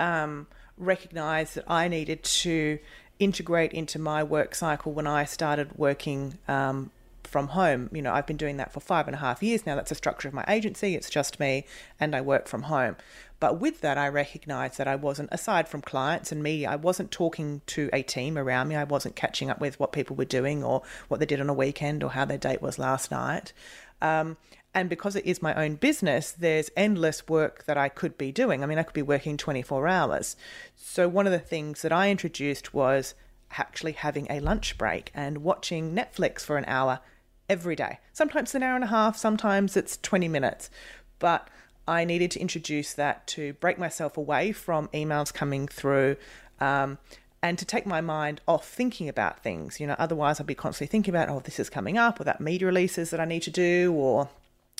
um, 0.00 0.48
recognized 0.76 1.54
that 1.54 1.70
I 1.70 1.86
needed 1.86 2.24
to 2.24 2.80
integrate 3.20 3.72
into 3.72 4.00
my 4.00 4.24
work 4.24 4.56
cycle 4.56 4.90
when 4.90 5.06
I 5.06 5.24
started 5.24 5.78
working 5.78 6.36
um, 6.48 6.90
from 7.26 7.48
home. 7.48 7.88
You 7.92 8.02
know, 8.02 8.12
I've 8.12 8.26
been 8.26 8.36
doing 8.36 8.56
that 8.56 8.72
for 8.72 8.80
five 8.80 9.06
and 9.06 9.14
a 9.14 9.18
half 9.18 9.42
years 9.42 9.66
now. 9.66 9.74
That's 9.74 9.90
the 9.90 9.94
structure 9.94 10.28
of 10.28 10.34
my 10.34 10.44
agency. 10.48 10.94
It's 10.94 11.10
just 11.10 11.40
me 11.40 11.64
and 11.98 12.14
I 12.14 12.20
work 12.20 12.48
from 12.48 12.62
home. 12.62 12.96
But 13.38 13.60
with 13.60 13.82
that, 13.82 13.98
I 13.98 14.08
recognized 14.08 14.78
that 14.78 14.88
I 14.88 14.96
wasn't, 14.96 15.28
aside 15.30 15.68
from 15.68 15.82
clients 15.82 16.32
and 16.32 16.42
media, 16.42 16.70
I 16.70 16.76
wasn't 16.76 17.10
talking 17.10 17.60
to 17.66 17.90
a 17.92 18.02
team 18.02 18.38
around 18.38 18.68
me. 18.68 18.76
I 18.76 18.84
wasn't 18.84 19.16
catching 19.16 19.50
up 19.50 19.60
with 19.60 19.78
what 19.78 19.92
people 19.92 20.16
were 20.16 20.24
doing 20.24 20.64
or 20.64 20.82
what 21.08 21.20
they 21.20 21.26
did 21.26 21.40
on 21.40 21.50
a 21.50 21.54
weekend 21.54 22.02
or 22.02 22.10
how 22.10 22.24
their 22.24 22.38
date 22.38 22.62
was 22.62 22.78
last 22.78 23.10
night. 23.10 23.52
Um, 24.00 24.36
and 24.74 24.90
because 24.90 25.16
it 25.16 25.24
is 25.24 25.40
my 25.40 25.54
own 25.54 25.76
business, 25.76 26.32
there's 26.32 26.70
endless 26.76 27.26
work 27.28 27.64
that 27.64 27.78
I 27.78 27.88
could 27.88 28.18
be 28.18 28.30
doing. 28.30 28.62
I 28.62 28.66
mean, 28.66 28.78
I 28.78 28.82
could 28.82 28.94
be 28.94 29.02
working 29.02 29.36
24 29.36 29.88
hours. 29.88 30.36
So, 30.76 31.08
one 31.08 31.26
of 31.26 31.32
the 31.32 31.38
things 31.38 31.80
that 31.80 31.92
I 31.92 32.10
introduced 32.10 32.74
was 32.74 33.14
actually 33.56 33.92
having 33.92 34.26
a 34.28 34.40
lunch 34.40 34.76
break 34.76 35.10
and 35.14 35.38
watching 35.38 35.94
Netflix 35.94 36.40
for 36.40 36.58
an 36.58 36.66
hour 36.66 37.00
every 37.48 37.76
day. 37.76 37.98
Sometimes 38.12 38.54
an 38.54 38.62
hour 38.62 38.74
and 38.74 38.84
a 38.84 38.88
half, 38.88 39.16
sometimes 39.16 39.76
it's 39.76 39.96
20 39.98 40.28
minutes. 40.28 40.70
But 41.18 41.48
I 41.88 42.04
needed 42.04 42.30
to 42.32 42.40
introduce 42.40 42.94
that 42.94 43.26
to 43.28 43.52
break 43.54 43.78
myself 43.78 44.16
away 44.16 44.52
from 44.52 44.88
emails 44.88 45.32
coming 45.32 45.68
through 45.68 46.16
um, 46.60 46.98
and 47.42 47.58
to 47.58 47.64
take 47.64 47.86
my 47.86 48.00
mind 48.00 48.40
off 48.48 48.68
thinking 48.68 49.08
about 49.08 49.42
things. 49.42 49.78
You 49.78 49.86
know, 49.86 49.96
otherwise 49.98 50.40
I'd 50.40 50.46
be 50.46 50.54
constantly 50.54 50.90
thinking 50.90 51.14
about, 51.14 51.28
oh, 51.28 51.40
this 51.40 51.60
is 51.60 51.70
coming 51.70 51.96
up, 51.96 52.20
or 52.20 52.24
that 52.24 52.40
media 52.40 52.66
releases 52.66 53.10
that 53.10 53.20
I 53.20 53.24
need 53.24 53.42
to 53.42 53.50
do, 53.50 53.92
or 53.94 54.28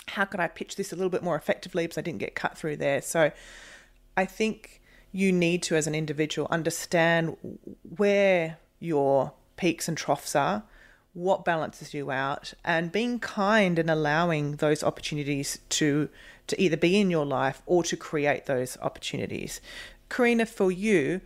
how 0.09 0.25
could 0.25 0.41
I 0.41 0.49
pitch 0.49 0.77
this 0.77 0.93
a 0.93 0.97
little 0.97 1.11
bit 1.11 1.23
more 1.23 1.37
effectively 1.37 1.85
because 1.85 1.99
I 1.99 2.03
didn't 2.03 2.19
get 2.19 2.35
cut 2.35 2.59
through 2.59 2.77
there. 2.79 3.03
So 3.03 3.31
I 4.17 4.25
think 4.25 4.81
you 5.13 5.33
need 5.33 5.63
to, 5.65 5.77
as 5.77 5.87
an 5.87 5.95
individual, 5.95 6.49
understand 6.51 7.37
where 7.97 8.59
your 8.81 9.33
peaks 9.57 9.89
and 9.89 9.97
troughs 9.97 10.35
are 10.35 10.65
what 11.17 11.47
balances 11.47 11.95
you 11.95 12.11
out 12.11 12.53
and 12.63 12.93
being 12.93 13.19
kind 13.19 13.79
and 13.79 13.89
allowing 13.89 14.57
those 14.57 14.85
opportunities 14.85 15.59
to 15.71 16.11
to 16.47 16.61
either 16.63 16.77
be 16.77 17.01
in 17.01 17.11
your 17.11 17.25
life 17.25 17.63
or 17.65 17.83
to 17.83 17.97
create 17.97 18.45
those 18.45 18.77
opportunities. 18.83 19.63
Karina 20.11 20.45
for 20.45 20.71
you 20.71 21.23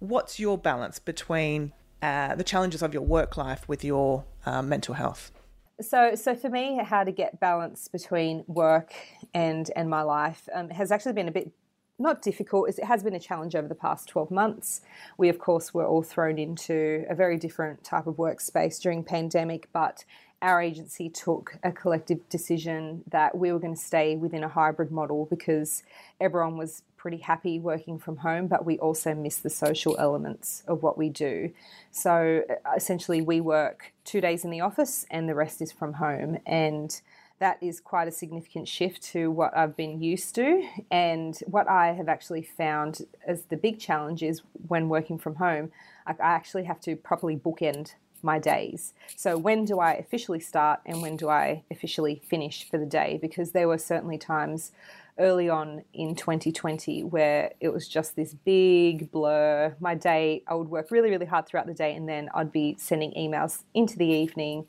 what's 0.00 0.38
your 0.38 0.58
balance 0.58 0.98
between 0.98 1.72
uh, 2.02 2.34
the 2.34 2.44
challenges 2.44 2.82
of 2.82 2.92
your 2.92 3.02
work 3.02 3.38
life 3.38 3.66
with 3.68 3.82
your 3.82 4.24
uh, 4.44 4.60
mental 4.60 4.94
health? 4.94 5.32
So 5.80 6.14
so 6.14 6.34
for 6.34 6.50
me 6.50 6.78
how 6.84 7.02
to 7.02 7.10
get 7.10 7.40
balance 7.40 7.88
between 7.88 8.44
work 8.46 8.92
and 9.32 9.70
and 9.74 9.88
my 9.88 10.02
life 10.02 10.46
um, 10.52 10.68
has 10.68 10.92
actually 10.92 11.14
been 11.14 11.28
a 11.28 11.32
bit 11.32 11.50
not 11.98 12.22
difficult, 12.22 12.68
as 12.68 12.78
it 12.78 12.84
has 12.84 13.02
been 13.02 13.14
a 13.14 13.20
challenge 13.20 13.54
over 13.54 13.68
the 13.68 13.74
past 13.74 14.08
12 14.08 14.30
months. 14.30 14.80
We, 15.18 15.28
of 15.28 15.38
course, 15.38 15.72
were 15.72 15.86
all 15.86 16.02
thrown 16.02 16.38
into 16.38 17.04
a 17.08 17.14
very 17.14 17.36
different 17.36 17.84
type 17.84 18.06
of 18.06 18.16
workspace 18.16 18.80
during 18.80 19.04
pandemic, 19.04 19.68
but 19.72 20.04
our 20.40 20.60
agency 20.60 21.08
took 21.08 21.56
a 21.62 21.70
collective 21.70 22.28
decision 22.28 23.04
that 23.06 23.38
we 23.38 23.52
were 23.52 23.60
going 23.60 23.76
to 23.76 23.80
stay 23.80 24.16
within 24.16 24.42
a 24.42 24.48
hybrid 24.48 24.90
model 24.90 25.26
because 25.30 25.84
everyone 26.20 26.56
was 26.56 26.82
pretty 26.96 27.18
happy 27.18 27.60
working 27.60 27.98
from 27.98 28.16
home, 28.18 28.48
but 28.48 28.64
we 28.64 28.78
also 28.78 29.14
miss 29.14 29.36
the 29.38 29.50
social 29.50 29.96
elements 29.98 30.64
of 30.66 30.82
what 30.82 30.98
we 30.98 31.08
do. 31.08 31.52
So 31.90 32.42
essentially, 32.76 33.20
we 33.22 33.40
work 33.40 33.92
two 34.04 34.20
days 34.20 34.44
in 34.44 34.50
the 34.50 34.60
office 34.60 35.06
and 35.10 35.28
the 35.28 35.34
rest 35.34 35.62
is 35.62 35.70
from 35.72 35.94
home. 35.94 36.38
And 36.44 37.00
that 37.42 37.58
is 37.60 37.80
quite 37.80 38.06
a 38.06 38.12
significant 38.12 38.68
shift 38.68 39.02
to 39.02 39.28
what 39.28 39.56
I've 39.56 39.76
been 39.76 40.00
used 40.00 40.32
to. 40.36 40.64
And 40.92 41.36
what 41.48 41.68
I 41.68 41.88
have 41.88 42.08
actually 42.08 42.42
found 42.42 43.00
as 43.26 43.42
the 43.46 43.56
big 43.56 43.80
challenge 43.80 44.22
is 44.22 44.42
when 44.68 44.88
working 44.88 45.18
from 45.18 45.34
home, 45.34 45.72
I 46.06 46.14
actually 46.20 46.62
have 46.64 46.80
to 46.82 46.94
properly 46.94 47.36
bookend 47.36 47.94
my 48.22 48.38
days. 48.38 48.94
So, 49.16 49.36
when 49.36 49.64
do 49.64 49.80
I 49.80 49.94
officially 49.94 50.38
start 50.38 50.82
and 50.86 51.02
when 51.02 51.16
do 51.16 51.28
I 51.28 51.64
officially 51.68 52.22
finish 52.30 52.70
for 52.70 52.78
the 52.78 52.86
day? 52.86 53.18
Because 53.20 53.50
there 53.50 53.66
were 53.66 53.78
certainly 53.78 54.18
times 54.18 54.70
early 55.18 55.50
on 55.50 55.82
in 55.92 56.14
2020 56.14 57.02
where 57.02 57.52
it 57.58 57.70
was 57.70 57.88
just 57.88 58.14
this 58.14 58.34
big 58.34 59.10
blur. 59.10 59.74
My 59.80 59.96
day, 59.96 60.44
I 60.46 60.54
would 60.54 60.68
work 60.68 60.92
really, 60.92 61.10
really 61.10 61.26
hard 61.26 61.46
throughout 61.46 61.66
the 61.66 61.74
day 61.74 61.96
and 61.96 62.08
then 62.08 62.28
I'd 62.34 62.52
be 62.52 62.76
sending 62.78 63.12
emails 63.14 63.64
into 63.74 63.98
the 63.98 64.06
evening 64.06 64.66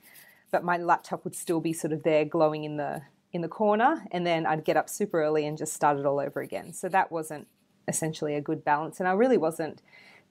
but 0.54 0.64
my 0.64 0.78
laptop 0.78 1.24
would 1.26 1.36
still 1.36 1.60
be 1.60 1.74
sort 1.74 1.92
of 1.92 2.04
there 2.04 2.24
glowing 2.24 2.64
in 2.64 2.78
the 2.78 3.02
in 3.34 3.42
the 3.42 3.48
corner 3.48 4.06
and 4.12 4.26
then 4.26 4.46
I'd 4.46 4.64
get 4.64 4.78
up 4.78 4.88
super 4.88 5.22
early 5.24 5.48
and 5.48 5.58
just 5.58 5.74
start 5.74 5.98
it 5.98 6.06
all 6.06 6.20
over 6.20 6.40
again. 6.40 6.72
So 6.72 6.88
that 6.90 7.12
wasn't 7.12 7.48
essentially 7.88 8.36
a 8.36 8.42
good 8.42 8.64
balance 8.64 9.00
and 9.00 9.10
I 9.10 9.14
really 9.14 9.38
wasn't 9.38 9.82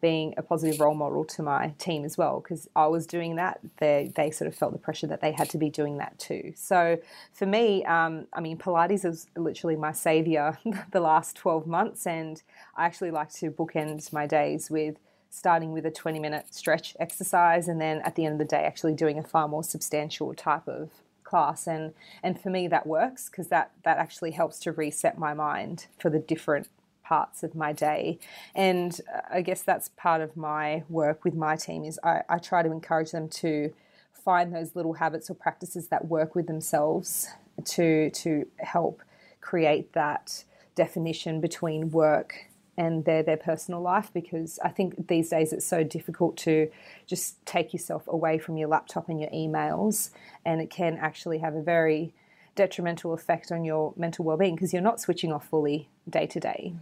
being 0.01 0.35
a 0.37 0.43
positive 0.43 0.81
role 0.81 0.95
model 0.95 1.25
to 1.25 1.43
my 1.43 1.75
team 1.79 2.05
as 2.05 2.17
well 2.17 2.41
because 2.41 2.69
I 2.77 2.87
was 2.87 3.05
doing 3.07 3.35
that. 3.37 3.59
They 3.79 4.13
they 4.15 4.31
sort 4.31 4.49
of 4.49 4.55
felt 4.55 4.73
the 4.73 4.79
pressure 4.79 5.09
that 5.09 5.21
they 5.21 5.33
had 5.33 5.51
to 5.51 5.59
be 5.59 5.71
doing 5.71 5.99
that 5.99 6.17
too. 6.21 6.53
So 6.55 6.99
for 7.33 7.47
me, 7.47 7.85
um, 7.85 8.27
I 8.33 8.41
mean, 8.41 8.59
Pilates 8.59 9.05
is 9.05 9.27
literally 9.37 9.77
my 9.77 9.93
savior 9.93 10.59
the 10.93 11.01
last 11.01 11.37
twelve 11.37 11.67
months, 11.67 12.07
and 12.07 12.43
I 12.77 12.87
actually 12.87 13.13
like 13.13 13.33
to 13.35 13.51
bookend 13.51 14.13
my 14.13 14.27
days 14.27 14.71
with 14.71 14.97
starting 15.33 15.73
with 15.73 15.87
a 15.87 15.91
20 15.91 16.19
minute 16.19 16.55
stretch 16.55 16.95
exercise 17.01 17.67
and 17.67 17.81
then 17.81 18.03
at 18.03 18.17
the 18.17 18.27
end 18.27 18.35
of 18.35 18.39
the 18.39 18.45
day 18.45 18.65
actually 18.65 18.93
doing 18.93 19.19
a 19.19 19.23
far 19.23 19.49
more 19.49 19.65
substantial 19.65 20.35
type 20.35 20.69
of 20.69 20.91
class. 21.25 21.67
And 21.67 21.95
and 22.23 22.39
for 22.39 22.51
me 22.51 22.69
that 22.69 22.87
works 22.87 23.31
because 23.31 23.49
that 23.49 23.73
that 23.83 23.97
actually 23.97 24.33
helps 24.33 24.59
to 24.61 24.73
reset 24.73 25.19
my 25.19 25.33
mind 25.33 25.87
for 25.99 26.11
the 26.11 26.19
different 26.19 26.69
parts 27.03 27.43
of 27.43 27.55
my 27.55 27.73
day. 27.73 28.19
And 28.55 29.01
uh, 29.13 29.21
i 29.31 29.41
guess 29.41 29.63
that's 29.63 29.89
part 29.97 30.21
of 30.21 30.37
my 30.37 30.85
work 30.91 31.25
with 31.25 31.35
my 31.35 31.57
team 31.57 31.83
is 31.85 31.99
i, 32.05 32.21
I 32.29 32.39
try 32.39 32.63
to 32.63 32.71
encourage 32.71 33.13
them 33.13 33.29
to 33.29 33.73
find 34.13 34.55
those 34.55 34.77
little 34.77 34.93
habits 34.95 35.31
or 35.31 35.35
practices 35.35 35.89
that 35.89 36.07
work 36.09 36.35
with 36.35 36.47
themselves 36.47 37.29
to 37.65 38.11
to 38.11 38.47
help 38.59 39.03
create 39.41 39.95
that 39.95 40.45
definition 40.75 41.41
between 41.41 41.91
work 41.91 42.49
and 42.77 43.05
their 43.05 43.23
their 43.23 43.37
personal 43.37 43.81
life 43.81 44.11
because 44.15 44.59
I 44.65 44.71
think 44.71 45.09
these 45.09 45.29
days 45.29 45.53
it's 45.53 45.67
so 45.67 45.83
difficult 45.83 46.37
to 46.39 46.71
just 47.07 47.45
take 47.45 47.73
yourself 47.73 48.07
away 48.09 48.39
from 48.39 48.57
your 48.57 48.69
laptop 48.69 49.09
and 49.09 49.21
your 49.21 49.31
emails 49.31 50.11
and 50.45 50.61
it 50.61 50.71
can 50.71 50.97
actually 50.99 51.39
have 51.39 51.55
a 51.55 51.63
very 51.63 52.15
detrimental 52.55 53.13
effect 53.13 53.51
on 53.51 53.65
your 53.65 53.95
mental 53.97 54.25
well-being 54.25 54.55
because 54.55 54.73
you're 54.73 54.83
not 54.83 55.01
switching 55.01 55.33
off 55.33 55.49
fully 55.49 55.89
day 56.09 56.27
to 56.27 56.41
day. 56.41 56.75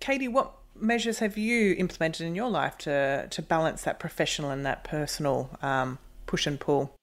Katie, 0.00 0.28
what 0.28 0.54
measures 0.76 1.20
have 1.20 1.38
you 1.38 1.74
implemented 1.78 2.26
in 2.26 2.34
your 2.34 2.48
life 2.48 2.76
to 2.78 3.26
to 3.28 3.42
balance 3.42 3.82
that 3.82 3.98
professional 3.98 4.50
and 4.50 4.64
that 4.66 4.84
personal 4.84 5.50
um, 5.62 5.98
push 6.26 6.46
and 6.46 6.58
pull? 6.58 6.94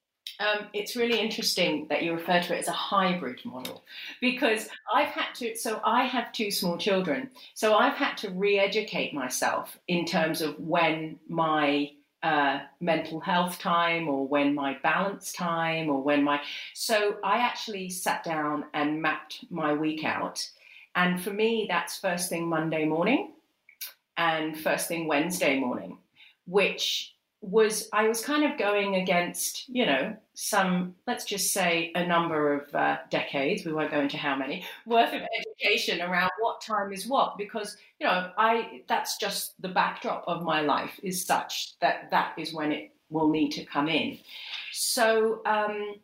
Um, 0.41 0.67
it's 0.73 0.95
really 0.95 1.19
interesting 1.19 1.85
that 1.89 2.01
you 2.01 2.13
refer 2.13 2.41
to 2.41 2.55
it 2.55 2.59
as 2.59 2.67
a 2.67 2.71
hybrid 2.71 3.45
model 3.45 3.83
because 4.21 4.69
I've 4.91 5.09
had 5.09 5.35
to, 5.35 5.55
so 5.55 5.79
I 5.85 6.05
have 6.05 6.31
two 6.31 6.49
small 6.49 6.77
children, 6.77 7.29
so 7.53 7.75
I've 7.75 7.93
had 7.93 8.17
to 8.17 8.31
re 8.31 8.57
educate 8.57 9.13
myself 9.13 9.77
in 9.87 10.05
terms 10.05 10.41
of 10.41 10.59
when 10.59 11.19
my 11.27 11.91
uh, 12.23 12.59
mental 12.79 13.19
health 13.19 13.59
time 13.59 14.07
or 14.07 14.27
when 14.27 14.55
my 14.55 14.77
balance 14.81 15.31
time 15.31 15.89
or 15.89 16.01
when 16.01 16.23
my. 16.23 16.41
So 16.73 17.17
I 17.23 17.37
actually 17.37 17.89
sat 17.89 18.23
down 18.23 18.65
and 18.73 19.01
mapped 19.01 19.45
my 19.51 19.73
week 19.73 20.03
out. 20.03 20.47
And 20.95 21.21
for 21.21 21.31
me, 21.31 21.67
that's 21.69 21.97
first 21.97 22.29
thing 22.29 22.47
Monday 22.47 22.85
morning 22.85 23.33
and 24.17 24.59
first 24.59 24.87
thing 24.87 25.07
Wednesday 25.07 25.59
morning, 25.59 25.97
which 26.45 27.13
was 27.41 27.89
I 27.91 28.07
was 28.07 28.23
kind 28.23 28.43
of 28.43 28.57
going 28.57 28.95
against, 28.95 29.67
you 29.67 29.85
know, 29.85 30.15
some, 30.35 30.95
let's 31.07 31.25
just 31.25 31.51
say 31.51 31.91
a 31.95 32.05
number 32.05 32.53
of 32.53 32.73
uh, 32.75 32.97
decades, 33.09 33.65
we 33.65 33.73
won't 33.73 33.91
go 33.91 33.99
into 33.99 34.17
how 34.17 34.35
many, 34.35 34.63
worth 34.85 35.13
of 35.13 35.21
education 35.39 36.01
around 36.01 36.29
what 36.39 36.61
time 36.61 36.93
is 36.93 37.07
what, 37.07 37.37
because, 37.37 37.77
you 37.99 38.05
know, 38.05 38.31
I, 38.37 38.81
that's 38.87 39.17
just 39.17 39.59
the 39.59 39.69
backdrop 39.69 40.23
of 40.27 40.43
my 40.43 40.61
life 40.61 40.99
is 41.01 41.25
such 41.25 41.79
that 41.79 42.11
that 42.11 42.33
is 42.37 42.53
when 42.53 42.71
it 42.71 42.91
will 43.09 43.29
need 43.29 43.49
to 43.51 43.65
come 43.65 43.89
in. 43.89 44.19
So 44.71 45.41
um, 45.45 45.95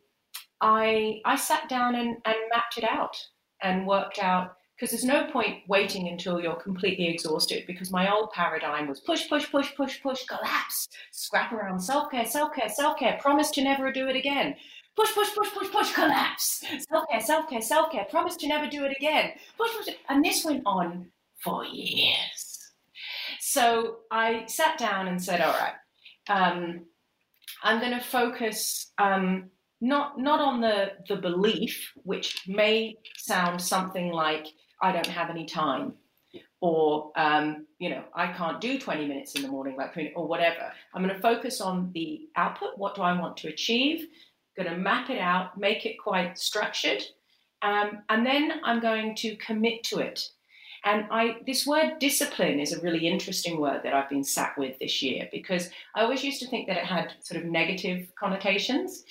I, 0.60 1.22
I 1.24 1.36
sat 1.36 1.70
down 1.70 1.96
and, 1.96 2.18
and 2.26 2.36
mapped 2.52 2.80
it 2.80 2.84
out 2.84 3.16
and 3.62 3.86
worked 3.86 4.20
out 4.20 4.58
because 4.78 4.91
there's 4.91 5.03
no 5.03 5.25
point 5.32 5.63
waiting 5.67 6.07
until 6.07 6.39
you're 6.39 6.55
completely 6.55 7.07
exhausted 7.07 7.63
because 7.65 7.89
my 7.89 8.11
old 8.11 8.32
paradigm 8.32 8.88
was 8.88 8.99
push 8.99 9.28
push 9.28 9.49
push 9.49 9.73
push 9.75 10.01
push 10.03 10.25
collapse 10.25 10.88
scrap 11.11 11.51
around 11.51 11.80
self-care 11.80 12.25
self-care 12.25 12.69
self-care 12.69 13.17
promise 13.19 13.49
to 13.51 13.63
never 13.63 13.91
do 13.91 14.07
it 14.07 14.15
again. 14.15 14.55
Push 14.95 15.13
push 15.13 15.34
push 15.36 15.51
push 15.51 15.71
push 15.71 15.93
collapse. 15.93 16.63
Self-care 16.89 17.21
self-care 17.21 17.61
self-care 17.61 18.05
promise 18.09 18.36
to 18.38 18.47
never 18.47 18.67
do 18.67 18.86
it 18.86 18.95
again. 18.95 19.32
Push 19.57 19.71
push 19.75 19.95
and 20.09 20.23
this 20.23 20.45
went 20.45 20.61
on 20.65 21.07
for 21.43 21.65
years. 21.65 22.71
So 23.39 23.97
i 24.11 24.45
sat 24.45 24.78
down 24.78 25.07
and 25.07 25.23
said 25.23 25.41
all 25.41 25.53
right 25.53 25.73
um, 26.30 26.82
i'm 27.63 27.80
going 27.80 27.97
to 27.97 28.03
focus 28.03 28.91
um, 28.97 29.49
not 29.82 30.19
not 30.19 30.39
on 30.39 30.61
the 30.61 30.91
the 31.07 31.15
belief 31.15 31.93
which 32.03 32.43
may 32.47 32.95
sound 33.15 33.61
something 33.61 34.11
like 34.11 34.47
I 34.82 34.91
don't 34.91 35.07
have 35.07 35.30
any 35.30 35.45
time, 35.45 35.93
or 36.61 37.11
um, 37.15 37.65
you 37.80 37.89
know, 37.89 38.03
I 38.13 38.32
can't 38.34 38.61
do 38.61 38.80
20 38.80 39.07
minutes 39.07 39.36
in 39.36 39.41
the 39.41 39.47
morning, 39.47 39.75
like 39.78 39.97
or 40.15 40.28
whatever. 40.28 40.71
I'm 40.93 41.03
going 41.03 41.15
to 41.15 41.21
focus 41.21 41.61
on 41.61 41.91
the 41.93 42.28
output. 42.36 42.78
What 42.78 42.95
do 42.95 43.01
I 43.01 43.19
want 43.19 43.38
to 43.38 43.47
achieve? 43.47 44.07
I'm 44.57 44.65
going 44.65 44.75
to 44.75 44.82
map 44.82 45.09
it 45.09 45.19
out, 45.19 45.57
make 45.57 45.86
it 45.86 45.97
quite 45.97 46.38
structured, 46.38 47.03
um, 47.61 48.03
and 48.09 48.25
then 48.25 48.53
I'm 48.63 48.80
going 48.80 49.15
to 49.17 49.36
commit 49.38 49.84
to 49.86 49.99
it. 49.99 50.28
And 50.84 51.05
I, 51.11 51.38
this 51.45 51.65
word 51.65 51.99
discipline 51.99 52.59
is 52.59 52.73
a 52.73 52.82
really 52.82 53.07
interesting 53.07 53.59
word 53.59 53.82
that 53.84 53.93
I've 53.93 54.09
been 54.09 54.23
sat 54.23 54.57
with 54.57 54.78
this 54.80 55.01
year 55.01 55.28
because 55.32 55.69
I 55.95 56.01
always 56.01 56.23
used 56.23 56.39
to 56.41 56.47
think 56.47 56.67
that 56.67 56.78
it 56.78 56.86
had 56.86 57.13
sort 57.19 57.41
of 57.41 57.49
negative 57.49 58.07
connotations. 58.19 59.03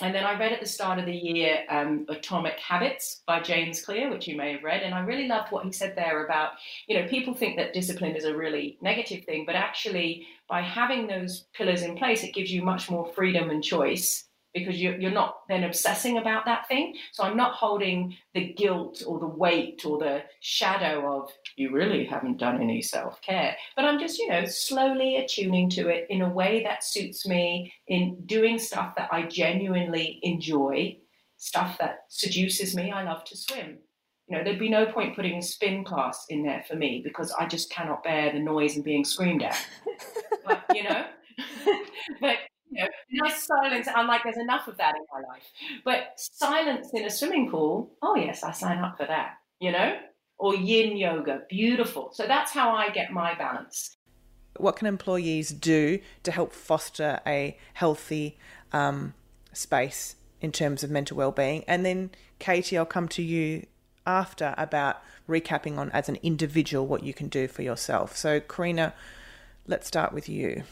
And 0.00 0.14
then 0.14 0.24
I 0.24 0.38
read 0.38 0.52
at 0.52 0.60
the 0.60 0.66
start 0.66 0.98
of 0.98 1.06
the 1.06 1.14
year 1.14 1.64
um, 1.68 2.04
Atomic 2.08 2.58
Habits 2.58 3.22
by 3.26 3.40
James 3.40 3.84
Clear, 3.84 4.10
which 4.10 4.26
you 4.26 4.36
may 4.36 4.52
have 4.52 4.64
read. 4.64 4.82
And 4.82 4.92
I 4.92 5.00
really 5.00 5.28
loved 5.28 5.52
what 5.52 5.64
he 5.64 5.70
said 5.70 5.94
there 5.94 6.24
about, 6.24 6.52
you 6.88 6.98
know, 6.98 7.06
people 7.06 7.32
think 7.32 7.56
that 7.56 7.72
discipline 7.72 8.16
is 8.16 8.24
a 8.24 8.36
really 8.36 8.76
negative 8.80 9.24
thing, 9.24 9.44
but 9.46 9.54
actually, 9.54 10.26
by 10.48 10.60
having 10.60 11.06
those 11.06 11.46
pillars 11.54 11.82
in 11.82 11.96
place, 11.96 12.24
it 12.24 12.34
gives 12.34 12.52
you 12.52 12.62
much 12.62 12.90
more 12.90 13.06
freedom 13.14 13.50
and 13.50 13.62
choice 13.62 14.24
because 14.54 14.80
you're, 14.80 14.96
you're 14.96 15.10
not 15.10 15.40
then 15.48 15.64
obsessing 15.64 16.16
about 16.16 16.44
that 16.46 16.66
thing. 16.68 16.94
So 17.12 17.24
I'm 17.24 17.36
not 17.36 17.54
holding 17.54 18.16
the 18.34 18.52
guilt 18.54 19.02
or 19.06 19.18
the 19.18 19.26
weight 19.26 19.82
or 19.84 19.98
the 19.98 20.22
shadow 20.40 21.20
of 21.20 21.30
you 21.56 21.72
really 21.72 22.04
haven't 22.04 22.38
done 22.38 22.62
any 22.62 22.80
self 22.80 23.20
care. 23.20 23.56
But 23.76 23.84
I'm 23.84 23.98
just, 23.98 24.18
you 24.18 24.28
know, 24.28 24.44
slowly 24.46 25.16
attuning 25.16 25.70
to 25.70 25.88
it 25.88 26.06
in 26.08 26.22
a 26.22 26.28
way 26.28 26.62
that 26.62 26.84
suits 26.84 27.26
me 27.26 27.72
in 27.88 28.24
doing 28.26 28.58
stuff 28.58 28.94
that 28.96 29.08
I 29.12 29.22
genuinely 29.22 30.20
enjoy, 30.22 30.98
stuff 31.36 31.76
that 31.78 32.04
seduces 32.08 32.76
me. 32.76 32.92
I 32.92 33.02
love 33.02 33.24
to 33.24 33.36
swim. 33.36 33.78
You 34.28 34.38
know, 34.38 34.44
there'd 34.44 34.58
be 34.58 34.70
no 34.70 34.86
point 34.86 35.16
putting 35.16 35.36
a 35.36 35.42
spin 35.42 35.84
class 35.84 36.24
in 36.30 36.42
there 36.44 36.64
for 36.66 36.76
me 36.76 37.02
because 37.04 37.30
I 37.32 37.46
just 37.46 37.70
cannot 37.70 38.02
bear 38.04 38.32
the 38.32 38.38
noise 38.38 38.76
and 38.76 38.84
being 38.84 39.04
screamed 39.04 39.42
at. 39.42 39.60
you 40.72 40.84
know, 40.84 41.04
but 42.20 42.38
you 42.74 42.82
know, 42.82 43.26
nice 43.26 43.46
silence. 43.46 43.88
I'm 43.94 44.06
like, 44.06 44.22
there's 44.24 44.36
enough 44.38 44.68
of 44.68 44.76
that 44.78 44.94
in 44.94 45.02
my 45.12 45.26
life. 45.28 45.44
But 45.84 46.12
silence 46.16 46.90
in 46.92 47.04
a 47.04 47.10
swimming 47.10 47.50
pool, 47.50 47.96
oh 48.02 48.16
yes, 48.16 48.42
I 48.42 48.52
sign 48.52 48.78
up 48.78 48.96
for 48.96 49.06
that. 49.06 49.38
You 49.60 49.72
know, 49.72 49.96
or 50.38 50.54
yin 50.54 50.96
yoga, 50.96 51.42
beautiful. 51.48 52.10
So 52.12 52.26
that's 52.26 52.52
how 52.52 52.74
I 52.74 52.90
get 52.90 53.10
my 53.10 53.34
balance. 53.34 53.96
What 54.56 54.76
can 54.76 54.86
employees 54.86 55.50
do 55.50 56.00
to 56.22 56.30
help 56.30 56.52
foster 56.52 57.20
a 57.26 57.56
healthy 57.74 58.38
um, 58.72 59.14
space 59.52 60.16
in 60.40 60.52
terms 60.52 60.84
of 60.84 60.90
mental 60.90 61.16
well-being? 61.16 61.64
And 61.66 61.84
then, 61.84 62.10
Katie, 62.38 62.76
I'll 62.76 62.84
come 62.84 63.08
to 63.08 63.22
you 63.22 63.66
after 64.06 64.54
about 64.58 65.02
recapping 65.28 65.78
on 65.78 65.90
as 65.92 66.08
an 66.08 66.18
individual 66.22 66.86
what 66.86 67.02
you 67.02 67.14
can 67.14 67.28
do 67.28 67.48
for 67.48 67.62
yourself. 67.62 68.16
So, 68.16 68.40
Karina, 68.40 68.94
let's 69.66 69.86
start 69.86 70.12
with 70.12 70.28
you. 70.28 70.64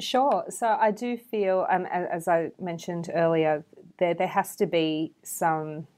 Sure. 0.00 0.44
So 0.48 0.66
I 0.80 0.92
do 0.92 1.16
feel, 1.16 1.66
um, 1.68 1.86
as 1.86 2.28
I 2.28 2.52
mentioned 2.60 3.10
earlier, 3.12 3.64
there 3.98 4.14
there 4.14 4.28
has 4.28 4.54
to 4.56 4.66
be 4.66 5.12
some 5.24 5.88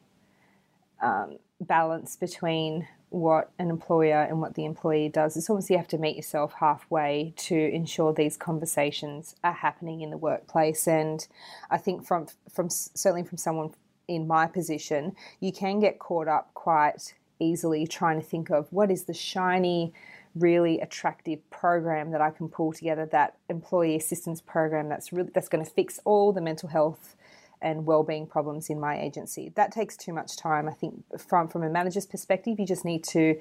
um, 1.03 1.37
balance 1.61 2.17
between 2.17 2.89
what 3.11 3.51
an 3.59 3.69
employer 3.69 4.23
and 4.23 4.41
what 4.41 4.55
the 4.55 4.65
employee 4.65 5.09
does. 5.09 5.37
It's 5.37 5.51
almost 5.51 5.69
you 5.69 5.77
have 5.77 5.89
to 5.89 5.99
meet 5.99 6.17
yourself 6.17 6.55
halfway 6.61 7.35
to 7.37 7.55
ensure 7.57 8.13
these 8.15 8.37
conversations 8.37 9.35
are 9.45 9.53
happening 9.53 10.01
in 10.01 10.11
the 10.11 10.17
workplace. 10.17 10.87
And 10.89 11.27
I 11.71 11.77
think 11.77 12.07
from 12.07 12.29
from 12.51 12.71
certainly 12.71 13.25
from 13.25 13.37
someone 13.37 13.75
in 14.09 14.27
my 14.27 14.47
position, 14.47 15.15
you 15.41 15.53
can 15.53 15.79
get 15.79 15.99
caught 15.99 16.29
up 16.29 16.55
quite 16.55 17.15
easily 17.39 17.87
trying 17.87 18.21
to 18.21 18.27
think 18.27 18.51
of 18.51 18.73
what 18.73 18.91
is 18.91 19.05
the 19.05 19.15
shiny 19.15 19.93
really 20.35 20.81
attractive 20.81 21.49
program 21.51 22.11
that 22.13 22.21
I 22.21 22.31
can 22.31 22.49
pull 22.49 22.73
together, 22.73 23.07
that 23.07 23.37
employee 23.49 23.97
assistance 23.97 24.41
program 24.41 24.89
that's 24.89 25.13
really 25.13 25.31
that's 25.35 25.49
going 25.49 25.65
to 25.65 25.71
fix 25.71 25.99
all 26.05 26.33
the 26.33 26.41
mental 26.41 26.69
health 26.69 27.17
and 27.63 27.85
well-being 27.85 28.27
problems 28.27 28.71
in 28.71 28.81
my 28.81 28.99
agency. 28.99 29.53
That 29.55 29.73
takes 29.73 29.97
too 29.97 30.13
much 30.13 30.37
time. 30.37 30.69
I 30.69 30.73
think 30.73 31.05
from 31.19 31.49
from 31.49 31.63
a 31.63 31.69
manager's 31.69 32.07
perspective, 32.07 32.59
you 32.59 32.67
just 32.67 32.85
need 32.85 33.05
to 33.05 33.41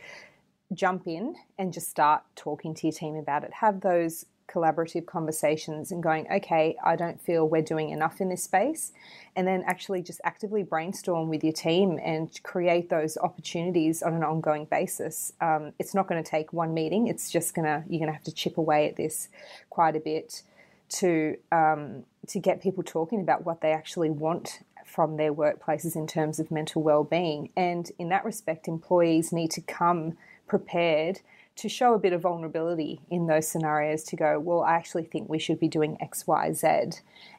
jump 0.73 1.07
in 1.07 1.35
and 1.57 1.73
just 1.73 1.89
start 1.89 2.23
talking 2.35 2.73
to 2.75 2.87
your 2.87 2.93
team 2.93 3.15
about 3.15 3.43
it. 3.43 3.53
Have 3.53 3.81
those 3.81 4.25
collaborative 4.49 5.05
conversations 5.05 5.91
and 5.91 6.01
going, 6.01 6.27
okay, 6.31 6.75
I 6.83 6.95
don't 6.95 7.21
feel 7.21 7.47
we're 7.47 7.61
doing 7.61 7.89
enough 7.91 8.19
in 8.21 8.29
this 8.29 8.43
space. 8.43 8.91
And 9.35 9.47
then 9.47 9.63
actually 9.65 10.01
just 10.01 10.19
actively 10.23 10.63
brainstorm 10.63 11.29
with 11.29 11.43
your 11.43 11.53
team 11.53 11.99
and 12.03 12.27
create 12.43 12.89
those 12.89 13.17
opportunities 13.17 14.01
on 14.01 14.13
an 14.13 14.23
ongoing 14.23 14.65
basis. 14.65 15.33
Um, 15.39 15.73
it's 15.79 15.93
not 15.93 16.07
going 16.07 16.21
to 16.21 16.29
take 16.29 16.51
one 16.51 16.73
meeting, 16.73 17.07
it's 17.07 17.31
just 17.31 17.53
going 17.53 17.65
to, 17.65 17.83
you're 17.87 17.99
going 17.99 18.07
to 18.09 18.13
have 18.13 18.23
to 18.23 18.33
chip 18.33 18.57
away 18.57 18.89
at 18.89 18.95
this 18.95 19.29
quite 19.69 19.95
a 19.95 19.99
bit 19.99 20.43
to, 20.89 21.37
um, 21.51 22.03
to 22.27 22.39
get 22.39 22.61
people 22.61 22.83
talking 22.83 23.21
about 23.21 23.45
what 23.45 23.61
they 23.61 23.71
actually 23.71 24.09
want 24.09 24.59
from 24.85 25.17
their 25.17 25.33
workplaces 25.33 25.95
in 25.95 26.07
terms 26.07 26.39
of 26.39 26.49
mental 26.49 26.81
well-being. 26.81 27.49
And 27.55 27.91
in 27.99 28.09
that 28.09 28.25
respect, 28.25 28.67
employees 28.67 29.31
need 29.31 29.51
to 29.51 29.61
come 29.61 30.17
prepared 30.47 31.21
to 31.59 31.67
show 31.67 31.93
a 31.93 31.99
bit 31.99 32.13
of 32.13 32.21
vulnerability 32.21 33.01
in 33.09 33.27
those 33.27 33.45
scenarios 33.45 34.03
to 34.03 34.15
go, 34.15 34.39
well, 34.39 34.61
I 34.61 34.75
actually 34.75 35.03
think 35.03 35.27
we 35.27 35.39
should 35.39 35.59
be 35.59 35.67
doing 35.67 35.97
X, 35.99 36.25
Y, 36.25 36.53
Z. 36.53 36.67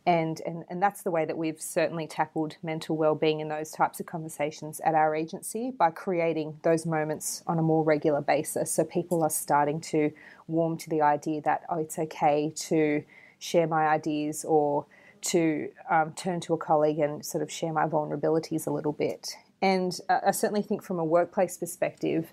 And, 0.04 0.42
and, 0.44 0.64
and 0.68 0.82
that's 0.82 1.02
the 1.02 1.10
way 1.10 1.24
that 1.24 1.38
we've 1.38 1.60
certainly 1.60 2.06
tackled 2.06 2.56
mental 2.62 2.98
well-being 2.98 3.40
in 3.40 3.48
those 3.48 3.70
types 3.70 3.98
of 3.98 4.04
conversations 4.04 4.78
at 4.80 4.94
our 4.94 5.14
agency 5.14 5.70
by 5.70 5.90
creating 5.90 6.58
those 6.62 6.84
moments 6.84 7.42
on 7.46 7.58
a 7.58 7.62
more 7.62 7.82
regular 7.82 8.20
basis. 8.20 8.70
So 8.70 8.84
people 8.84 9.22
are 9.22 9.30
starting 9.30 9.80
to 9.92 10.12
warm 10.48 10.76
to 10.78 10.90
the 10.90 11.00
idea 11.00 11.40
that, 11.42 11.62
oh, 11.70 11.78
it's 11.78 11.98
okay 11.98 12.52
to 12.54 13.02
share 13.38 13.66
my 13.66 13.86
ideas 13.86 14.44
or 14.44 14.84
to 15.22 15.70
um, 15.88 16.12
turn 16.12 16.40
to 16.40 16.52
a 16.52 16.58
colleague 16.58 16.98
and 16.98 17.24
sort 17.24 17.42
of 17.42 17.50
share 17.50 17.72
my 17.72 17.86
vulnerabilities 17.86 18.66
a 18.66 18.70
little 18.70 18.92
bit. 18.92 19.36
And 19.62 19.98
uh, 20.10 20.20
I 20.26 20.30
certainly 20.32 20.62
think 20.62 20.82
from 20.82 20.98
a 20.98 21.04
workplace 21.04 21.56
perspective, 21.56 22.32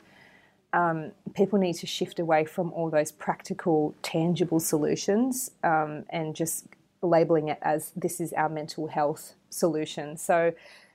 um, 0.73 1.11
people 1.33 1.59
need 1.59 1.73
to 1.75 1.87
shift 1.87 2.19
away 2.19 2.45
from 2.45 2.71
all 2.73 2.89
those 2.89 3.11
practical, 3.11 3.95
tangible 4.01 4.59
solutions 4.59 5.51
um, 5.63 6.03
and 6.09 6.35
just 6.35 6.67
labeling 7.01 7.47
it 7.47 7.59
as 7.61 7.91
this 7.95 8.19
is 8.19 8.33
our 8.33 8.49
mental 8.49 8.87
health 8.87 9.33
solution. 9.49 10.17
So, 10.17 10.53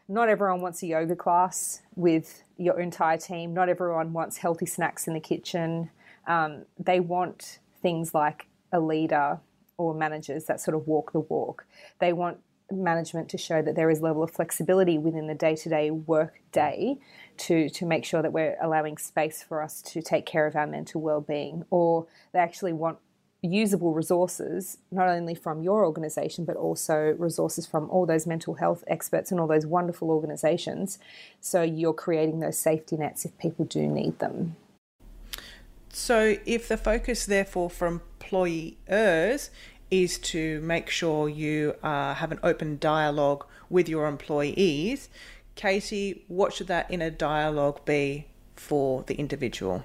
not 0.09 0.29
everyone 0.29 0.61
wants 0.61 0.83
a 0.83 0.87
yoga 0.87 1.16
class 1.16 1.81
with 1.95 2.43
your 2.59 2.81
entire 2.81 3.16
team. 3.16 3.55
Not 3.55 3.68
everyone 3.68 4.12
wants 4.12 4.37
healthy 4.39 4.66
snacks 4.66 5.07
in 5.07 5.14
the 5.14 5.20
kitchen. 5.20 5.91
Um, 6.27 6.64
they 6.79 7.01
want 7.01 7.61
things 7.81 8.12
like 8.12 8.47
a 8.73 8.81
leader 8.81 9.39
or 9.79 9.95
managers 9.95 10.45
that 10.47 10.61
sort 10.61 10.75
of 10.75 10.87
walk 10.87 11.12
the 11.12 11.20
walk. 11.20 11.66
They 11.99 12.12
want 12.12 12.39
management 12.70 13.29
to 13.31 13.39
show 13.39 13.62
that 13.62 13.75
there 13.75 13.91
is 13.91 14.01
level 14.01 14.23
of 14.23 14.31
flexibility 14.31 14.99
within 14.99 15.27
the 15.27 15.35
day-to-day 15.35 15.91
work 15.91 16.41
day 16.51 16.99
to 17.37 17.68
to 17.70 17.87
make 17.87 18.05
sure 18.05 18.22
that 18.22 18.33
we're 18.33 18.57
allowing 18.61 18.99
space 18.99 19.43
for 19.43 19.62
us 19.62 19.83
to 19.83 20.03
take 20.03 20.26
care 20.26 20.47
of 20.47 20.57
our 20.57 20.66
mental 20.66 21.01
well-being 21.01 21.64
or 21.70 22.07
they 22.33 22.39
actually 22.39 22.72
want 22.72 22.99
usable 23.45 23.93
resources 23.93 24.78
not 24.93 25.09
only 25.09 25.35
from 25.35 25.62
your 25.62 25.85
organization 25.85 26.45
but 26.45 26.57
also 26.57 27.14
resources 27.18 27.66
from 27.66 27.91
all 27.91 28.07
those 28.07 28.26
mental 28.26 28.55
health 28.55 28.85
experts 28.87 29.33
and 29.33 29.41
all 29.41 29.49
those 29.49 29.66
wonderful 29.66 30.11
organizations 30.11 30.99
so 31.41 31.62
you're 31.62 31.93
creating 31.93 32.39
those 32.41 32.57
safety 32.57 32.97
nets 32.97 33.24
if 33.24 33.37
people 33.39 33.64
do 33.64 33.87
need 33.87 34.16
them 34.20 34.55
so 35.89 36.37
if 36.47 36.68
the 36.68 36.76
focus 36.76 37.26
therefore 37.26 37.68
for 37.68 37.87
employers 37.89 39.51
is 39.93 40.18
to 40.18 40.59
make 40.62 40.89
sure 40.89 41.28
you 41.28 41.74
uh, 41.83 42.14
have 42.14 42.33
an 42.33 42.41
open 42.43 42.78
dialogue 42.78 43.45
with 43.68 43.91
your 43.91 44.07
employees. 44.07 45.11
Katie, 45.55 46.24
what 46.28 46.53
should 46.53 46.68
that 46.68 46.90
inner 46.90 47.11
dialogue 47.11 47.84
be 47.84 48.26
for 48.57 49.03
the 49.07 49.14
individual? 49.14 49.84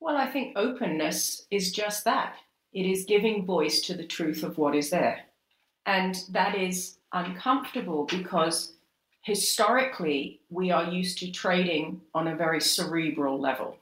Well, 0.00 0.16
I 0.16 0.30
think 0.30 0.56
openness 0.56 1.46
is 1.50 1.72
just 1.72 2.04
that 2.04 2.36
it 2.72 2.86
is 2.86 3.04
giving 3.04 3.44
voice 3.44 3.80
to 3.82 3.94
the 3.94 4.06
truth 4.06 4.42
of 4.42 4.58
what 4.58 4.74
is 4.74 4.90
there. 4.90 5.20
And 5.84 6.16
that 6.30 6.56
is 6.56 6.98
uncomfortable 7.12 8.04
because 8.04 8.74
historically 9.22 10.40
we 10.50 10.70
are 10.70 10.90
used 10.90 11.18
to 11.18 11.30
trading 11.30 12.00
on 12.14 12.28
a 12.28 12.36
very 12.36 12.60
cerebral 12.60 13.40
level, 13.40 13.76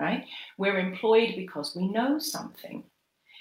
right? 0.00 0.26
We're 0.58 0.78
employed 0.78 1.34
because 1.36 1.76
we 1.76 1.88
know 1.88 2.18
something. 2.18 2.84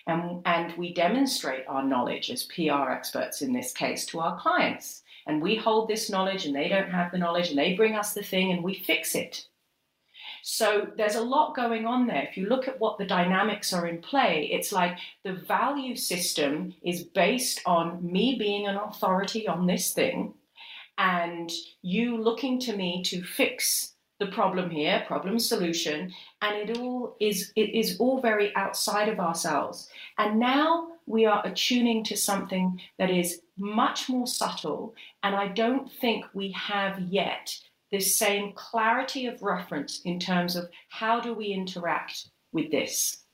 And, 0.08 0.42
and 0.46 0.76
we 0.78 0.94
demonstrate 0.94 1.66
our 1.68 1.84
knowledge 1.84 2.32
as 2.32 2.44
PR 2.44 2.90
experts 2.92 3.42
in 3.42 3.54
this 3.54 3.72
case 3.72 4.06
to 4.08 4.20
our 4.20 4.40
clients. 4.40 5.04
And 5.28 5.42
we 5.42 5.56
hold 5.56 5.88
this 5.88 6.10
knowledge 6.10 6.46
and 6.46 6.56
they 6.56 6.68
don't 6.68 6.92
have 6.92 7.12
the 7.12 7.18
knowledge 7.18 7.50
and 7.50 7.58
they 7.58 7.76
bring 7.76 7.96
us 7.96 8.14
the 8.14 8.24
thing 8.24 8.52
and 8.52 8.64
we 8.64 8.76
fix 8.76 9.16
it. 9.16 9.48
So 10.44 10.88
there's 10.98 11.16
a 11.16 11.22
lot 11.22 11.56
going 11.56 11.86
on 11.86 12.08
there. 12.08 12.24
If 12.24 12.36
you 12.36 12.48
look 12.48 12.68
at 12.68 12.80
what 12.80 12.98
the 12.98 13.06
dynamics 13.06 13.74
are 13.74 13.88
in 13.88 14.02
play, 14.02 14.50
it's 14.52 14.72
like 14.72 14.98
the 15.24 15.34
value 15.34 15.96
system 15.96 16.74
is 16.82 17.04
based 17.04 17.62
on 17.66 18.00
me 18.12 18.36
being 18.40 18.68
an 18.68 18.78
authority 18.78 19.48
on 19.48 19.68
this 19.68 19.94
thing 19.94 20.34
and 20.98 21.52
you 21.82 22.22
looking 22.22 22.60
to 22.60 22.76
me 22.76 23.02
to 23.04 23.24
fix 23.24 23.94
the 24.20 24.28
problem 24.28 24.70
here, 24.70 25.04
problem 25.08 25.40
solution, 25.40 26.14
and 26.44 26.70
it 26.70 26.78
all 26.78 27.16
is 27.20 27.52
it 27.56 27.72
is 27.72 27.98
all 28.00 28.22
very 28.22 28.56
outside 28.56 29.10
of 29.10 29.20
ourselves. 29.20 29.90
And 30.20 30.40
now 30.40 30.90
we 31.06 31.26
are 31.26 31.46
attuning 31.46 32.04
to 32.06 32.18
something 32.18 32.80
that 32.98 33.10
is 33.10 33.42
much 33.58 34.10
more 34.10 34.28
subtle, 34.28 34.96
and 35.24 35.36
I 35.36 35.48
don't 35.48 35.92
think 35.92 36.26
we 36.34 36.52
have 36.52 37.00
yet 37.00 37.54
this 37.92 38.18
same 38.18 38.54
clarity 38.54 39.26
of 39.26 39.42
reference 39.42 40.02
in 40.06 40.20
terms 40.20 40.56
of 40.56 40.70
how 40.90 41.20
do 41.20 41.34
we 41.34 41.48
interact 41.48 42.30
with 42.54 42.72
this? 42.72 43.26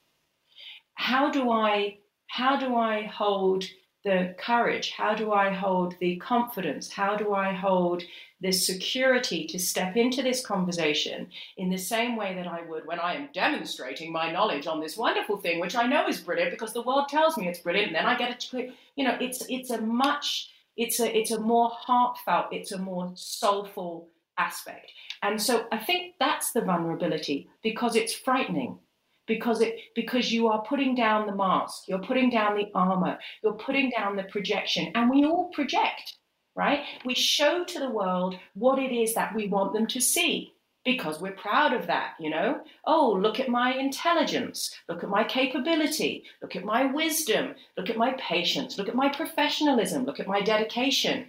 How 0.95 1.29
do 1.29 1.51
I 1.51 1.99
how 2.27 2.57
do 2.57 2.75
I 2.75 3.03
hold 3.03 3.63
the 4.07 4.33
courage? 4.39 4.91
How 4.91 5.13
do 5.13 5.33
I 5.33 5.51
hold 5.51 5.95
the 5.99 6.15
confidence? 6.15 6.89
How 6.89 7.17
do 7.17 7.33
I 7.33 7.51
hold 7.51 8.03
the 8.39 8.53
security 8.53 9.45
to 9.47 9.59
step 9.59 9.97
into 9.97 10.21
this 10.23 10.45
conversation 10.45 11.27
in 11.57 11.69
the 11.69 11.77
same 11.77 12.15
way 12.15 12.33
that 12.35 12.47
I 12.47 12.61
would 12.61 12.85
when 12.85 13.01
I 13.01 13.15
am 13.15 13.27
demonstrating 13.33 14.13
my 14.13 14.31
knowledge 14.31 14.65
on 14.65 14.79
this 14.79 14.95
wonderful 14.95 15.37
thing, 15.37 15.59
which 15.59 15.75
I 15.75 15.87
know 15.87 16.07
is 16.07 16.21
brilliant 16.21 16.51
because 16.51 16.71
the 16.71 16.83
world 16.83 17.09
tells 17.09 17.35
me 17.35 17.49
it's 17.49 17.59
brilliant, 17.59 17.87
and 17.87 17.95
then 17.97 18.05
I 18.05 18.17
get 18.17 18.31
it. 18.31 18.73
You 18.95 19.03
know, 19.03 19.17
it's 19.19 19.45
it's 19.49 19.71
a 19.71 19.81
much 19.81 20.51
it's 20.77 21.01
a 21.01 21.17
it's 21.17 21.31
a 21.31 21.39
more 21.41 21.71
heartfelt, 21.73 22.53
it's 22.53 22.71
a 22.71 22.77
more 22.77 23.11
soulful 23.15 24.07
aspect, 24.37 24.93
and 25.21 25.41
so 25.41 25.65
I 25.69 25.79
think 25.79 26.13
that's 26.17 26.53
the 26.53 26.61
vulnerability 26.61 27.49
because 27.61 27.97
it's 27.97 28.13
frightening 28.13 28.79
because 29.27 29.61
it 29.61 29.77
because 29.93 30.31
you 30.31 30.47
are 30.47 30.63
putting 30.65 30.95
down 30.95 31.27
the 31.27 31.35
mask 31.35 31.83
you're 31.87 31.99
putting 31.99 32.29
down 32.29 32.55
the 32.55 32.69
armor 32.73 33.17
you're 33.43 33.53
putting 33.53 33.89
down 33.89 34.15
the 34.15 34.23
projection. 34.23 34.91
And 34.95 35.09
we 35.09 35.25
all 35.25 35.49
project 35.49 36.17
right? 36.57 36.83
We 37.05 37.13
show 37.13 37.63
to 37.63 37.79
the 37.79 37.89
world 37.89 38.35
what 38.55 38.79
it 38.79 38.91
is 38.91 39.13
that 39.13 39.33
we 39.35 39.47
want 39.47 39.73
them 39.73 39.85
to 39.87 40.01
see 40.01 40.53
because 40.83 41.21
we're 41.21 41.33
proud 41.33 41.71
of 41.71 41.85
that 41.87 42.15
you 42.19 42.29
know? 42.29 42.61
Oh 42.85 43.17
look 43.21 43.39
at 43.39 43.47
my 43.47 43.75
intelligence 43.75 44.73
look 44.89 45.03
at 45.03 45.09
my 45.09 45.23
capability 45.23 46.23
look 46.41 46.55
at 46.55 46.65
my 46.65 46.85
wisdom 46.85 47.53
look 47.77 47.89
at 47.89 47.97
my 47.97 48.13
patience 48.13 48.77
look 48.77 48.89
at 48.89 48.95
my 48.95 49.09
professionalism 49.09 50.03
look 50.03 50.19
at 50.19 50.27
my 50.27 50.41
dedication. 50.41 51.27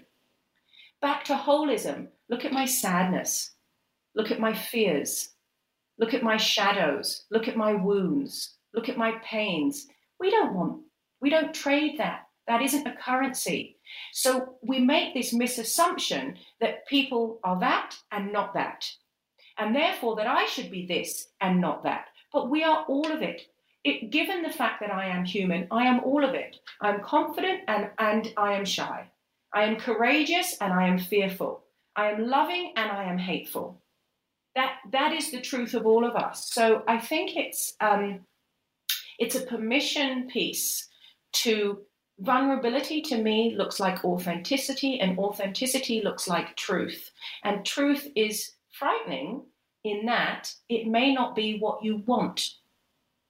Back 1.02 1.24
to 1.24 1.34
holism 1.34 2.08
look 2.30 2.44
at 2.44 2.52
my 2.52 2.64
sadness 2.64 3.52
look 4.14 4.30
at 4.30 4.40
my 4.40 4.54
fears 4.54 5.34
Look 5.98 6.14
at 6.14 6.22
my 6.22 6.36
shadows. 6.36 7.24
Look 7.30 7.48
at 7.48 7.56
my 7.56 7.74
wounds. 7.74 8.54
Look 8.72 8.88
at 8.88 8.96
my 8.96 9.12
pains. 9.24 9.88
We 10.20 10.30
don't 10.30 10.54
want, 10.54 10.82
we 11.20 11.30
don't 11.30 11.54
trade 11.54 11.98
that. 11.98 12.26
That 12.46 12.62
isn't 12.62 12.86
a 12.86 12.96
currency. 12.96 13.76
So 14.12 14.56
we 14.62 14.78
make 14.78 15.12
this 15.12 15.34
misassumption 15.34 16.36
that 16.60 16.86
people 16.86 17.40
are 17.44 17.58
that 17.60 17.96
and 18.12 18.32
not 18.32 18.54
that. 18.54 18.88
And 19.58 19.74
therefore 19.74 20.16
that 20.16 20.26
I 20.26 20.46
should 20.46 20.70
be 20.70 20.86
this 20.86 21.28
and 21.40 21.60
not 21.60 21.82
that. 21.82 22.06
But 22.32 22.48
we 22.48 22.62
are 22.62 22.84
all 22.88 23.10
of 23.10 23.22
it. 23.22 23.42
it 23.84 24.10
given 24.10 24.42
the 24.42 24.52
fact 24.52 24.80
that 24.80 24.92
I 24.92 25.06
am 25.06 25.24
human, 25.24 25.66
I 25.70 25.86
am 25.86 26.00
all 26.00 26.24
of 26.24 26.34
it. 26.34 26.56
I 26.80 26.90
am 26.90 27.02
confident 27.02 27.62
and, 27.66 27.90
and 27.98 28.32
I 28.36 28.54
am 28.54 28.64
shy. 28.64 29.10
I 29.52 29.64
am 29.64 29.76
courageous 29.76 30.56
and 30.60 30.72
I 30.72 30.86
am 30.86 30.98
fearful. 30.98 31.64
I 31.96 32.10
am 32.10 32.28
loving 32.28 32.72
and 32.76 32.90
I 32.90 33.04
am 33.04 33.18
hateful 33.18 33.82
that 34.58 34.78
that 34.90 35.12
is 35.12 35.30
the 35.30 35.40
truth 35.40 35.74
of 35.74 35.86
all 35.86 36.04
of 36.04 36.16
us. 36.16 36.50
So 36.52 36.82
I 36.88 36.98
think 36.98 37.36
it's 37.36 37.74
um, 37.80 38.26
it's 39.20 39.36
a 39.36 39.46
permission 39.46 40.26
piece 40.26 40.88
to 41.44 41.78
vulnerability 42.18 43.00
to 43.02 43.22
me 43.22 43.54
looks 43.56 43.78
like 43.78 44.04
authenticity 44.04 44.98
and 44.98 45.16
authenticity 45.16 46.02
looks 46.02 46.26
like 46.26 46.56
truth. 46.56 47.12
And 47.44 47.64
truth 47.64 48.08
is 48.16 48.54
frightening 48.72 49.42
in 49.84 50.06
that 50.06 50.52
it 50.68 50.88
may 50.88 51.14
not 51.14 51.36
be 51.36 51.60
what 51.60 51.84
you 51.84 52.02
want 52.06 52.54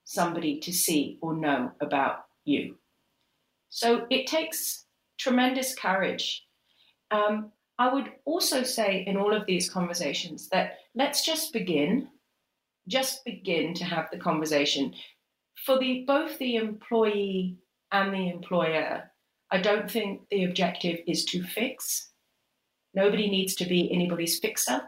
somebody 0.04 0.58
to 0.60 0.72
see 0.72 1.18
or 1.20 1.36
know 1.36 1.72
about 1.82 2.24
you. 2.46 2.76
So 3.68 4.06
it 4.08 4.26
takes 4.26 4.86
tremendous 5.18 5.74
courage. 5.74 6.46
Um, 7.10 7.52
I 7.78 7.92
would 7.92 8.10
also 8.24 8.62
say 8.64 9.04
in 9.06 9.16
all 9.16 9.34
of 9.34 9.46
these 9.46 9.70
conversations 9.70 10.48
that 10.48 10.78
let's 10.94 11.24
just 11.24 11.52
begin, 11.52 12.08
just 12.88 13.24
begin 13.24 13.74
to 13.74 13.84
have 13.84 14.08
the 14.10 14.18
conversation. 14.18 14.94
For 15.64 15.78
the 15.78 16.04
both 16.06 16.38
the 16.38 16.56
employee 16.56 17.58
and 17.92 18.12
the 18.12 18.30
employer, 18.30 19.10
I 19.50 19.58
don't 19.58 19.90
think 19.90 20.22
the 20.30 20.44
objective 20.44 21.00
is 21.06 21.24
to 21.26 21.42
fix. 21.42 22.10
Nobody 22.94 23.30
needs 23.30 23.54
to 23.56 23.64
be 23.64 23.92
anybody's 23.92 24.38
fixer 24.38 24.82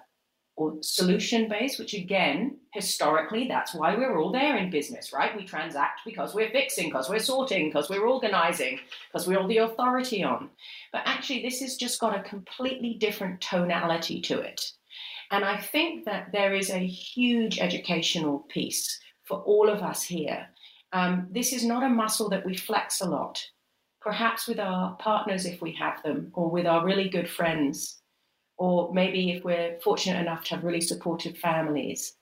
or 0.61 0.76
solution 0.82 1.48
based, 1.48 1.78
which 1.78 1.94
again, 1.94 2.58
historically, 2.74 3.48
that's 3.48 3.74
why 3.74 3.96
we're 3.96 4.18
all 4.18 4.30
there 4.30 4.58
in 4.58 4.68
business, 4.68 5.11
right? 5.11 5.34
We 5.34 5.46
transact 5.46 6.02
because 6.04 6.34
we're 6.34 6.50
fixing, 6.50 6.90
because 6.90 7.08
we're 7.08 7.18
sorting, 7.18 7.68
because 7.68 7.88
we're 7.88 8.06
organizing, 8.06 8.78
because 9.11 9.26
we're 9.26 9.38
all 9.38 9.48
the 9.48 9.56
authority 9.56 10.22
on. 10.22 10.50
But 10.92 11.00
actually, 11.06 11.40
this 11.40 11.61
has 11.61 11.76
just 11.76 11.98
got 11.98 12.14
a 12.14 12.28
completely 12.28 12.92
different 12.92 13.40
tonality 13.40 14.20
to 14.20 14.40
it. 14.40 14.70
And 15.30 15.46
I 15.46 15.56
think 15.56 16.04
that 16.04 16.30
there 16.30 16.52
is 16.52 16.68
a 16.68 16.86
huge 16.86 17.58
educational 17.58 18.40
piece 18.50 19.00
for 19.24 19.38
all 19.38 19.70
of 19.70 19.82
us 19.82 20.02
here. 20.02 20.46
Um, 20.92 21.28
this 21.30 21.54
is 21.54 21.64
not 21.64 21.84
a 21.84 21.88
muscle 21.88 22.28
that 22.28 22.44
we 22.44 22.54
flex 22.54 23.00
a 23.00 23.08
lot, 23.08 23.42
perhaps 24.02 24.46
with 24.46 24.61
our 24.61 24.94
partners 24.96 25.46
if 25.46 25.62
we 25.62 25.72
have 25.76 26.02
them, 26.02 26.32
or 26.34 26.50
with 26.50 26.66
our 26.66 26.84
really 26.84 27.08
good 27.08 27.30
friends 27.30 27.99
or 28.61 28.92
maybe 28.92 29.30
if 29.30 29.42
we're 29.42 29.78
fortunate 29.82 30.20
enough 30.20 30.44
to 30.44 30.54
have 30.54 30.64
really 30.64 30.82
supportive 30.82 31.36
families. 31.38 32.12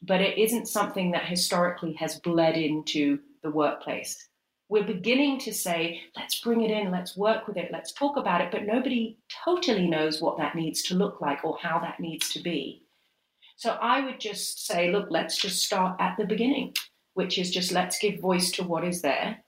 But 0.00 0.20
it 0.20 0.38
isn't 0.38 0.68
something 0.68 1.10
that 1.10 1.24
historically 1.24 1.94
has 1.94 2.20
bled 2.20 2.56
into 2.56 3.18
the 3.42 3.50
workplace. 3.50 4.28
We're 4.68 4.84
beginning 4.84 5.40
to 5.40 5.52
say, 5.52 6.00
let's 6.16 6.40
bring 6.40 6.62
it 6.62 6.70
in, 6.70 6.92
let's 6.92 7.16
work 7.16 7.48
with 7.48 7.56
it, 7.56 7.70
let's 7.72 7.90
talk 7.92 8.16
about 8.16 8.40
it, 8.40 8.52
but 8.52 8.66
nobody 8.66 9.18
totally 9.44 9.88
knows 9.88 10.22
what 10.22 10.38
that 10.38 10.54
needs 10.54 10.80
to 10.84 10.94
look 10.94 11.20
like 11.20 11.44
or 11.44 11.58
how 11.60 11.80
that 11.80 11.98
needs 11.98 12.32
to 12.34 12.40
be. 12.40 12.84
So 13.56 13.70
I 13.70 14.04
would 14.04 14.20
just 14.20 14.64
say, 14.64 14.92
look, 14.92 15.08
let's 15.10 15.36
just 15.36 15.64
start 15.64 16.00
at 16.00 16.16
the 16.16 16.24
beginning, 16.24 16.76
which 17.14 17.36
is 17.36 17.50
just 17.50 17.72
let's 17.72 17.98
give 17.98 18.20
voice 18.20 18.52
to 18.52 18.62
what 18.62 18.84
is 18.84 19.02
there. 19.02 19.42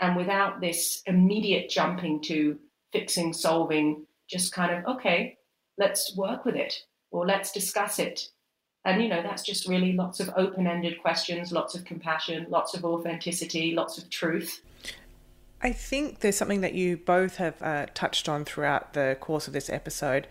And 0.00 0.16
without 0.16 0.60
this 0.60 1.00
immediate 1.06 1.70
jumping 1.70 2.20
to 2.22 2.58
fixing, 2.92 3.32
solving, 3.32 4.06
just 4.34 4.52
kind 4.52 4.74
of, 4.76 4.96
okay, 4.96 5.38
let's 5.78 6.16
work 6.16 6.44
with 6.44 6.56
it 6.56 6.74
or 7.12 7.24
let's 7.24 7.52
discuss 7.52 7.98
it. 7.98 8.28
And, 8.84 9.00
you 9.02 9.08
know, 9.08 9.22
that's 9.22 9.42
just 9.42 9.68
really 9.68 9.92
lots 9.92 10.18
of 10.20 10.30
open 10.36 10.66
ended 10.66 11.00
questions, 11.00 11.52
lots 11.52 11.74
of 11.74 11.84
compassion, 11.84 12.46
lots 12.50 12.74
of 12.74 12.84
authenticity, 12.84 13.74
lots 13.74 13.96
of 13.96 14.10
truth. 14.10 14.60
I 15.62 15.72
think 15.72 16.20
there's 16.20 16.36
something 16.36 16.60
that 16.60 16.74
you 16.74 16.96
both 16.98 17.36
have 17.36 17.62
uh, 17.62 17.86
touched 17.94 18.28
on 18.28 18.44
throughout 18.44 18.92
the 18.92 19.16
course 19.20 19.46
of 19.46 19.54
this 19.54 19.70
episode. 19.70 20.26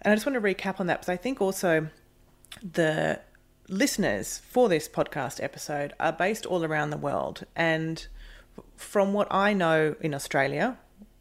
And 0.00 0.10
I 0.10 0.16
just 0.16 0.26
want 0.26 0.34
to 0.34 0.40
recap 0.40 0.80
on 0.80 0.86
that 0.86 1.00
because 1.00 1.10
I 1.10 1.16
think 1.16 1.40
also 1.40 1.88
the 2.62 3.20
listeners 3.68 4.38
for 4.38 4.68
this 4.68 4.88
podcast 4.88 5.40
episode 5.42 5.92
are 6.00 6.12
based 6.12 6.46
all 6.46 6.64
around 6.64 6.90
the 6.90 6.96
world. 6.96 7.44
And 7.54 8.04
from 8.76 9.12
what 9.12 9.28
I 9.30 9.52
know 9.52 9.94
in 10.00 10.14
Australia, 10.14 10.78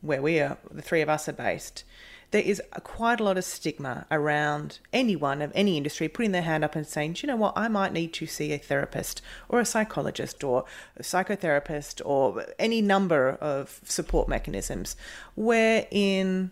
where 0.07 0.21
we 0.21 0.39
are, 0.39 0.57
the 0.71 0.81
three 0.81 1.01
of 1.01 1.09
us 1.09 1.29
are 1.29 1.33
based, 1.33 1.83
there 2.31 2.41
is 2.41 2.61
a, 2.73 2.81
quite 2.81 3.19
a 3.19 3.23
lot 3.23 3.37
of 3.37 3.43
stigma 3.45 4.05
around 4.11 4.79
anyone 4.91 5.41
of 5.41 5.51
any 5.55 5.77
industry 5.77 6.07
putting 6.07 6.33
their 6.33 6.41
hand 6.41 6.63
up 6.63 6.75
and 6.75 6.85
saying, 6.85 7.17
you 7.19 7.27
know 7.27 7.35
what, 7.35 7.53
I 7.55 7.67
might 7.67 7.93
need 7.93 8.13
to 8.13 8.25
see 8.25 8.51
a 8.51 8.57
therapist 8.57 9.21
or 9.47 9.59
a 9.59 9.65
psychologist 9.65 10.43
or 10.43 10.65
a 10.97 11.03
psychotherapist 11.03 12.01
or 12.03 12.45
any 12.59 12.81
number 12.81 13.29
of 13.39 13.79
support 13.85 14.27
mechanisms. 14.27 14.95
Where 15.35 15.87
in 15.89 16.51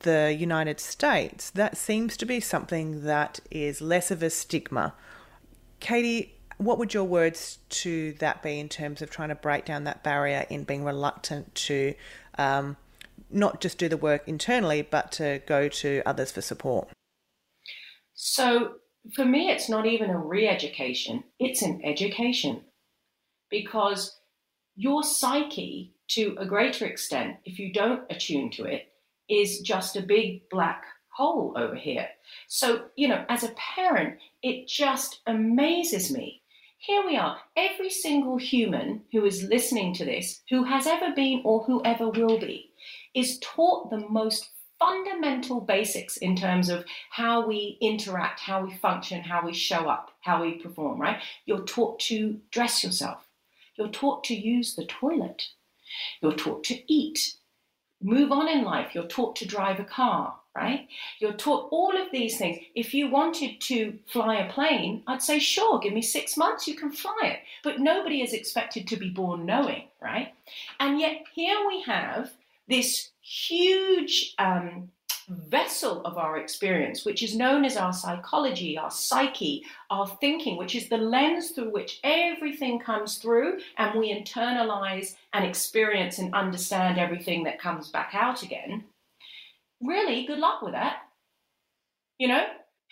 the 0.00 0.36
United 0.38 0.80
States, 0.80 1.50
that 1.50 1.76
seems 1.76 2.16
to 2.18 2.26
be 2.26 2.40
something 2.40 3.04
that 3.04 3.40
is 3.50 3.80
less 3.80 4.10
of 4.10 4.22
a 4.22 4.28
stigma. 4.28 4.94
Katie, 5.80 6.34
what 6.58 6.78
would 6.78 6.92
your 6.92 7.04
words 7.04 7.58
to 7.68 8.12
that 8.14 8.42
be 8.42 8.58
in 8.60 8.68
terms 8.68 9.00
of 9.00 9.10
trying 9.10 9.28
to 9.30 9.34
break 9.34 9.64
down 9.64 9.84
that 9.84 10.02
barrier 10.02 10.46
in 10.50 10.64
being 10.64 10.84
reluctant 10.84 11.54
to 11.54 11.94
um, 12.38 12.76
not 13.36 13.60
just 13.60 13.78
do 13.78 13.88
the 13.88 13.96
work 13.96 14.26
internally, 14.26 14.82
but 14.82 15.12
to 15.12 15.42
go 15.46 15.68
to 15.68 16.02
others 16.06 16.32
for 16.32 16.40
support? 16.40 16.88
So, 18.14 18.74
for 19.14 19.24
me, 19.24 19.50
it's 19.50 19.68
not 19.68 19.86
even 19.86 20.10
a 20.10 20.18
re 20.18 20.48
education, 20.48 21.22
it's 21.38 21.62
an 21.62 21.80
education 21.84 22.62
because 23.50 24.18
your 24.74 25.02
psyche, 25.02 25.94
to 26.08 26.36
a 26.38 26.46
greater 26.46 26.86
extent, 26.86 27.36
if 27.44 27.58
you 27.58 27.72
don't 27.72 28.02
attune 28.10 28.50
to 28.52 28.64
it, 28.64 28.88
is 29.28 29.60
just 29.60 29.96
a 29.96 30.02
big 30.02 30.48
black 30.50 30.82
hole 31.16 31.54
over 31.56 31.76
here. 31.76 32.08
So, 32.48 32.86
you 32.96 33.08
know, 33.08 33.24
as 33.28 33.44
a 33.44 33.54
parent, 33.54 34.18
it 34.42 34.68
just 34.68 35.20
amazes 35.26 36.12
me 36.12 36.42
here 36.78 37.04
we 37.04 37.16
are. 37.16 37.38
Every 37.56 37.90
single 37.90 38.36
human 38.36 39.02
who 39.10 39.24
is 39.24 39.42
listening 39.42 39.94
to 39.94 40.04
this, 40.04 40.42
who 40.50 40.62
has 40.64 40.86
ever 40.86 41.12
been 41.14 41.42
or 41.44 41.64
who 41.64 41.82
ever 41.84 42.08
will 42.10 42.38
be, 42.38 42.70
is 43.16 43.38
taught 43.40 43.90
the 43.90 44.06
most 44.08 44.50
fundamental 44.78 45.60
basics 45.60 46.18
in 46.18 46.36
terms 46.36 46.68
of 46.68 46.84
how 47.10 47.46
we 47.46 47.78
interact, 47.80 48.40
how 48.40 48.62
we 48.62 48.74
function, 48.76 49.22
how 49.22 49.44
we 49.44 49.54
show 49.54 49.88
up, 49.88 50.10
how 50.20 50.42
we 50.42 50.52
perform, 50.54 51.00
right? 51.00 51.22
You're 51.46 51.64
taught 51.64 51.98
to 52.00 52.38
dress 52.50 52.84
yourself. 52.84 53.24
You're 53.76 53.88
taught 53.88 54.22
to 54.24 54.34
use 54.34 54.74
the 54.74 54.84
toilet. 54.84 55.48
You're 56.20 56.34
taught 56.34 56.62
to 56.64 56.92
eat, 56.92 57.36
move 58.02 58.30
on 58.30 58.48
in 58.48 58.64
life. 58.64 58.94
You're 58.94 59.06
taught 59.06 59.36
to 59.36 59.46
drive 59.46 59.80
a 59.80 59.84
car, 59.84 60.36
right? 60.54 60.86
You're 61.18 61.32
taught 61.32 61.68
all 61.70 61.96
of 61.96 62.08
these 62.12 62.36
things. 62.36 62.58
If 62.74 62.92
you 62.92 63.08
wanted 63.08 63.60
to 63.62 63.98
fly 64.06 64.36
a 64.36 64.52
plane, 64.52 65.02
I'd 65.06 65.22
say, 65.22 65.38
sure, 65.38 65.78
give 65.78 65.94
me 65.94 66.02
six 66.02 66.36
months, 66.36 66.68
you 66.68 66.74
can 66.74 66.92
fly 66.92 67.16
it. 67.22 67.38
But 67.64 67.80
nobody 67.80 68.20
is 68.20 68.34
expected 68.34 68.86
to 68.88 68.96
be 68.96 69.08
born 69.08 69.46
knowing, 69.46 69.84
right? 70.02 70.34
And 70.80 71.00
yet 71.00 71.22
here 71.34 71.66
we 71.66 71.80
have 71.82 72.32
this 72.68 73.10
huge 73.20 74.34
um, 74.38 74.90
vessel 75.28 76.04
of 76.04 76.18
our 76.18 76.38
experience, 76.38 77.04
which 77.04 77.22
is 77.22 77.34
known 77.34 77.64
as 77.64 77.76
our 77.76 77.92
psychology, 77.92 78.78
our 78.78 78.90
psyche, 78.90 79.64
our 79.90 80.06
thinking, 80.06 80.56
which 80.56 80.74
is 80.74 80.88
the 80.88 80.96
lens 80.96 81.50
through 81.50 81.72
which 81.72 82.00
everything 82.04 82.78
comes 82.78 83.18
through 83.18 83.58
and 83.78 83.98
we 83.98 84.14
internalize 84.14 85.14
and 85.32 85.44
experience 85.44 86.18
and 86.18 86.34
understand 86.34 86.98
everything 86.98 87.42
that 87.44 87.58
comes 87.58 87.88
back 87.88 88.10
out 88.14 88.42
again. 88.42 88.84
Really, 89.80 90.24
good 90.26 90.38
luck 90.38 90.62
with 90.62 90.72
that. 90.72 90.98
You 92.18 92.28
know, 92.28 92.44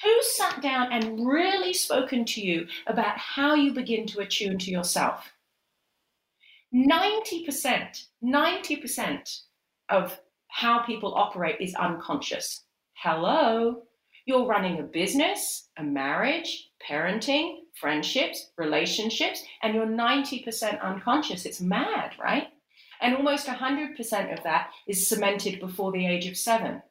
who's 0.03 0.37
sat 0.37 0.61
down 0.61 0.93
and 0.93 1.27
really 1.27 1.73
spoken 1.73 2.25
to 2.27 2.43
you 2.43 2.67
about 2.87 3.17
how 3.17 3.55
you 3.55 3.73
begin 3.73 4.07
to 4.09 4.21
attune 4.21 4.59
to 4.59 4.71
yourself? 4.71 5.33
90%, 6.75 8.07
90% 8.23 9.41
of 9.89 10.19
how 10.49 10.83
people 10.83 11.15
operate 11.15 11.57
is 11.61 11.75
unconscious. 11.75 12.65
Hello, 12.95 13.83
you're 14.27 14.47
running 14.47 14.81
a 14.81 14.85
business, 14.85 15.69
a 15.77 15.83
marriage, 15.83 16.71
parenting, 16.89 17.59
friendships, 17.81 18.51
relationships, 18.57 19.43
and 19.63 19.75
you're 19.75 19.87
90% 19.87 20.81
unconscious. 20.81 21.45
It's 21.45 21.61
mad, 21.61 22.13
right? 22.23 22.49
And 23.01 23.17
almost 23.17 23.47
100% 23.47 24.33
of 24.33 24.45
that 24.45 24.71
is 24.87 25.09
cemented 25.09 25.61
before 25.61 25.93
the 25.93 26.07
age 26.07 26.27
of 26.27 26.37
seven. 26.37 26.83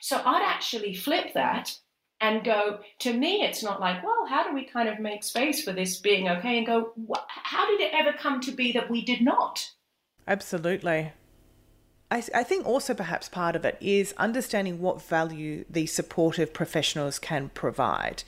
So 0.00 0.20
I'd 0.24 0.42
actually 0.44 0.94
flip 0.94 1.34
that 1.34 1.72
and 2.20 2.42
go, 2.44 2.80
to 3.00 3.12
me, 3.12 3.42
it's 3.42 3.62
not 3.62 3.80
like, 3.80 4.02
well, 4.02 4.26
how 4.26 4.42
do 4.48 4.54
we 4.54 4.64
kind 4.64 4.88
of 4.88 4.98
make 4.98 5.22
space 5.22 5.62
for 5.62 5.72
this 5.72 6.00
being 6.00 6.28
okay? 6.28 6.58
And 6.58 6.66
go, 6.66 6.94
how 7.28 7.66
did 7.66 7.80
it 7.80 7.92
ever 7.92 8.16
come 8.16 8.40
to 8.40 8.52
be 8.52 8.72
that 8.72 8.90
we 8.90 9.04
did 9.04 9.20
not? 9.20 9.70
Absolutely. 10.26 11.12
I, 12.10 12.22
I 12.34 12.42
think 12.42 12.66
also 12.66 12.94
perhaps 12.94 13.28
part 13.28 13.56
of 13.56 13.64
it 13.64 13.76
is 13.80 14.14
understanding 14.16 14.80
what 14.80 15.02
value 15.02 15.64
these 15.68 15.92
supportive 15.92 16.52
professionals 16.52 17.18
can 17.18 17.50
provide. 17.50 18.22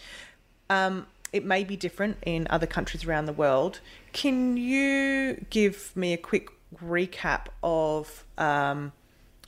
Um, 0.68 1.06
it 1.32 1.44
may 1.44 1.64
be 1.64 1.76
different 1.76 2.18
in 2.24 2.46
other 2.50 2.66
countries 2.66 3.04
around 3.04 3.26
the 3.26 3.32
world. 3.32 3.80
Can 4.12 4.56
you 4.56 5.44
give 5.50 5.94
me 5.94 6.12
a 6.12 6.16
quick 6.16 6.48
recap 6.82 7.46
of 7.62 8.24
um, 8.36 8.92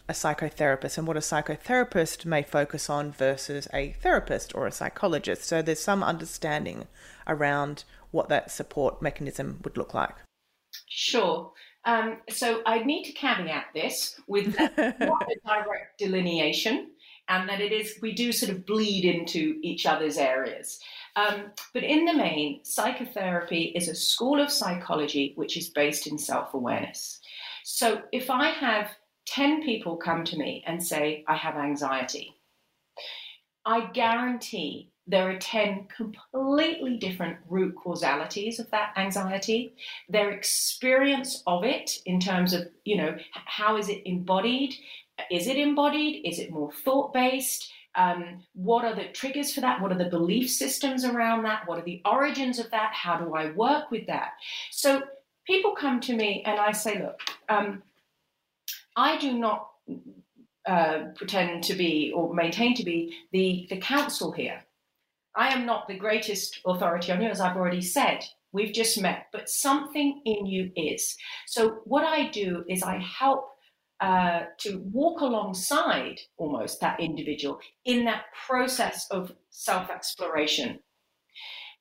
a 0.09 0.13
psychotherapist 0.13 0.99
and 0.99 1.07
what 1.07 1.17
a 1.17 1.21
psychotherapist 1.21 2.25
may 2.25 2.43
focus 2.43 2.91
on 2.91 3.13
versus 3.13 3.67
a 3.73 3.93
therapist 4.03 4.55
or 4.55 4.67
a 4.67 4.73
psychologist? 4.73 5.45
So 5.45 5.63
there's 5.63 5.81
some 5.81 6.03
understanding 6.03 6.87
around 7.27 7.85
what 8.11 8.29
that 8.29 8.51
support 8.51 9.01
mechanism 9.01 9.61
would 9.65 9.77
look 9.77 9.95
like. 9.95 10.15
Sure. 10.89 11.53
Um, 11.85 12.19
so 12.29 12.63
I 12.67 12.81
need 12.81 13.05
to 13.05 13.13
caveat 13.13 13.67
this 13.75 14.21
with 14.27 14.59
not 14.59 15.29
a 15.31 15.37
direct 15.47 15.99
delineation, 15.99 16.91
and 17.29 17.49
that 17.49 17.61
it 17.61 17.73
is 17.73 17.99
we 18.03 18.13
do 18.13 18.33
sort 18.33 18.53
of 18.53 18.67
bleed 18.67 19.05
into 19.05 19.59
each 19.63 19.87
other's 19.87 20.19
areas. 20.19 20.81
Um, 21.17 21.53
but 21.75 21.83
in 21.83 22.05
the 22.05 22.15
main, 22.15 22.65
psychotherapy 22.65 23.73
is 23.75 23.89
a 23.89 23.95
school 23.95 24.41
of 24.41 24.51
psychology 24.51 25.33
which 25.37 25.57
is 25.57 25.71
based 25.71 26.07
in 26.07 26.19
self 26.19 26.55
awareness. 26.55 27.21
So 27.65 28.03
if 28.13 28.31
I 28.31 28.51
have 28.51 28.91
10 29.27 29.63
people 29.63 29.97
come 29.97 30.25
to 30.25 30.37
me 30.37 30.65
and 30.67 30.83
say, 30.83 31.25
I 31.29 31.37
have 31.37 31.57
anxiety, 31.57 32.35
I 33.65 33.87
guarantee 33.93 34.90
there 35.11 35.29
are 35.29 35.39
10 35.39 35.89
completely 35.95 36.97
different 36.97 37.39
root 37.49 37.75
causalities 37.77 38.61
of 38.61 38.71
that 38.71 38.93
anxiety. 38.97 39.75
Their 40.09 40.31
experience 40.31 41.43
of 41.47 41.65
it 41.65 41.99
in 42.07 42.21
terms 42.21 42.53
of, 42.53 42.69
you 42.85 42.97
know, 42.97 43.17
how 43.33 43.77
is 43.77 43.89
it 43.89 44.03
embodied? 44.07 44.75
Is 45.31 45.49
it 45.49 45.57
embodied? 45.57 46.25
Is 46.25 46.39
it 46.39 46.53
more 46.53 46.73
thought 46.73 47.13
based? 47.13 47.71
Um, 47.97 48.45
what 48.55 48.85
are 48.85 48.95
the 48.95 49.09
triggers 49.09 49.53
for 49.53 49.61
that? 49.63 49.81
What 49.81 49.91
are 49.91 49.99
the 49.99 50.09
belief 50.09 50.49
systems 50.49 51.05
around 51.05 51.43
that? 51.43 51.67
What 51.67 51.79
are 51.79 51.85
the 51.85 52.01
origins 52.05 52.61
of 52.61 52.71
that? 52.71 52.93
How 52.95 53.19
do 53.19 53.35
I 53.35 53.51
work 53.51 53.91
with 53.91 54.07
that? 54.07 54.35
So 54.71 55.03
people 55.45 55.75
come 55.75 56.01
to 56.03 56.15
me 56.15 56.45
and 56.47 56.61
I 56.61 56.71
say, 56.71 57.03
look, 57.03 57.21
um, 57.49 57.83
I 58.95 59.19
do 59.19 59.37
not 59.37 59.71
uh, 60.67 61.07
pretend 61.17 61.65
to 61.65 61.75
be 61.75 62.13
or 62.15 62.33
maintain 62.33 62.77
to 62.77 62.85
be 62.85 63.17
the, 63.33 63.67
the 63.71 63.79
counsel 63.79 64.31
here. 64.31 64.63
I 65.37 65.49
am 65.49 65.67
not 65.67 65.87
the 65.87 65.97
greatest 65.97 66.61
authority 66.67 67.13
on 67.13 67.23
you, 67.23 67.29
as 67.29 67.41
I've 67.41 67.57
already 67.57 67.83
said. 67.83 68.25
We've 68.53 68.75
just 68.75 69.01
met, 69.01 69.27
but 69.33 69.49
something 69.49 70.23
in 70.25 70.47
you 70.47 70.73
is. 70.75 71.17
So, 71.47 71.81
what 71.85 72.05
I 72.05 72.29
do 72.31 72.65
is 72.69 72.83
I 72.83 72.99
help 72.99 73.51
uh, 74.01 74.45
to 74.59 74.79
walk 74.93 75.21
alongside 75.21 76.19
almost 76.37 76.81
that 76.81 76.99
individual 76.99 77.61
in 77.85 78.05
that 78.07 78.25
process 78.47 79.07
of 79.11 79.33
self 79.51 79.91
exploration. 79.91 80.81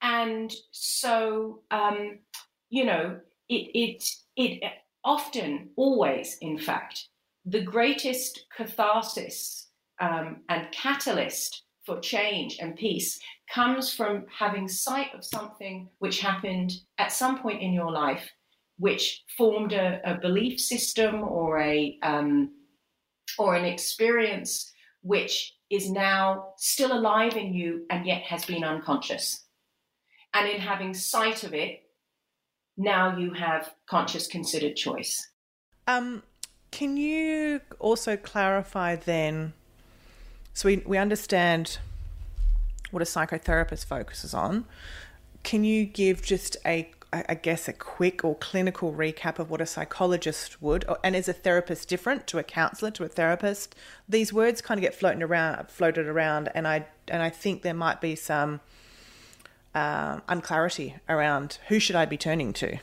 And 0.02 0.54
so, 0.72 1.62
um, 1.72 2.20
you 2.70 2.86
know, 2.86 3.20
it, 3.50 3.72
it, 3.74 4.04
it 4.36 4.64
often, 5.04 5.70
always, 5.76 6.38
in 6.42 6.58
fact, 6.58 7.08
the 7.46 7.62
greatest 7.62 8.46
catharsis 8.56 9.70
um, 10.00 10.42
and 10.50 10.72
catalyst 10.72 11.64
for 11.86 12.00
change 12.00 12.58
and 12.60 12.76
peace 12.76 13.20
comes 13.54 13.94
from 13.94 14.26
having 14.38 14.68
sight 14.68 15.14
of 15.14 15.26
something 15.26 15.90
which 16.00 16.22
happened 16.22 16.72
at 16.98 17.12
some 17.12 17.42
point 17.42 17.62
in 17.62 17.74
your 17.74 17.92
life, 17.92 18.30
which 18.78 19.24
formed 19.38 19.74
a, 19.74 20.00
a 20.06 20.20
belief 20.20 20.60
system 20.60 21.24
or 21.24 21.60
a 21.60 21.98
um, 22.04 22.52
or 23.38 23.56
an 23.56 23.66
experience 23.66 24.72
which 25.02 25.54
is 25.70 25.90
now 25.90 26.54
still 26.58 26.94
alive 26.94 27.38
in 27.38 27.54
you 27.54 27.86
and 27.90 28.06
yet 28.06 28.22
has 28.24 28.46
been 28.46 28.64
unconscious. 28.64 29.46
And 30.34 30.48
in 30.48 30.60
having 30.60 30.94
sight 30.94 31.44
of 31.44 31.54
it, 31.54 31.82
now 32.78 33.18
you 33.18 33.34
have 33.34 33.74
conscious 33.88 34.28
considered 34.28 34.76
choice. 34.76 35.32
Um, 35.88 36.24
can 36.72 36.98
you 36.98 37.62
also 37.80 38.16
clarify 38.16 38.96
then? 38.96 39.54
So 40.54 40.68
we, 40.68 40.84
we 40.86 40.98
understand 40.98 41.80
what 42.92 43.02
a 43.02 43.06
psychotherapist 43.06 43.86
focuses 43.86 44.34
on. 44.34 44.66
Can 45.44 45.64
you 45.64 45.86
give 45.86 46.22
just 46.22 46.58
a, 46.66 46.92
I 47.14 47.36
guess, 47.36 47.68
a 47.68 47.74
quick 47.74 48.24
or 48.26 48.36
clinical 48.36 48.94
recap 48.94 49.40
of 49.40 49.50
what 49.50 49.62
a 49.62 49.66
psychologist 49.66 50.62
would, 50.62 50.86
and 51.04 51.16
is 51.16 51.30
a 51.30 51.34
therapist 51.34 51.88
different 51.88 52.28
to 52.28 52.38
a 52.38 52.44
counselor 52.44 52.92
to 52.92 53.04
a 53.04 53.08
therapist? 53.08 53.76
These 54.08 54.34
words 54.34 54.62
kind 54.62 54.78
of 54.78 54.82
get 54.82 54.94
floating 54.94 55.24
around, 55.24 55.70
floated 55.70 56.08
around, 56.08 56.50
and 56.54 56.68
I 56.68 56.88
and 57.08 57.24
I 57.24 57.30
think 57.30 57.62
there 57.62 57.74
might 57.74 58.02
be 58.02 58.16
some 58.16 58.60
uh, 59.74 60.20
unclarity 60.28 60.96
around 61.08 61.60
who 61.70 61.80
should 61.80 61.96
I 61.96 62.06
be 62.06 62.18
turning 62.18 62.54
to. 62.54 62.80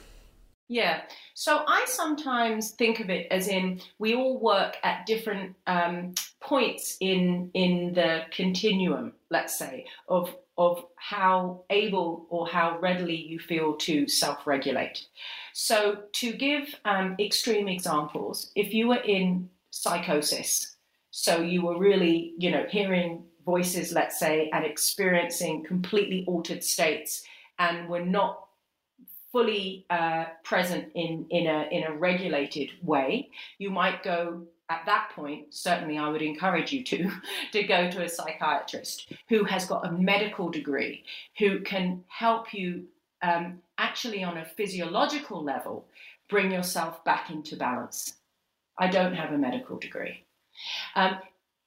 Yeah. 0.69 1.03
So 1.35 1.65
I 1.67 1.85
sometimes 1.87 2.73
think 2.73 2.99
of 3.01 3.09
it 3.09 3.29
as 3.31 3.47
in 3.47 3.81
we 3.99 4.15
all 4.15 4.41
work 4.41 4.77
at 4.83 5.07
different 5.07 5.55
um, 5.67 6.15
points 6.41 6.97
in 7.01 7.51
in 7.55 7.95
the 7.95 8.23
continuum, 8.33 9.13
let's 9.31 9.57
say, 9.57 9.87
of 10.09 10.35
of 10.59 10.85
how 10.97 11.65
able 11.71 12.27
or 12.31 12.49
how 12.49 12.79
readily 12.81 13.15
you 13.15 13.39
feel 13.39 13.75
to 13.75 14.09
self-regulate. 14.09 15.07
So 15.53 16.05
to 16.13 16.33
give 16.33 16.75
um, 16.87 17.15
extreme 17.21 17.69
examples, 17.69 18.51
if 18.55 18.73
you 18.73 18.89
were 18.89 18.97
in 18.97 19.51
psychosis, 19.71 20.77
so 21.11 21.43
you 21.43 21.63
were 21.63 21.79
really, 21.79 22.33
you 22.39 22.51
know, 22.51 22.65
hearing 22.71 23.25
voices, 23.45 23.93
let's 23.93 24.19
say, 24.19 24.51
and 24.53 24.65
experiencing 24.65 25.63
completely 25.63 26.25
altered 26.27 26.65
states, 26.65 27.23
and 27.59 27.89
were 27.89 28.05
not 28.05 28.46
fully 29.33 29.87
uh, 29.91 30.27
present 30.45 30.91
in, 30.95 31.27
in, 31.31 31.47
a, 31.47 31.69
in 31.71 31.85
a 31.85 31.93
regulated 31.93 32.71
way, 32.83 33.29
you 33.59 33.71
might 33.71 34.03
go 34.03 34.43
at 34.69 34.83
that 34.87 35.11
point, 35.15 35.55
certainly 35.55 35.97
I 35.97 36.09
would 36.09 36.23
encourage 36.23 36.73
you 36.73 36.83
to, 36.85 37.11
to 37.53 37.63
go 37.63 37.91
to 37.91 38.05
a 38.05 38.09
psychiatrist 38.09 39.13
who 39.29 39.45
has 39.45 39.67
got 39.67 39.87
a 39.87 39.93
medical 39.93 40.49
degree, 40.49 41.05
who 41.39 41.61
can 41.61 42.03
help 42.09 42.53
you 42.53 42.85
um, 43.23 43.61
actually 43.79 44.25
on 44.25 44.39
a 44.39 44.45
physiological 44.45 45.43
level 45.43 45.87
bring 46.29 46.51
yourself 46.51 47.05
back 47.05 47.31
into 47.31 47.57
balance. 47.57 48.15
I 48.79 48.89
don't 48.89 49.15
have 49.15 49.33
a 49.33 49.39
medical 49.39 49.79
degree. 49.79 50.25
Um, 50.95 51.19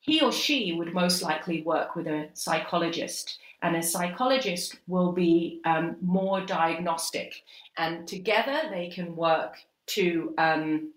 he 0.02 0.22
or 0.22 0.32
she 0.32 0.74
would 0.74 0.94
most 0.94 1.22
likely 1.22 1.62
work 1.62 1.96
with 1.96 2.08
a 2.08 2.30
psychologist 2.34 3.40
and 3.62 3.76
a 3.76 3.84
psychologist 3.84 4.78
will 4.88 5.12
be 5.12 5.62
um, 5.66 5.98
more 6.02 6.42
diagnostic. 6.46 7.34
And 7.78 8.08
together 8.08 8.62
they 8.70 8.90
can 8.90 9.16
work 9.16 9.58
to 9.88 10.34
um, 10.38 10.94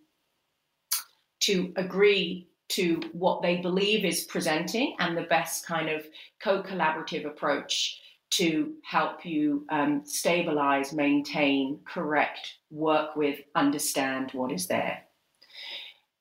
to 1.41 1.73
agree 1.77 2.49
to 2.69 3.01
what 3.13 3.43
they 3.43 3.57
believe 3.57 4.05
is 4.05 4.25
presenting 4.25 4.97
and 4.99 5.17
the 5.17 5.23
best 5.23 5.67
kind 5.67 5.91
of 5.91 6.07
co-collaborative 6.43 7.27
approach 7.27 8.01
to 8.31 8.73
help 8.83 9.27
you 9.27 9.67
um, 9.69 10.03
stabilize, 10.05 10.95
maintain, 10.95 11.81
correct, 11.85 12.55
work 12.71 13.15
with, 13.15 13.41
understand 13.55 14.31
what 14.33 14.51
is 14.51 14.69
there. 14.69 15.03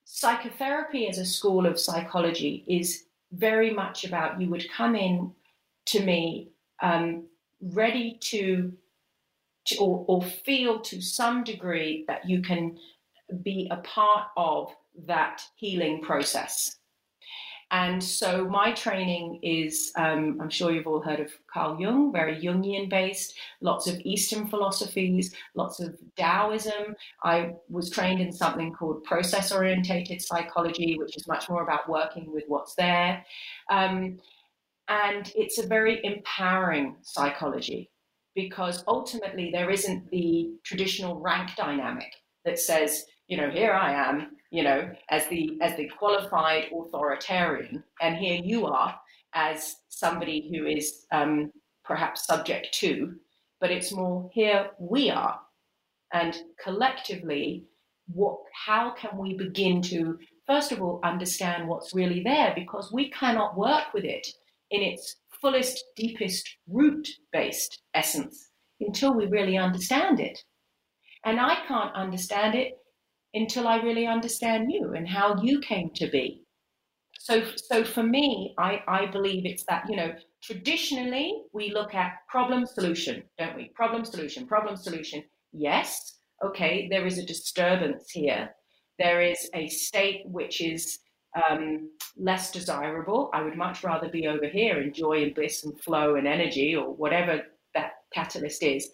Psychotherapy 0.04 1.08
as 1.08 1.20
a 1.20 1.26
school 1.26 1.66
of 1.66 1.80
psychology 1.80 2.66
is 2.68 3.06
very 3.32 3.74
much 3.74 4.04
about 4.04 4.42
you 4.42 4.50
would 4.50 4.70
come 4.70 4.96
in 4.96 5.32
to 5.88 6.04
me 6.04 6.50
um, 6.82 7.28
ready 7.62 8.18
to, 8.22 8.74
to 9.66 9.78
or, 9.78 10.06
or 10.08 10.22
feel 10.24 10.80
to 10.82 11.02
some 11.02 11.44
degree 11.44 12.06
that 12.08 12.28
you 12.28 12.42
can 12.42 12.78
be 13.44 13.68
a 13.72 13.78
part 13.78 14.28
of 14.36 14.74
that 15.06 15.42
healing 15.56 16.02
process. 16.02 16.78
And 17.72 18.04
so 18.04 18.50
my 18.50 18.74
training 18.74 19.40
is, 19.42 19.94
um, 19.96 20.40
I'm 20.42 20.50
sure 20.50 20.74
you've 20.74 20.88
all 20.88 21.02
heard 21.02 21.22
of 21.22 21.32
Carl 21.52 21.80
Jung, 21.80 22.12
very 22.12 22.36
Jungian 22.36 22.90
based, 22.90 23.34
lots 23.62 23.88
of 23.88 23.98
Eastern 24.04 24.48
philosophies, 24.48 25.34
lots 25.56 25.80
of 25.80 25.98
Taoism. 26.18 26.96
I 27.24 27.54
was 27.70 27.90
trained 27.90 28.20
in 28.20 28.34
something 28.34 28.74
called 28.74 29.06
process 29.06 29.54
orientated 29.54 30.22
psychology, 30.22 30.98
which 31.00 31.16
is 31.16 31.30
much 31.30 31.50
more 31.50 31.64
about 31.64 31.88
working 31.88 32.34
with 32.34 32.44
what's 32.50 32.76
there. 32.76 33.26
Um, 33.70 34.20
and 34.92 35.32
it's 35.36 35.58
a 35.58 35.68
very 35.68 36.02
empowering 36.04 36.98
psychology 37.02 37.89
because 38.36 38.84
ultimately 38.88 39.50
there 39.50 39.70
isn't 39.70 40.12
the 40.12 40.50
traditional 40.66 41.22
rank 41.22 41.52
dynamic 41.56 42.12
that 42.44 42.60
says, 42.60 43.06
you 43.28 43.38
know, 43.38 43.50
here 43.50 43.72
I 43.72 43.94
am, 43.94 44.32
you 44.52 44.64
know, 44.64 44.92
as 45.10 45.26
the 45.28 45.58
as 45.62 45.78
the 45.78 45.89
qualified 45.98 46.66
authoritarian, 46.78 47.84
and 48.02 48.18
here 48.18 48.42
you 48.44 48.68
are 48.68 48.94
as 49.34 49.78
somebody 49.88 50.52
who 50.52 50.66
is 50.66 51.06
um, 51.14 51.52
perhaps 51.86 52.26
subject 52.26 52.74
to, 52.80 53.16
but 53.62 53.72
it's 53.72 53.94
more 53.94 54.30
here 54.34 54.72
we 54.78 55.10
are, 55.10 55.39
and 56.12 56.38
collectively, 56.62 57.64
what? 58.08 58.39
How 58.66 58.94
can 58.94 59.18
we 59.18 59.38
begin 59.38 59.82
to 59.84 60.20
first 60.46 60.74
of 60.74 60.82
all 60.82 61.00
understand 61.06 61.66
what's 61.66 61.96
really 61.96 62.22
there 62.24 62.52
because 62.56 62.92
we 62.92 63.10
cannot 63.12 63.58
work 63.58 63.94
with 63.94 64.04
it 64.04 64.28
in 64.72 64.82
its 64.82 65.17
fullest, 65.41 65.84
deepest, 65.95 66.57
root 66.67 67.07
based 67.32 67.84
essence 67.93 68.49
until 68.80 69.13
we 69.13 69.28
really 69.28 69.57
understand 69.57 70.19
it. 70.19 70.38
And 71.26 71.39
I 71.39 71.57
can't 71.67 71.93
understand 71.95 72.55
it 72.55 72.74
until 73.34 73.67
I 73.67 73.78
really 73.78 74.07
understand 74.07 74.72
you 74.72 74.93
and 74.95 75.07
how 75.07 75.41
you 75.41 75.59
came 75.59 75.91
to 75.95 76.07
be. 76.09 76.43
So, 77.19 77.43
so 77.55 77.84
for 77.84 78.01
me, 78.01 78.55
I, 78.57 78.82
I 78.88 79.05
believe 79.05 79.45
it's 79.45 79.63
that, 79.65 79.86
you 79.88 79.95
know, 79.95 80.11
traditionally 80.41 81.43
we 81.53 81.72
look 81.72 81.93
at 81.93 82.13
problem 82.28 82.65
solution, 82.65 83.22
don't 83.38 83.55
we? 83.55 83.72
Problem 83.76 84.03
solution, 84.03 84.47
problem 84.47 84.76
solution. 84.76 85.24
Yes, 85.53 86.17
okay, 86.43 86.88
there 86.89 87.05
is 87.05 87.19
a 87.19 87.26
disturbance 87.26 88.09
here. 88.09 88.49
There 88.97 89.22
is 89.22 89.49
a 89.53 89.67
state 89.67 90.24
which 90.26 90.61
is 90.61 90.99
um, 91.36 91.90
less 92.18 92.52
desirable. 92.52 93.30
I 93.34 93.42
would 93.42 93.56
much 93.56 93.84
rather 93.84 94.10
be 94.10 94.28
over 94.28 94.48
here 94.48 94.82
in 94.82 94.94
joy 94.94 95.24
and 95.24 95.36
bliss 95.36 95.64
and 95.64 95.80
flow 95.82 96.16
and 96.16 96.28
energy 96.28 96.76
or 96.76 96.94
whatever 96.94 97.42
that 97.74 97.92
catalyst 98.14 98.64
is. 98.64 98.90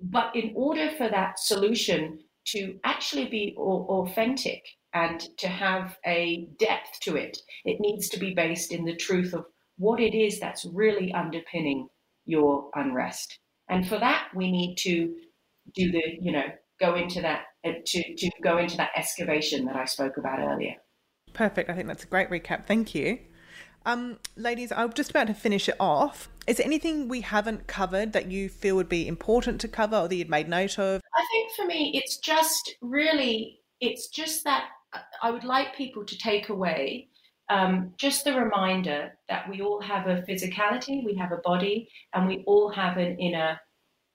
But 0.00 0.34
in 0.36 0.52
order 0.54 0.90
for 0.96 1.08
that 1.08 1.38
solution 1.38 2.20
to 2.48 2.78
actually 2.84 3.26
be 3.26 3.54
authentic 3.56 4.62
and 4.94 5.20
to 5.38 5.48
have 5.48 5.96
a 6.06 6.48
depth 6.58 7.00
to 7.02 7.16
it, 7.16 7.36
it 7.64 7.80
needs 7.80 8.08
to 8.10 8.18
be 8.18 8.34
based 8.34 8.72
in 8.72 8.84
the 8.84 8.96
truth 8.96 9.34
of 9.34 9.46
what 9.78 10.00
it 10.00 10.16
is 10.16 10.38
that's 10.38 10.64
really 10.64 11.12
underpinning 11.12 11.88
your 12.24 12.70
unrest. 12.74 13.38
And 13.68 13.86
for 13.86 13.98
that, 13.98 14.28
we 14.34 14.50
need 14.50 14.76
to 14.76 15.14
do 15.74 15.90
the, 15.90 16.02
you 16.20 16.32
know, 16.32 16.44
go 16.80 16.94
into 16.94 17.20
that, 17.22 17.44
uh, 17.64 17.72
to, 17.84 18.14
to 18.16 18.30
go 18.42 18.58
into 18.58 18.76
that 18.76 18.90
excavation 18.96 19.64
that 19.64 19.76
I 19.76 19.84
spoke 19.84 20.16
about 20.16 20.38
earlier. 20.38 20.74
Perfect. 21.36 21.68
I 21.68 21.74
think 21.74 21.86
that's 21.86 22.04
a 22.04 22.06
great 22.06 22.30
recap. 22.30 22.66
Thank 22.66 22.94
you. 22.94 23.18
Um, 23.84 24.18
ladies, 24.36 24.72
I'm 24.72 24.90
just 24.94 25.10
about 25.10 25.26
to 25.26 25.34
finish 25.34 25.68
it 25.68 25.76
off. 25.78 26.30
Is 26.46 26.56
there 26.56 26.66
anything 26.66 27.08
we 27.08 27.20
haven't 27.20 27.66
covered 27.66 28.14
that 28.14 28.30
you 28.30 28.48
feel 28.48 28.74
would 28.76 28.88
be 28.88 29.06
important 29.06 29.60
to 29.60 29.68
cover 29.68 29.96
or 29.96 30.08
that 30.08 30.14
you'd 30.14 30.30
made 30.30 30.48
note 30.48 30.78
of? 30.78 31.02
I 31.14 31.24
think 31.30 31.52
for 31.54 31.66
me, 31.66 31.92
it's 31.94 32.16
just 32.16 32.76
really, 32.80 33.60
it's 33.82 34.08
just 34.08 34.44
that 34.44 34.64
I 35.22 35.30
would 35.30 35.44
like 35.44 35.76
people 35.76 36.06
to 36.06 36.16
take 36.16 36.48
away 36.48 37.10
um, 37.50 37.92
just 37.98 38.24
the 38.24 38.32
reminder 38.32 39.12
that 39.28 39.46
we 39.48 39.60
all 39.60 39.82
have 39.82 40.06
a 40.06 40.22
physicality, 40.22 41.04
we 41.04 41.14
have 41.16 41.32
a 41.32 41.40
body, 41.44 41.86
and 42.14 42.26
we 42.26 42.44
all 42.46 42.72
have 42.72 42.96
an 42.96 43.18
inner, 43.18 43.60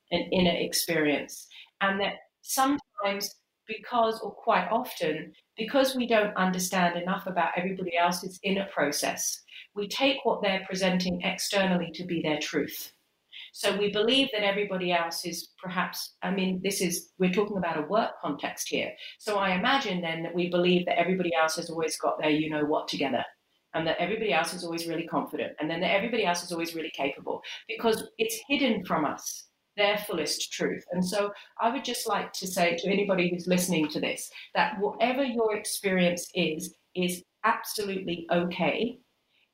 an 0.10 0.28
inner 0.32 0.56
experience, 0.58 1.48
and 1.82 2.02
that 2.02 2.16
sometimes 2.42 3.36
because, 3.78 4.20
or 4.22 4.32
quite 4.32 4.68
often, 4.70 5.34
because 5.58 5.96
we 5.96 6.08
don't 6.08 6.36
understand 6.36 7.02
enough 7.02 7.28
about 7.28 7.52
everybody 7.56 7.98
else's 7.98 8.40
inner 8.44 8.68
process, 8.74 9.42
we 9.76 9.88
take 9.88 10.18
what 10.24 10.42
they're 10.42 10.66
presenting 10.68 11.22
externally 11.22 11.92
to 11.94 12.06
be 12.06 12.22
their 12.22 12.40
truth. 12.40 12.92
So 13.54 13.78
we 13.78 13.92
believe 13.92 14.30
that 14.34 14.44
everybody 14.44 14.92
else 14.92 15.26
is 15.26 15.50
perhaps, 15.62 16.16
I 16.22 16.32
mean, 16.32 16.62
this 16.64 16.82
is, 16.82 17.12
we're 17.18 17.34
talking 17.34 17.58
about 17.58 17.78
a 17.78 17.88
work 17.88 18.12
context 18.22 18.68
here. 18.70 18.92
So 19.20 19.38
I 19.38 19.56
imagine 19.56 20.02
then 20.02 20.24
that 20.24 20.36
we 20.36 20.50
believe 20.50 20.86
that 20.86 21.00
everybody 21.00 21.32
else 21.34 21.56
has 21.58 21.70
always 21.70 21.98
got 21.98 22.20
their 22.20 22.30
you 22.30 22.50
know 22.50 22.66
what 22.66 22.88
together 22.88 23.24
and 23.74 23.88
that 23.88 23.98
everybody 24.00 24.34
else 24.34 24.54
is 24.54 24.64
always 24.64 24.88
really 24.88 25.08
confident 25.08 25.54
and 25.60 25.70
then 25.70 25.80
that 25.82 25.94
everybody 25.94 26.26
else 26.26 26.44
is 26.44 26.52
always 26.52 26.76
really 26.76 26.92
capable 26.96 27.42
because 27.68 28.08
it's 28.18 28.40
hidden 28.50 28.84
from 28.86 29.06
us 29.06 29.48
their 29.82 29.98
fullest 29.98 30.54
truth. 30.54 30.86
And 30.92 31.04
so 31.04 31.32
I 31.60 31.72
would 31.72 31.84
just 31.84 32.08
like 32.08 32.32
to 32.34 32.48
say 32.48 32.78
to 32.78 32.88
anybody 32.88 33.30
who's 33.30 33.48
listening 33.48 33.88
to 33.90 34.00
this 34.00 34.30
that 34.54 34.80
whatever 34.80 35.24
your 35.24 35.56
experience 35.56 36.30
is, 36.36 36.76
is 36.96 37.24
absolutely 37.44 38.28
okay. 38.32 39.00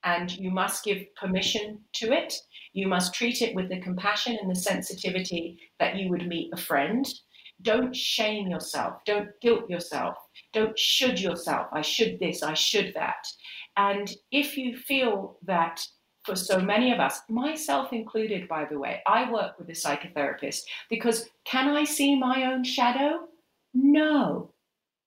And 0.03 0.29
you 0.37 0.51
must 0.51 0.83
give 0.83 1.01
permission 1.15 1.79
to 1.93 2.11
it. 2.11 2.33
You 2.73 2.87
must 2.87 3.13
treat 3.13 3.41
it 3.41 3.55
with 3.55 3.69
the 3.69 3.79
compassion 3.79 4.37
and 4.41 4.51
the 4.51 4.59
sensitivity 4.59 5.57
that 5.79 5.95
you 5.95 6.09
would 6.09 6.27
meet 6.27 6.51
a 6.53 6.57
friend. 6.57 7.05
Don't 7.61 7.95
shame 7.95 8.47
yourself. 8.49 8.95
Don't 9.05 9.29
guilt 9.41 9.69
yourself. 9.69 10.15
Don't 10.53 10.77
should 10.77 11.19
yourself. 11.21 11.67
I 11.73 11.81
should 11.81 12.19
this, 12.19 12.43
I 12.43 12.53
should 12.53 12.93
that. 12.95 13.25
And 13.77 14.11
if 14.31 14.57
you 14.57 14.75
feel 14.75 15.37
that 15.45 15.85
for 16.27 16.35
so 16.35 16.59
many 16.59 16.91
of 16.91 16.99
us, 16.99 17.21
myself 17.29 17.93
included, 17.93 18.49
by 18.49 18.65
the 18.65 18.77
way. 18.77 19.01
I 19.07 19.31
work 19.31 19.57
with 19.57 19.69
a 19.69 19.71
psychotherapist 19.71 20.63
because 20.89 21.29
can 21.45 21.69
I 21.69 21.85
see 21.85 22.19
my 22.19 22.51
own 22.51 22.65
shadow? 22.65 23.29
No, 23.73 24.51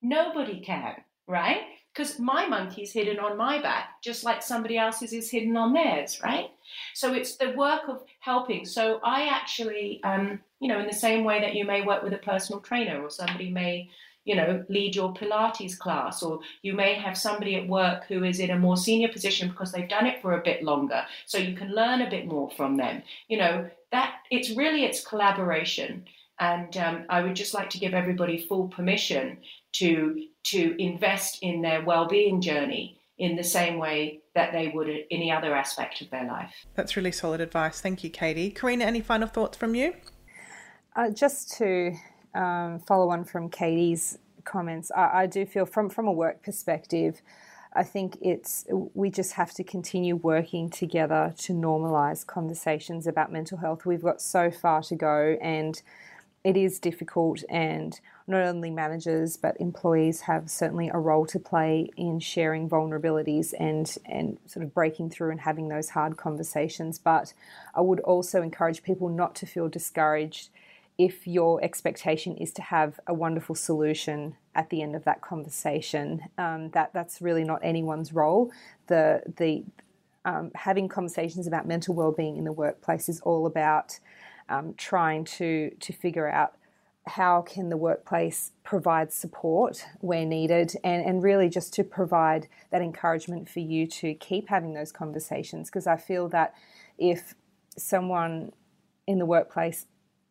nobody 0.00 0.60
can, 0.60 0.94
right? 1.28 1.60
Because 1.92 2.18
my 2.18 2.46
monkey's 2.46 2.92
hidden 2.92 3.18
on 3.18 3.36
my 3.36 3.60
back, 3.60 4.00
just 4.02 4.24
like 4.24 4.42
somebody 4.42 4.78
else's 4.78 5.12
is 5.12 5.30
hidden 5.30 5.56
on 5.58 5.74
theirs, 5.74 6.20
right? 6.24 6.50
So 6.94 7.12
it's 7.12 7.36
the 7.36 7.50
work 7.50 7.82
of 7.88 8.02
helping. 8.20 8.64
So 8.64 9.00
I 9.04 9.26
actually, 9.26 10.00
um, 10.02 10.40
you 10.58 10.68
know, 10.68 10.80
in 10.80 10.86
the 10.86 10.94
same 10.94 11.24
way 11.24 11.40
that 11.40 11.54
you 11.54 11.66
may 11.66 11.82
work 11.82 12.02
with 12.02 12.14
a 12.14 12.18
personal 12.18 12.60
trainer 12.60 13.02
or 13.02 13.10
somebody 13.10 13.50
may 13.50 13.90
you 14.24 14.36
know, 14.36 14.64
lead 14.68 14.94
your 14.94 15.14
Pilates 15.14 15.78
class, 15.78 16.22
or 16.22 16.40
you 16.62 16.74
may 16.74 16.94
have 16.94 17.16
somebody 17.16 17.56
at 17.56 17.68
work 17.68 18.04
who 18.06 18.24
is 18.24 18.38
in 18.38 18.50
a 18.50 18.58
more 18.58 18.76
senior 18.76 19.08
position 19.08 19.48
because 19.48 19.72
they've 19.72 19.88
done 19.88 20.06
it 20.06 20.20
for 20.20 20.34
a 20.34 20.42
bit 20.42 20.62
longer, 20.62 21.02
so 21.26 21.38
you 21.38 21.56
can 21.56 21.74
learn 21.74 22.02
a 22.02 22.10
bit 22.10 22.26
more 22.26 22.50
from 22.50 22.76
them. 22.76 23.02
You 23.28 23.38
know, 23.38 23.70
that 23.92 24.16
it's 24.30 24.50
really 24.50 24.84
it's 24.84 25.04
collaboration, 25.04 26.04
and 26.38 26.76
um, 26.76 27.04
I 27.08 27.22
would 27.22 27.34
just 27.34 27.54
like 27.54 27.70
to 27.70 27.78
give 27.78 27.94
everybody 27.94 28.46
full 28.46 28.68
permission 28.68 29.38
to 29.72 30.26
to 30.42 30.82
invest 30.82 31.38
in 31.42 31.62
their 31.62 31.84
well-being 31.84 32.40
journey 32.40 32.98
in 33.18 33.36
the 33.36 33.44
same 33.44 33.76
way 33.78 34.20
that 34.34 34.52
they 34.52 34.68
would 34.68 34.88
any 35.10 35.30
other 35.30 35.54
aspect 35.54 36.00
of 36.00 36.10
their 36.10 36.24
life. 36.24 36.54
That's 36.74 36.96
really 36.96 37.12
solid 37.12 37.40
advice. 37.40 37.80
Thank 37.80 38.02
you, 38.02 38.10
Katie. 38.10 38.50
Karina, 38.50 38.84
any 38.84 39.00
final 39.00 39.28
thoughts 39.28 39.58
from 39.58 39.74
you? 39.74 39.94
Uh, 40.96 41.10
just 41.10 41.56
to 41.58 41.94
um, 42.34 42.78
follow 42.80 43.10
on 43.10 43.24
from 43.24 43.48
Katie's 43.48 44.18
comments, 44.44 44.90
I, 44.96 45.22
I 45.22 45.26
do 45.26 45.46
feel 45.46 45.66
from 45.66 45.88
from 45.88 46.06
a 46.06 46.12
work 46.12 46.42
perspective. 46.42 47.22
I 47.72 47.84
think 47.84 48.18
it's 48.20 48.66
we 48.94 49.10
just 49.10 49.34
have 49.34 49.52
to 49.54 49.64
continue 49.64 50.16
working 50.16 50.70
together 50.70 51.34
to 51.38 51.52
normalize 51.52 52.26
conversations 52.26 53.06
about 53.06 53.30
mental 53.30 53.58
health. 53.58 53.86
We've 53.86 54.02
got 54.02 54.20
so 54.20 54.50
far 54.50 54.82
to 54.82 54.96
go, 54.96 55.38
and 55.40 55.80
it 56.42 56.56
is 56.56 56.80
difficult, 56.80 57.44
and 57.48 58.00
not 58.26 58.42
only 58.42 58.70
managers 58.70 59.36
but 59.36 59.60
employees 59.60 60.22
have 60.22 60.50
certainly 60.50 60.88
a 60.88 60.98
role 60.98 61.26
to 61.26 61.38
play 61.38 61.90
in 61.96 62.18
sharing 62.18 62.68
vulnerabilities 62.68 63.54
and 63.58 63.96
and 64.04 64.38
sort 64.46 64.64
of 64.64 64.74
breaking 64.74 65.10
through 65.10 65.30
and 65.30 65.40
having 65.40 65.68
those 65.68 65.90
hard 65.90 66.16
conversations. 66.16 66.98
But 66.98 67.34
I 67.74 67.82
would 67.82 68.00
also 68.00 68.42
encourage 68.42 68.82
people 68.82 69.08
not 69.08 69.36
to 69.36 69.46
feel 69.46 69.68
discouraged 69.68 70.48
if 71.00 71.26
your 71.26 71.64
expectation 71.64 72.36
is 72.36 72.52
to 72.52 72.60
have 72.60 73.00
a 73.06 73.14
wonderful 73.14 73.54
solution 73.54 74.36
at 74.54 74.68
the 74.68 74.82
end 74.82 74.94
of 74.94 75.04
that 75.04 75.22
conversation. 75.22 76.20
Um, 76.36 76.70
that 76.72 76.92
that's 76.92 77.22
really 77.22 77.42
not 77.42 77.60
anyone's 77.62 78.12
role. 78.12 78.52
The 78.88 79.22
the 79.38 79.64
um, 80.26 80.50
having 80.54 80.88
conversations 80.88 81.46
about 81.46 81.66
mental 81.66 81.94
well-being 81.94 82.36
in 82.36 82.44
the 82.44 82.52
workplace 82.52 83.08
is 83.08 83.20
all 83.22 83.46
about 83.46 83.98
um, 84.50 84.74
trying 84.76 85.24
to 85.24 85.70
to 85.80 85.92
figure 85.94 86.28
out 86.28 86.56
how 87.06 87.40
can 87.40 87.70
the 87.70 87.78
workplace 87.78 88.52
provide 88.62 89.10
support 89.10 89.86
where 90.00 90.26
needed 90.26 90.74
and, 90.84 91.02
and 91.02 91.22
really 91.22 91.48
just 91.48 91.72
to 91.72 91.82
provide 91.82 92.46
that 92.70 92.82
encouragement 92.82 93.48
for 93.48 93.60
you 93.60 93.86
to 93.86 94.12
keep 94.14 94.50
having 94.50 94.74
those 94.74 94.92
conversations 94.92 95.70
because 95.70 95.86
i 95.86 95.96
feel 95.96 96.28
that 96.28 96.54
if 96.98 97.34
someone 97.76 98.52
in 99.06 99.18
the 99.18 99.24
workplace 99.24 99.86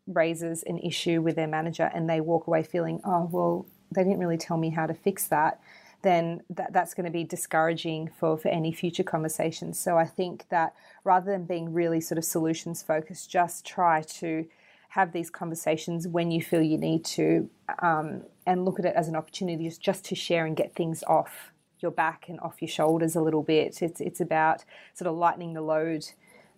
raises 0.09 0.63
an 0.63 0.77
issue 0.79 1.21
with 1.21 1.35
their 1.35 1.47
manager 1.47 1.89
and 1.93 2.09
they 2.09 2.19
walk 2.19 2.47
away 2.47 2.63
feeling 2.63 2.99
oh 3.03 3.29
well 3.31 3.65
they 3.91 4.03
didn't 4.03 4.19
really 4.19 4.37
tell 4.37 4.57
me 4.57 4.69
how 4.69 4.85
to 4.85 4.93
fix 4.93 5.27
that 5.27 5.59
then 6.01 6.41
that, 6.49 6.71
that's 6.71 6.93
going 6.93 7.05
to 7.05 7.11
be 7.11 7.23
discouraging 7.23 8.09
for, 8.19 8.37
for 8.37 8.47
any 8.49 8.71
future 8.71 9.03
conversations. 9.03 9.77
So 9.77 9.97
I 9.97 10.05
think 10.05 10.45
that 10.49 10.73
rather 11.03 11.31
than 11.31 11.45
being 11.45 11.73
really 11.73 11.99
sort 11.99 12.17
of 12.17 12.25
solutions 12.25 12.81
focused, 12.81 13.29
just 13.29 13.65
try 13.65 14.01
to 14.01 14.45
have 14.89 15.11
these 15.11 15.29
conversations 15.29 16.07
when 16.07 16.31
you 16.31 16.41
feel 16.41 16.61
you 16.61 16.77
need 16.77 17.05
to 17.05 17.49
um, 17.81 18.23
and 18.47 18.65
look 18.65 18.79
at 18.79 18.85
it 18.85 18.95
as 18.95 19.07
an 19.07 19.15
opportunity 19.15 19.65
just, 19.65 19.81
just 19.81 20.05
to 20.05 20.15
share 20.15 20.45
and 20.45 20.55
get 20.55 20.73
things 20.73 21.03
off 21.03 21.51
your 21.79 21.91
back 21.91 22.27
and 22.27 22.39
off 22.39 22.61
your 22.61 22.69
shoulders 22.69 23.15
a 23.15 23.21
little 23.21 23.43
bit. 23.43 23.81
It's, 23.81 24.01
it's 24.01 24.19
about 24.19 24.63
sort 24.93 25.07
of 25.07 25.15
lightening 25.15 25.53
the 25.53 25.61
load 25.61 26.05